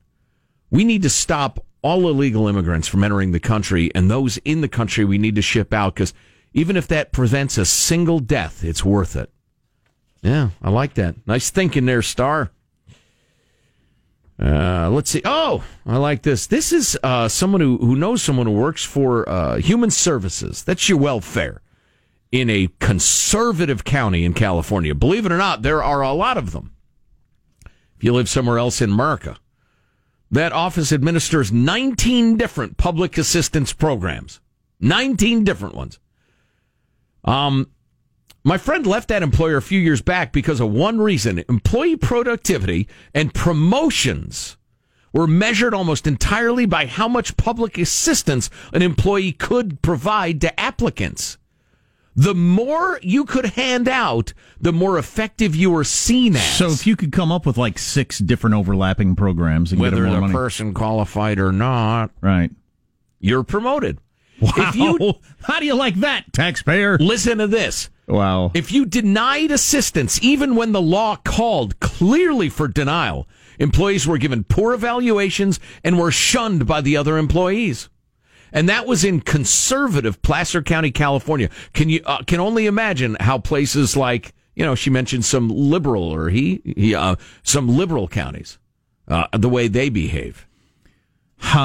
we 0.71 0.83
need 0.83 1.03
to 1.03 1.09
stop 1.09 1.65
all 1.85 2.09
illegal 2.09 2.47
immigrants 2.47 2.87
from 2.87 3.03
entering 3.03 3.31
the 3.31 3.39
country 3.39 3.91
and 3.93 4.09
those 4.09 4.37
in 4.37 4.61
the 4.61 4.67
country 4.67 5.05
we 5.05 5.19
need 5.19 5.35
to 5.35 5.41
ship 5.41 5.71
out 5.71 5.93
because 5.93 6.15
even 6.51 6.75
if 6.75 6.87
that 6.87 7.11
prevents 7.11 7.59
a 7.59 7.65
single 7.65 8.17
death 8.17 8.63
it's 8.63 8.83
worth 8.83 9.15
it 9.15 9.29
yeah 10.23 10.49
i 10.63 10.69
like 10.71 10.95
that 10.95 11.15
nice 11.27 11.51
thinking 11.51 11.85
there 11.85 12.01
star 12.01 12.49
uh, 14.37 14.89
let's 14.91 15.09
see. 15.09 15.21
Oh, 15.23 15.63
I 15.85 15.95
like 15.95 16.23
this. 16.23 16.47
This 16.47 16.73
is 16.73 16.99
uh, 17.01 17.29
someone 17.29 17.61
who, 17.61 17.77
who 17.77 17.95
knows 17.95 18.21
someone 18.21 18.47
who 18.47 18.51
works 18.51 18.83
for 18.83 19.27
uh, 19.29 19.59
Human 19.59 19.89
Services. 19.89 20.61
That's 20.61 20.89
your 20.89 20.97
welfare 20.97 21.61
in 22.33 22.49
a 22.49 22.67
conservative 22.81 23.85
county 23.85 24.25
in 24.25 24.33
California. 24.33 24.93
Believe 24.93 25.25
it 25.25 25.31
or 25.31 25.37
not, 25.37 25.61
there 25.61 25.81
are 25.81 26.01
a 26.01 26.11
lot 26.11 26.37
of 26.37 26.51
them. 26.51 26.73
If 27.95 28.03
you 28.03 28.11
live 28.11 28.27
somewhere 28.27 28.57
else 28.57 28.81
in 28.81 28.91
America, 28.91 29.37
that 30.35 30.53
office 30.53 30.91
administers 30.91 31.51
19 31.51 32.37
different 32.37 32.77
public 32.77 33.17
assistance 33.17 33.73
programs. 33.73 34.39
19 34.79 35.43
different 35.43 35.75
ones. 35.75 35.99
Um, 37.23 37.69
my 38.43 38.57
friend 38.57 38.85
left 38.85 39.07
that 39.07 39.23
employer 39.23 39.57
a 39.57 39.61
few 39.61 39.79
years 39.79 40.01
back 40.01 40.31
because 40.31 40.59
of 40.59 40.71
one 40.71 40.99
reason 40.99 41.43
employee 41.49 41.95
productivity 41.95 42.87
and 43.13 43.33
promotions 43.33 44.57
were 45.11 45.25
measured 45.25 45.73
almost 45.73 46.05
entirely 46.05 46.65
by 46.65 46.85
how 46.85 47.07
much 47.07 47.37
public 47.37 47.77
assistance 47.77 48.49
an 48.73 48.81
employee 48.81 49.31
could 49.31 49.81
provide 49.81 50.41
to 50.41 50.59
applicants. 50.59 51.37
The 52.15 52.33
more 52.33 52.99
you 53.03 53.25
could 53.25 53.45
hand 53.45 53.89
out, 53.89 54.33
the 54.59 54.71
more 54.71 54.97
effective 54.97 55.53
you 55.55 55.71
were 55.71 55.83
seen 55.83 56.35
as. 56.35 56.57
So 56.57 56.71
if 56.71 56.87
you 56.87 56.95
could 56.95 57.11
come 57.11 57.31
up 57.31 57.45
with 57.45 57.57
like 57.57 57.77
six 57.77 58.19
different 58.19 58.55
overlapping 58.55 59.15
programs 59.15 59.73
and 59.73 59.81
get 59.81 59.91
whether 59.91 60.09
the 60.09 60.21
money, 60.21 60.33
person 60.33 60.73
qualified 60.73 61.39
or 61.39 61.51
not, 61.51 62.11
right? 62.21 62.51
You're 63.19 63.43
promoted. 63.43 63.99
Wow. 64.39 64.71
You 64.73 65.13
How 65.43 65.59
do 65.59 65.65
you 65.65 65.75
like 65.75 65.95
that, 65.95 66.31
taxpayer? 66.31 66.97
listen 66.99 67.39
to 67.39 67.47
this. 67.47 67.89
Wow. 68.07 68.51
If 68.53 68.71
you 68.71 68.85
denied 68.85 69.51
assistance, 69.51 70.21
even 70.21 70.55
when 70.55 70.71
the 70.71 70.81
law 70.81 71.15
called 71.17 71.79
clearly 71.79 72.49
for 72.49 72.67
denial, 72.67 73.27
employees 73.59 74.07
were 74.07 74.17
given 74.17 74.43
poor 74.43 74.73
evaluations 74.73 75.59
and 75.83 75.97
were 75.97 76.11
shunned 76.11 76.67
by 76.67 76.81
the 76.81 76.95
other 76.97 77.17
employees. 77.17 77.89
And 78.51 78.69
that 78.69 78.85
was 78.85 79.03
in 79.03 79.21
conservative 79.21 80.21
Placer 80.21 80.61
County, 80.61 80.91
California. 80.91 81.49
Can 81.73 81.89
you 81.89 82.01
uh, 82.05 82.23
can 82.23 82.39
only 82.39 82.65
imagine 82.65 83.17
how 83.19 83.37
places 83.37 83.97
like 83.97 84.33
you 84.55 84.63
know 84.65 84.75
she 84.75 84.89
mentioned 84.89 85.25
some 85.25 85.49
liberal 85.49 86.03
or 86.03 86.29
he 86.29 86.61
he 86.77 86.95
uh, 86.95 87.15
some 87.43 87.67
liberal 87.67 88.07
counties 88.07 88.57
uh, 89.07 89.27
the 89.33 89.49
way 89.49 89.67
they 89.67 89.89
behave. 89.89 90.47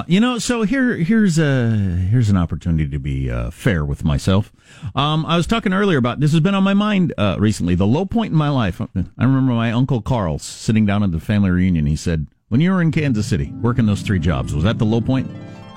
You 0.06 0.20
know, 0.20 0.38
so 0.38 0.62
here, 0.62 0.96
here's 0.96 1.38
a 1.38 1.70
here's 1.70 2.28
an 2.28 2.36
opportunity 2.36 2.88
to 2.88 2.98
be 2.98 3.30
uh, 3.30 3.50
fair 3.50 3.84
with 3.84 4.04
myself. 4.04 4.52
Um, 4.94 5.24
I 5.26 5.36
was 5.36 5.46
talking 5.46 5.72
earlier 5.72 5.98
about 5.98 6.20
this 6.20 6.32
has 6.32 6.40
been 6.40 6.54
on 6.54 6.62
my 6.62 6.74
mind 6.74 7.14
uh, 7.16 7.36
recently. 7.38 7.74
The 7.74 7.86
low 7.86 8.04
point 8.04 8.32
in 8.32 8.38
my 8.38 8.50
life. 8.50 8.80
I 8.80 8.86
remember 9.18 9.52
my 9.52 9.72
uncle 9.72 10.00
Carl 10.02 10.38
sitting 10.38 10.86
down 10.86 11.02
at 11.02 11.12
the 11.12 11.20
family 11.20 11.50
reunion. 11.50 11.86
He 11.86 11.96
said, 11.96 12.26
"When 12.48 12.60
you 12.60 12.72
were 12.72 12.82
in 12.82 12.92
Kansas 12.92 13.26
City 13.26 13.52
working 13.62 13.86
those 13.86 14.02
three 14.02 14.18
jobs, 14.18 14.54
was 14.54 14.64
that 14.64 14.78
the 14.78 14.84
low 14.84 15.00
point?" 15.00 15.30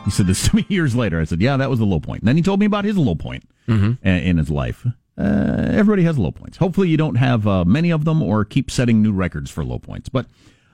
He 0.06 0.12
said 0.12 0.28
this 0.28 0.48
to 0.50 0.56
me 0.56 0.66
years 0.70 0.96
later. 0.96 1.20
I 1.20 1.24
said, 1.24 1.42
"Yeah, 1.42 1.58
that 1.58 1.70
was 1.70 1.80
the 1.80 1.86
low 1.86 2.00
point." 2.00 2.22
And 2.22 2.28
then 2.28 2.36
he 2.38 2.42
told 2.44 2.60
me 2.60 2.66
about 2.66 2.86
his 2.86 2.98
low 2.98 3.16
point 3.16 3.44
Mm-hmm. 3.68 4.06
in 4.06 4.38
his 4.38 4.50
life. 4.50 4.86
Uh, 5.18 5.68
everybody 5.72 6.04
has 6.04 6.18
low 6.18 6.32
points. 6.32 6.58
Hopefully, 6.58 6.90
you 6.90 6.98
don't 6.98 7.16
have 7.16 7.48
uh, 7.48 7.64
many 7.64 7.92
of 7.92 8.04
them 8.04 8.22
or 8.22 8.44
keep 8.44 8.70
setting 8.70 9.02
new 9.02 9.14
records 9.14 9.50
for 9.50 9.64
low 9.64 9.80
points. 9.80 10.10
But 10.10 10.26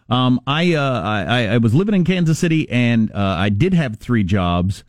um, 0.10 0.40
I, 0.48 0.74
uh, 0.74 1.02
I 1.04 1.48
I 1.50 1.58
was 1.60 1.76
living 1.76 1.94
in 1.94 2.04
Kansas 2.06 2.40
City, 2.40 2.68
and 2.70 3.12
uh, 3.12 3.36
I 3.38 3.50
did 3.50 3.74
have 3.76 3.98
three 3.98 4.24
jobs, 4.24 4.84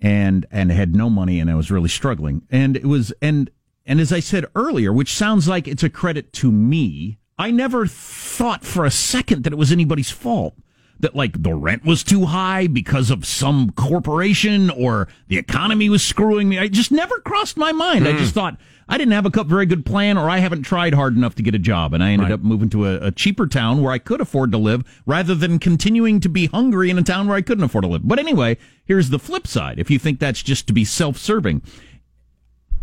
and 0.00 0.46
and 0.50 0.72
had 0.72 0.94
no 0.96 1.08
money, 1.08 1.38
and 1.40 1.50
I 1.50 1.54
was 1.54 1.70
really 1.70 1.88
struggling. 1.88 2.42
And 2.50 2.76
it 2.76 2.86
was 2.86 3.12
and 3.22 3.50
and 3.86 4.00
as 4.00 4.12
I 4.12 4.20
said 4.20 4.46
earlier, 4.54 4.92
which 4.92 5.14
sounds 5.14 5.46
like 5.46 5.68
it's 5.68 5.82
a 5.82 5.90
credit 5.90 6.32
to 6.34 6.50
me, 6.50 7.18
I 7.38 7.50
never 7.50 7.86
thought 7.86 8.64
for 8.64 8.84
a 8.84 8.90
second 8.90 9.44
that 9.44 9.52
it 9.52 9.56
was 9.56 9.70
anybody's 9.72 10.10
fault. 10.10 10.54
That 11.02 11.14
like 11.14 11.42
the 11.42 11.54
rent 11.54 11.84
was 11.84 12.02
too 12.02 12.26
high 12.26 12.66
because 12.66 13.10
of 13.10 13.26
some 13.26 13.70
corporation 13.72 14.70
or 14.70 15.08
the 15.28 15.36
economy 15.36 15.88
was 15.88 16.02
screwing 16.02 16.48
me. 16.48 16.58
I 16.58 16.68
just 16.68 16.92
never 16.92 17.18
crossed 17.20 17.56
my 17.56 17.72
mind. 17.72 18.06
I 18.06 18.12
hmm. 18.12 18.18
just 18.18 18.34
thought 18.34 18.56
I 18.88 18.98
didn't 18.98 19.12
have 19.12 19.26
a 19.26 19.44
very 19.44 19.66
good 19.66 19.86
plan 19.86 20.18
or 20.18 20.28
I 20.28 20.38
haven't 20.38 20.62
tried 20.62 20.94
hard 20.94 21.16
enough 21.16 21.34
to 21.36 21.42
get 21.42 21.54
a 21.54 21.58
job. 21.58 21.94
And 21.94 22.02
I 22.04 22.10
ended 22.12 22.28
Right. 22.28 22.34
up 22.34 22.42
moving 22.42 22.68
to 22.70 22.86
a, 22.86 23.06
a 23.06 23.10
cheaper 23.10 23.46
town 23.46 23.82
where 23.82 23.92
I 23.92 23.98
could 23.98 24.20
afford 24.20 24.52
to 24.52 24.58
live 24.58 24.82
rather 25.06 25.34
than 25.34 25.58
continuing 25.58 26.20
to 26.20 26.28
be 26.28 26.46
hungry 26.46 26.90
in 26.90 26.98
a 26.98 27.02
town 27.02 27.26
where 27.26 27.36
I 27.36 27.42
couldn't 27.42 27.64
afford 27.64 27.84
to 27.84 27.88
live. 27.88 28.06
But 28.06 28.18
anyway, 28.18 28.58
here's 28.84 29.10
the 29.10 29.18
flip 29.18 29.46
side. 29.46 29.78
If 29.78 29.90
you 29.90 29.98
think 29.98 30.20
that's 30.20 30.42
just 30.42 30.66
to 30.66 30.72
be 30.72 30.84
self 30.84 31.16
serving, 31.16 31.62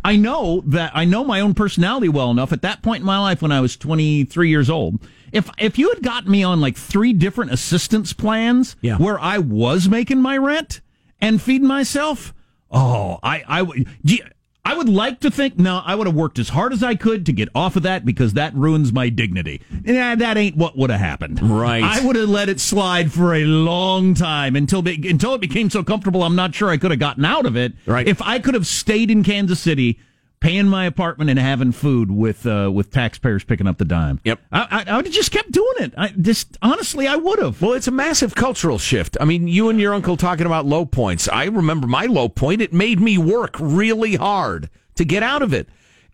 I 0.03 0.15
know 0.15 0.63
that 0.65 0.91
I 0.95 1.05
know 1.05 1.23
my 1.23 1.41
own 1.41 1.53
personality 1.53 2.09
well 2.09 2.31
enough 2.31 2.53
at 2.53 2.61
that 2.61 2.81
point 2.81 3.01
in 3.01 3.05
my 3.05 3.19
life 3.19 3.41
when 3.41 3.51
I 3.51 3.61
was 3.61 3.77
23 3.77 4.49
years 4.49 4.69
old. 4.69 4.99
If 5.31 5.49
if 5.57 5.77
you 5.77 5.89
had 5.89 6.01
gotten 6.03 6.31
me 6.31 6.43
on 6.43 6.59
like 6.61 6.77
three 6.77 7.13
different 7.13 7.51
assistance 7.51 8.13
plans 8.13 8.75
Yeah. 8.81 8.97
where 8.97 9.19
I 9.19 9.37
was 9.37 9.87
making 9.89 10.21
my 10.21 10.37
rent 10.37 10.81
and 11.21 11.41
feeding 11.41 11.67
myself, 11.67 12.33
oh, 12.71 13.19
I 13.23 13.43
I 13.47 13.61
would 13.61 13.87
gee, 14.05 14.21
I 14.65 14.75
would 14.75 14.89
like 14.89 15.21
to 15.21 15.31
think 15.31 15.57
no, 15.57 15.81
I 15.83 15.95
would 15.95 16.05
have 16.05 16.15
worked 16.15 16.37
as 16.37 16.49
hard 16.49 16.73
as 16.73 16.83
I 16.83 16.93
could 16.95 17.25
to 17.25 17.31
get 17.33 17.49
off 17.55 17.75
of 17.75 17.83
that 17.83 18.05
because 18.05 18.33
that 18.33 18.53
ruins 18.53 18.93
my 18.93 19.09
dignity. 19.09 19.61
Yeah, 19.83 20.15
that 20.15 20.37
ain't 20.37 20.55
what 20.57 20.77
would 20.77 20.89
have 20.91 20.99
happened. 20.99 21.41
Right. 21.41 21.83
I 21.83 22.05
would 22.05 22.15
have 22.15 22.29
let 22.29 22.49
it 22.49 22.59
slide 22.59 23.11
for 23.11 23.33
a 23.33 23.45
long 23.45 24.13
time 24.13 24.55
until 24.55 24.81
be, 24.81 25.09
until 25.09 25.33
it 25.33 25.41
became 25.41 25.69
so 25.69 25.83
comfortable. 25.83 26.23
I'm 26.23 26.35
not 26.35 26.53
sure 26.53 26.69
I 26.69 26.77
could 26.77 26.91
have 26.91 26.99
gotten 26.99 27.25
out 27.25 27.45
of 27.47 27.55
it. 27.57 27.73
Right. 27.85 28.07
If 28.07 28.21
I 28.21 28.37
could 28.39 28.53
have 28.53 28.67
stayed 28.67 29.09
in 29.09 29.23
Kansas 29.23 29.59
City, 29.59 29.97
paying 30.39 30.67
my 30.67 30.85
apartment 30.85 31.29
and 31.29 31.37
having 31.37 31.71
food 31.71 32.11
with 32.11 32.45
uh, 32.45 32.71
with 32.73 32.91
taxpayers 32.91 33.43
picking 33.43 33.67
up 33.67 33.77
the 33.77 33.85
dime. 33.85 34.19
Yep. 34.23 34.39
I, 34.51 34.83
I, 34.87 34.93
I 34.93 34.97
would 34.97 35.11
just 35.11 35.31
kept 35.31 35.51
doing 35.51 35.75
it. 35.79 35.93
I 35.97 36.09
just 36.09 36.57
honestly, 36.61 37.07
I 37.07 37.15
would 37.15 37.39
have. 37.39 37.61
Well, 37.61 37.73
it's 37.73 37.87
a 37.87 37.91
massive 37.91 38.35
cultural 38.35 38.77
shift. 38.77 39.17
I 39.19 39.25
mean, 39.25 39.47
you 39.47 39.69
and 39.69 39.79
your 39.79 39.93
uncle 39.93 40.17
talking 40.17 40.45
about 40.45 40.65
low 40.65 40.85
points. 40.85 41.27
I 41.27 41.45
remember 41.45 41.87
my 41.87 42.05
low 42.05 42.29
point. 42.29 42.61
It 42.61 42.73
made 42.73 42.99
me 42.99 43.17
work 43.17 43.55
really 43.59 44.15
hard 44.15 44.69
to 44.95 45.05
get 45.05 45.23
out 45.23 45.41
of 45.41 45.53
it. 45.53 45.67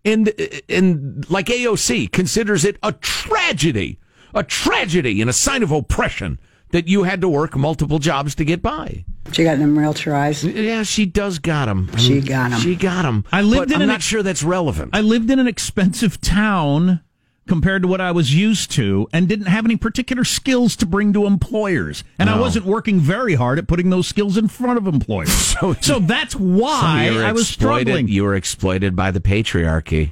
And 0.03 0.32
and 0.69 1.30
like 1.30 1.47
AOC 1.47 2.11
considers 2.11 2.63
it 2.63 2.78
a 2.84 2.93
tragedy, 2.93 3.99
a 4.34 4.43
tragedy 4.43 5.21
and 5.21 5.30
a 5.30 5.34
sign 5.34 5.63
of 5.63 5.71
oppression 5.71 6.39
that 6.69 6.88
you 6.88 7.03
had 7.03 7.21
to 7.21 7.30
work 7.30 7.55
multiple 7.55 7.99
jobs 7.99 8.36
to 8.36 8.45
get 8.45 8.61
by. 8.61 9.05
She 9.32 9.43
got 9.43 9.57
them 9.57 9.78
realtor 9.78 10.13
eyes. 10.15 10.43
Yeah, 10.43 10.84
she 10.84 11.05
does 11.05 11.39
got 11.39 11.65
them. 11.65 11.89
She 11.97 12.21
got 12.21 12.51
them. 12.51 12.59
She 12.59 12.76
got 12.76 13.01
them. 13.03 13.26
I 13.32 13.41
lived 13.41 13.71
in 13.71 13.76
I'm 13.78 13.82
an 13.84 13.88
not 13.88 13.95
ex- 13.95 14.05
sure 14.05 14.23
that's 14.23 14.43
relevant. 14.43 14.91
I 14.93 15.01
lived 15.01 15.30
in 15.30 15.39
an 15.39 15.47
expensive 15.47 16.21
town 16.21 17.01
compared 17.47 17.82
to 17.84 17.88
what 17.88 18.01
I 18.01 18.11
was 18.11 18.34
used 18.34 18.71
to 18.71 19.07
and 19.13 19.28
didn't 19.28 19.47
have 19.47 19.65
any 19.65 19.76
particular 19.78 20.23
skills 20.23 20.76
to 20.78 20.86
bring 20.86 21.13
to 21.13 21.26
employers. 21.26 22.03
And 22.17 22.30
I 22.30 22.39
wasn't 22.39 22.65
working 22.65 22.99
very 22.99 23.36
hard 23.36 23.59
at 23.59 23.67
putting 23.67 23.89
those 23.91 24.07
skills 24.07 24.36
in 24.38 24.47
front 24.47 24.78
of 24.78 24.88
employers. 24.88 25.30
So, 25.55 25.73
so 25.80 25.99
that's 25.99 26.36
why 26.36 27.07
you 27.09 27.17
were 27.19 27.23
I 27.26 27.32
was 27.32 27.47
struggling. 27.47 28.09
You 28.09 28.23
were 28.23 28.36
exploited 28.36 28.93
by 28.93 29.11
the 29.11 29.21
patriarchy. 29.21 30.11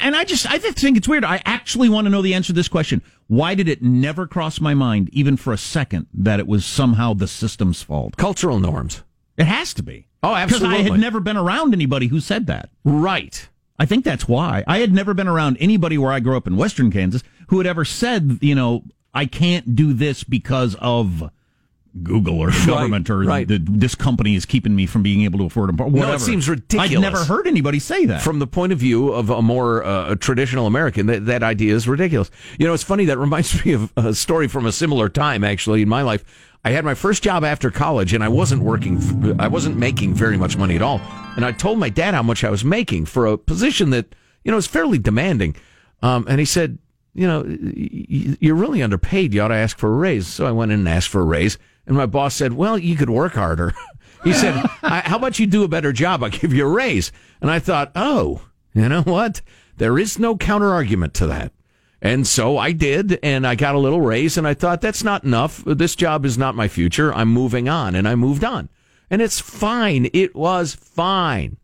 And, 0.00 0.14
I 0.14 0.24
just, 0.24 0.50
I 0.50 0.58
just 0.58 0.78
think 0.78 0.96
it's 0.96 1.08
weird. 1.08 1.24
I 1.24 1.40
actually 1.44 1.88
want 1.88 2.04
to 2.06 2.10
know 2.10 2.22
the 2.22 2.34
answer 2.34 2.48
to 2.48 2.52
this 2.52 2.68
question. 2.68 3.02
Why 3.26 3.54
did 3.54 3.68
it 3.68 3.82
never 3.82 4.26
cross 4.26 4.60
my 4.60 4.74
mind, 4.74 5.08
even 5.12 5.36
for 5.36 5.52
a 5.52 5.58
second, 5.58 6.06
that 6.12 6.40
it 6.40 6.46
was 6.46 6.66
somehow 6.66 7.14
the 7.14 7.28
system's 7.28 7.82
fault? 7.82 8.16
Cultural 8.16 8.60
norms. 8.60 9.02
It 9.36 9.46
has 9.46 9.72
to 9.74 9.82
be. 9.82 10.06
Oh, 10.22 10.34
absolutely. 10.34 10.68
Because 10.68 10.86
I 10.86 10.92
had 10.92 11.00
never 11.00 11.20
been 11.20 11.36
around 11.36 11.72
anybody 11.72 12.08
who 12.08 12.20
said 12.20 12.46
that. 12.48 12.70
Right. 12.84 13.48
I 13.78 13.86
think 13.86 14.04
that's 14.04 14.26
why. 14.26 14.64
I 14.66 14.78
had 14.80 14.92
never 14.92 15.14
been 15.14 15.28
around 15.28 15.56
anybody 15.60 15.96
where 15.96 16.12
I 16.12 16.20
grew 16.20 16.36
up 16.36 16.46
in 16.46 16.56
Western 16.56 16.90
Kansas 16.90 17.22
who 17.48 17.58
had 17.58 17.66
ever 17.66 17.84
said, 17.84 18.38
you 18.40 18.54
know, 18.54 18.82
I 19.14 19.26
can't 19.26 19.76
do 19.76 19.92
this 19.92 20.24
because 20.24 20.74
of 20.80 21.30
Google 22.02 22.38
or 22.40 22.50
government 22.66 23.10
or 23.10 23.20
right. 23.20 23.46
the, 23.48 23.58
this 23.58 23.94
company 23.94 24.34
is 24.34 24.44
keeping 24.44 24.74
me 24.74 24.86
from 24.86 25.02
being 25.02 25.22
able 25.22 25.38
to 25.40 25.44
afford 25.46 25.68
them. 25.68 25.76
Whatever. 25.76 26.12
No, 26.12 26.12
it 26.12 26.20
seems 26.20 26.48
ridiculous. 26.48 26.92
I've 26.92 27.00
never 27.00 27.24
heard 27.24 27.46
anybody 27.46 27.78
say 27.78 28.04
that. 28.06 28.22
From 28.22 28.38
the 28.38 28.46
point 28.46 28.72
of 28.72 28.78
view 28.78 29.12
of 29.12 29.30
a 29.30 29.42
more 29.42 29.84
uh, 29.84 30.14
traditional 30.16 30.66
American, 30.66 31.06
that, 31.06 31.26
that 31.26 31.42
idea 31.42 31.74
is 31.74 31.88
ridiculous. 31.88 32.30
You 32.58 32.66
know, 32.66 32.74
it's 32.74 32.82
funny. 32.82 33.06
That 33.06 33.18
reminds 33.28 33.64
me 33.64 33.72
of 33.72 33.92
a 33.96 34.14
story 34.14 34.48
from 34.48 34.66
a 34.66 34.72
similar 34.72 35.08
time, 35.08 35.44
actually, 35.44 35.82
in 35.82 35.88
my 35.88 36.02
life. 36.02 36.24
I 36.64 36.70
had 36.70 36.84
my 36.84 36.94
first 36.94 37.22
job 37.22 37.44
after 37.44 37.70
college, 37.70 38.12
and 38.12 38.22
I 38.22 38.28
wasn't 38.28 38.62
working. 38.62 39.36
I 39.38 39.48
wasn't 39.48 39.76
making 39.76 40.14
very 40.14 40.36
much 40.36 40.56
money 40.56 40.76
at 40.76 40.82
all. 40.82 41.00
And 41.36 41.44
I 41.44 41.52
told 41.52 41.78
my 41.78 41.88
dad 41.88 42.14
how 42.14 42.22
much 42.22 42.42
I 42.42 42.50
was 42.50 42.64
making 42.64 43.06
for 43.06 43.26
a 43.26 43.38
position 43.38 43.90
that 43.90 44.14
you 44.44 44.50
know 44.50 44.58
is 44.58 44.66
fairly 44.66 44.98
demanding. 44.98 45.56
Um, 46.02 46.26
and 46.28 46.40
he 46.40 46.44
said, 46.44 46.78
"You 47.14 47.26
know, 47.26 47.44
you're 47.56 48.56
really 48.56 48.82
underpaid. 48.82 49.34
You 49.34 49.42
ought 49.42 49.48
to 49.48 49.54
ask 49.54 49.78
for 49.78 49.92
a 49.92 49.96
raise." 49.96 50.26
So 50.26 50.46
I 50.46 50.50
went 50.50 50.72
in 50.72 50.80
and 50.80 50.88
asked 50.88 51.08
for 51.08 51.20
a 51.20 51.24
raise, 51.24 51.58
and 51.88 51.96
my 51.96 52.06
boss 52.06 52.36
said, 52.36 52.52
"Well, 52.52 52.78
you 52.78 52.94
could 52.94 53.10
work 53.10 53.34
harder." 53.34 53.74
He 54.24 54.32
said, 54.32 54.52
I, 54.82 54.98
"How 55.04 55.16
about 55.16 55.38
you 55.38 55.46
do 55.46 55.62
a 55.62 55.68
better 55.68 55.92
job? 55.92 56.24
I'll 56.24 56.30
give 56.30 56.52
you 56.52 56.66
a 56.66 56.68
raise." 56.68 57.12
And 57.40 57.50
I 57.52 57.60
thought, 57.60 57.92
"Oh, 57.94 58.42
you 58.74 58.88
know 58.88 59.02
what? 59.02 59.40
There 59.76 59.96
is 59.96 60.18
no 60.18 60.36
counter 60.36 60.70
argument 60.72 61.14
to 61.14 61.28
that." 61.28 61.52
And 62.02 62.26
so 62.26 62.58
I 62.58 62.72
did, 62.72 63.20
and 63.22 63.46
I 63.46 63.54
got 63.54 63.76
a 63.76 63.78
little 63.78 64.00
raise, 64.00 64.36
and 64.36 64.46
I 64.46 64.54
thought 64.54 64.80
that's 64.80 65.04
not 65.04 65.22
enough. 65.22 65.62
This 65.64 65.94
job 65.94 66.24
is 66.24 66.36
not 66.36 66.56
my 66.56 66.66
future. 66.66 67.14
I'm 67.14 67.28
moving 67.28 67.68
on, 67.68 67.94
and 67.94 68.08
I 68.08 68.16
moved 68.16 68.42
on, 68.42 68.68
and 69.08 69.22
it's 69.22 69.38
fine. 69.40 70.08
It 70.12 70.34
was 70.34 70.74
fine. 70.74 71.56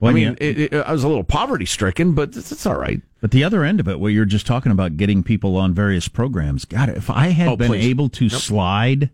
Well, 0.00 0.10
I 0.10 0.14
mean, 0.14 0.28
yeah. 0.40 0.46
it, 0.48 0.58
it, 0.72 0.74
I 0.74 0.92
was 0.92 1.04
a 1.04 1.08
little 1.08 1.24
poverty 1.24 1.66
stricken, 1.66 2.12
but 2.14 2.34
it's, 2.36 2.50
it's 2.52 2.64
all 2.64 2.78
right. 2.78 3.02
But 3.20 3.32
the 3.32 3.44
other 3.44 3.64
end 3.64 3.80
of 3.80 3.88
it, 3.88 4.00
where 4.00 4.10
you're 4.10 4.24
just 4.24 4.46
talking 4.46 4.72
about 4.72 4.96
getting 4.96 5.22
people 5.22 5.56
on 5.58 5.74
various 5.74 6.08
programs, 6.08 6.64
God, 6.64 6.88
if 6.88 7.10
I 7.10 7.28
had 7.28 7.48
Oh, 7.48 7.56
been 7.56 7.68
please. 7.68 7.86
able 7.86 8.08
to 8.10 8.28
slide 8.30 9.10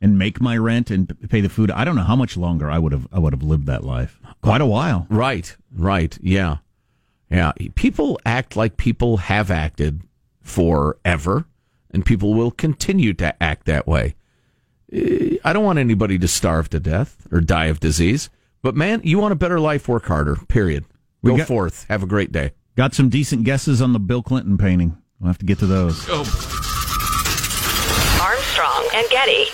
and 0.00 0.18
make 0.18 0.40
my 0.40 0.56
rent 0.56 0.90
and 0.90 1.12
pay 1.28 1.40
the 1.40 1.48
food, 1.48 1.70
I 1.70 1.84
don't 1.84 1.96
know 1.96 2.02
how 2.02 2.16
much 2.16 2.36
longer 2.36 2.70
I 2.70 2.78
would 2.78 2.92
have 2.92 3.06
I 3.12 3.18
would 3.18 3.32
have 3.32 3.42
lived 3.42 3.66
that 3.66 3.84
life. 3.84 4.18
Quite 4.42 4.60
a 4.60 4.66
while. 4.66 5.06
Right, 5.10 5.56
right, 5.74 6.16
yeah, 6.22 6.58
yeah. 7.30 7.52
People 7.74 8.20
act 8.24 8.56
like 8.56 8.76
people 8.76 9.16
have 9.18 9.50
acted 9.50 10.02
forever, 10.42 11.44
and 11.90 12.04
people 12.06 12.34
will 12.34 12.50
continue 12.50 13.12
to 13.14 13.42
act 13.42 13.66
that 13.66 13.86
way. 13.86 14.14
Eh, 14.92 15.36
I 15.44 15.52
don't 15.52 15.64
want 15.64 15.78
anybody 15.78 16.18
to 16.20 16.28
starve 16.28 16.70
to 16.70 16.80
death 16.80 17.26
or 17.32 17.40
die 17.40 17.66
of 17.66 17.80
disease, 17.80 18.30
but 18.62 18.74
man, 18.76 19.00
you 19.04 19.18
want 19.18 19.32
a 19.32 19.36
better 19.36 19.58
life, 19.60 19.88
work 19.88 20.06
harder. 20.06 20.36
Period. 20.48 20.84
We 21.22 21.32
Go 21.32 21.38
got- 21.38 21.48
forth. 21.48 21.86
Have 21.88 22.02
a 22.02 22.06
great 22.06 22.30
day. 22.32 22.52
Got 22.76 22.94
some 22.94 23.08
decent 23.08 23.42
guesses 23.42 23.82
on 23.82 23.92
the 23.92 23.98
Bill 23.98 24.22
Clinton 24.22 24.56
painting. 24.56 24.96
We'll 25.18 25.26
have 25.26 25.38
to 25.38 25.44
get 25.44 25.58
to 25.58 25.66
those. 25.66 26.06
Oh. 26.08 26.20
Armstrong 28.22 28.88
and 28.94 29.08
Getty. 29.10 29.46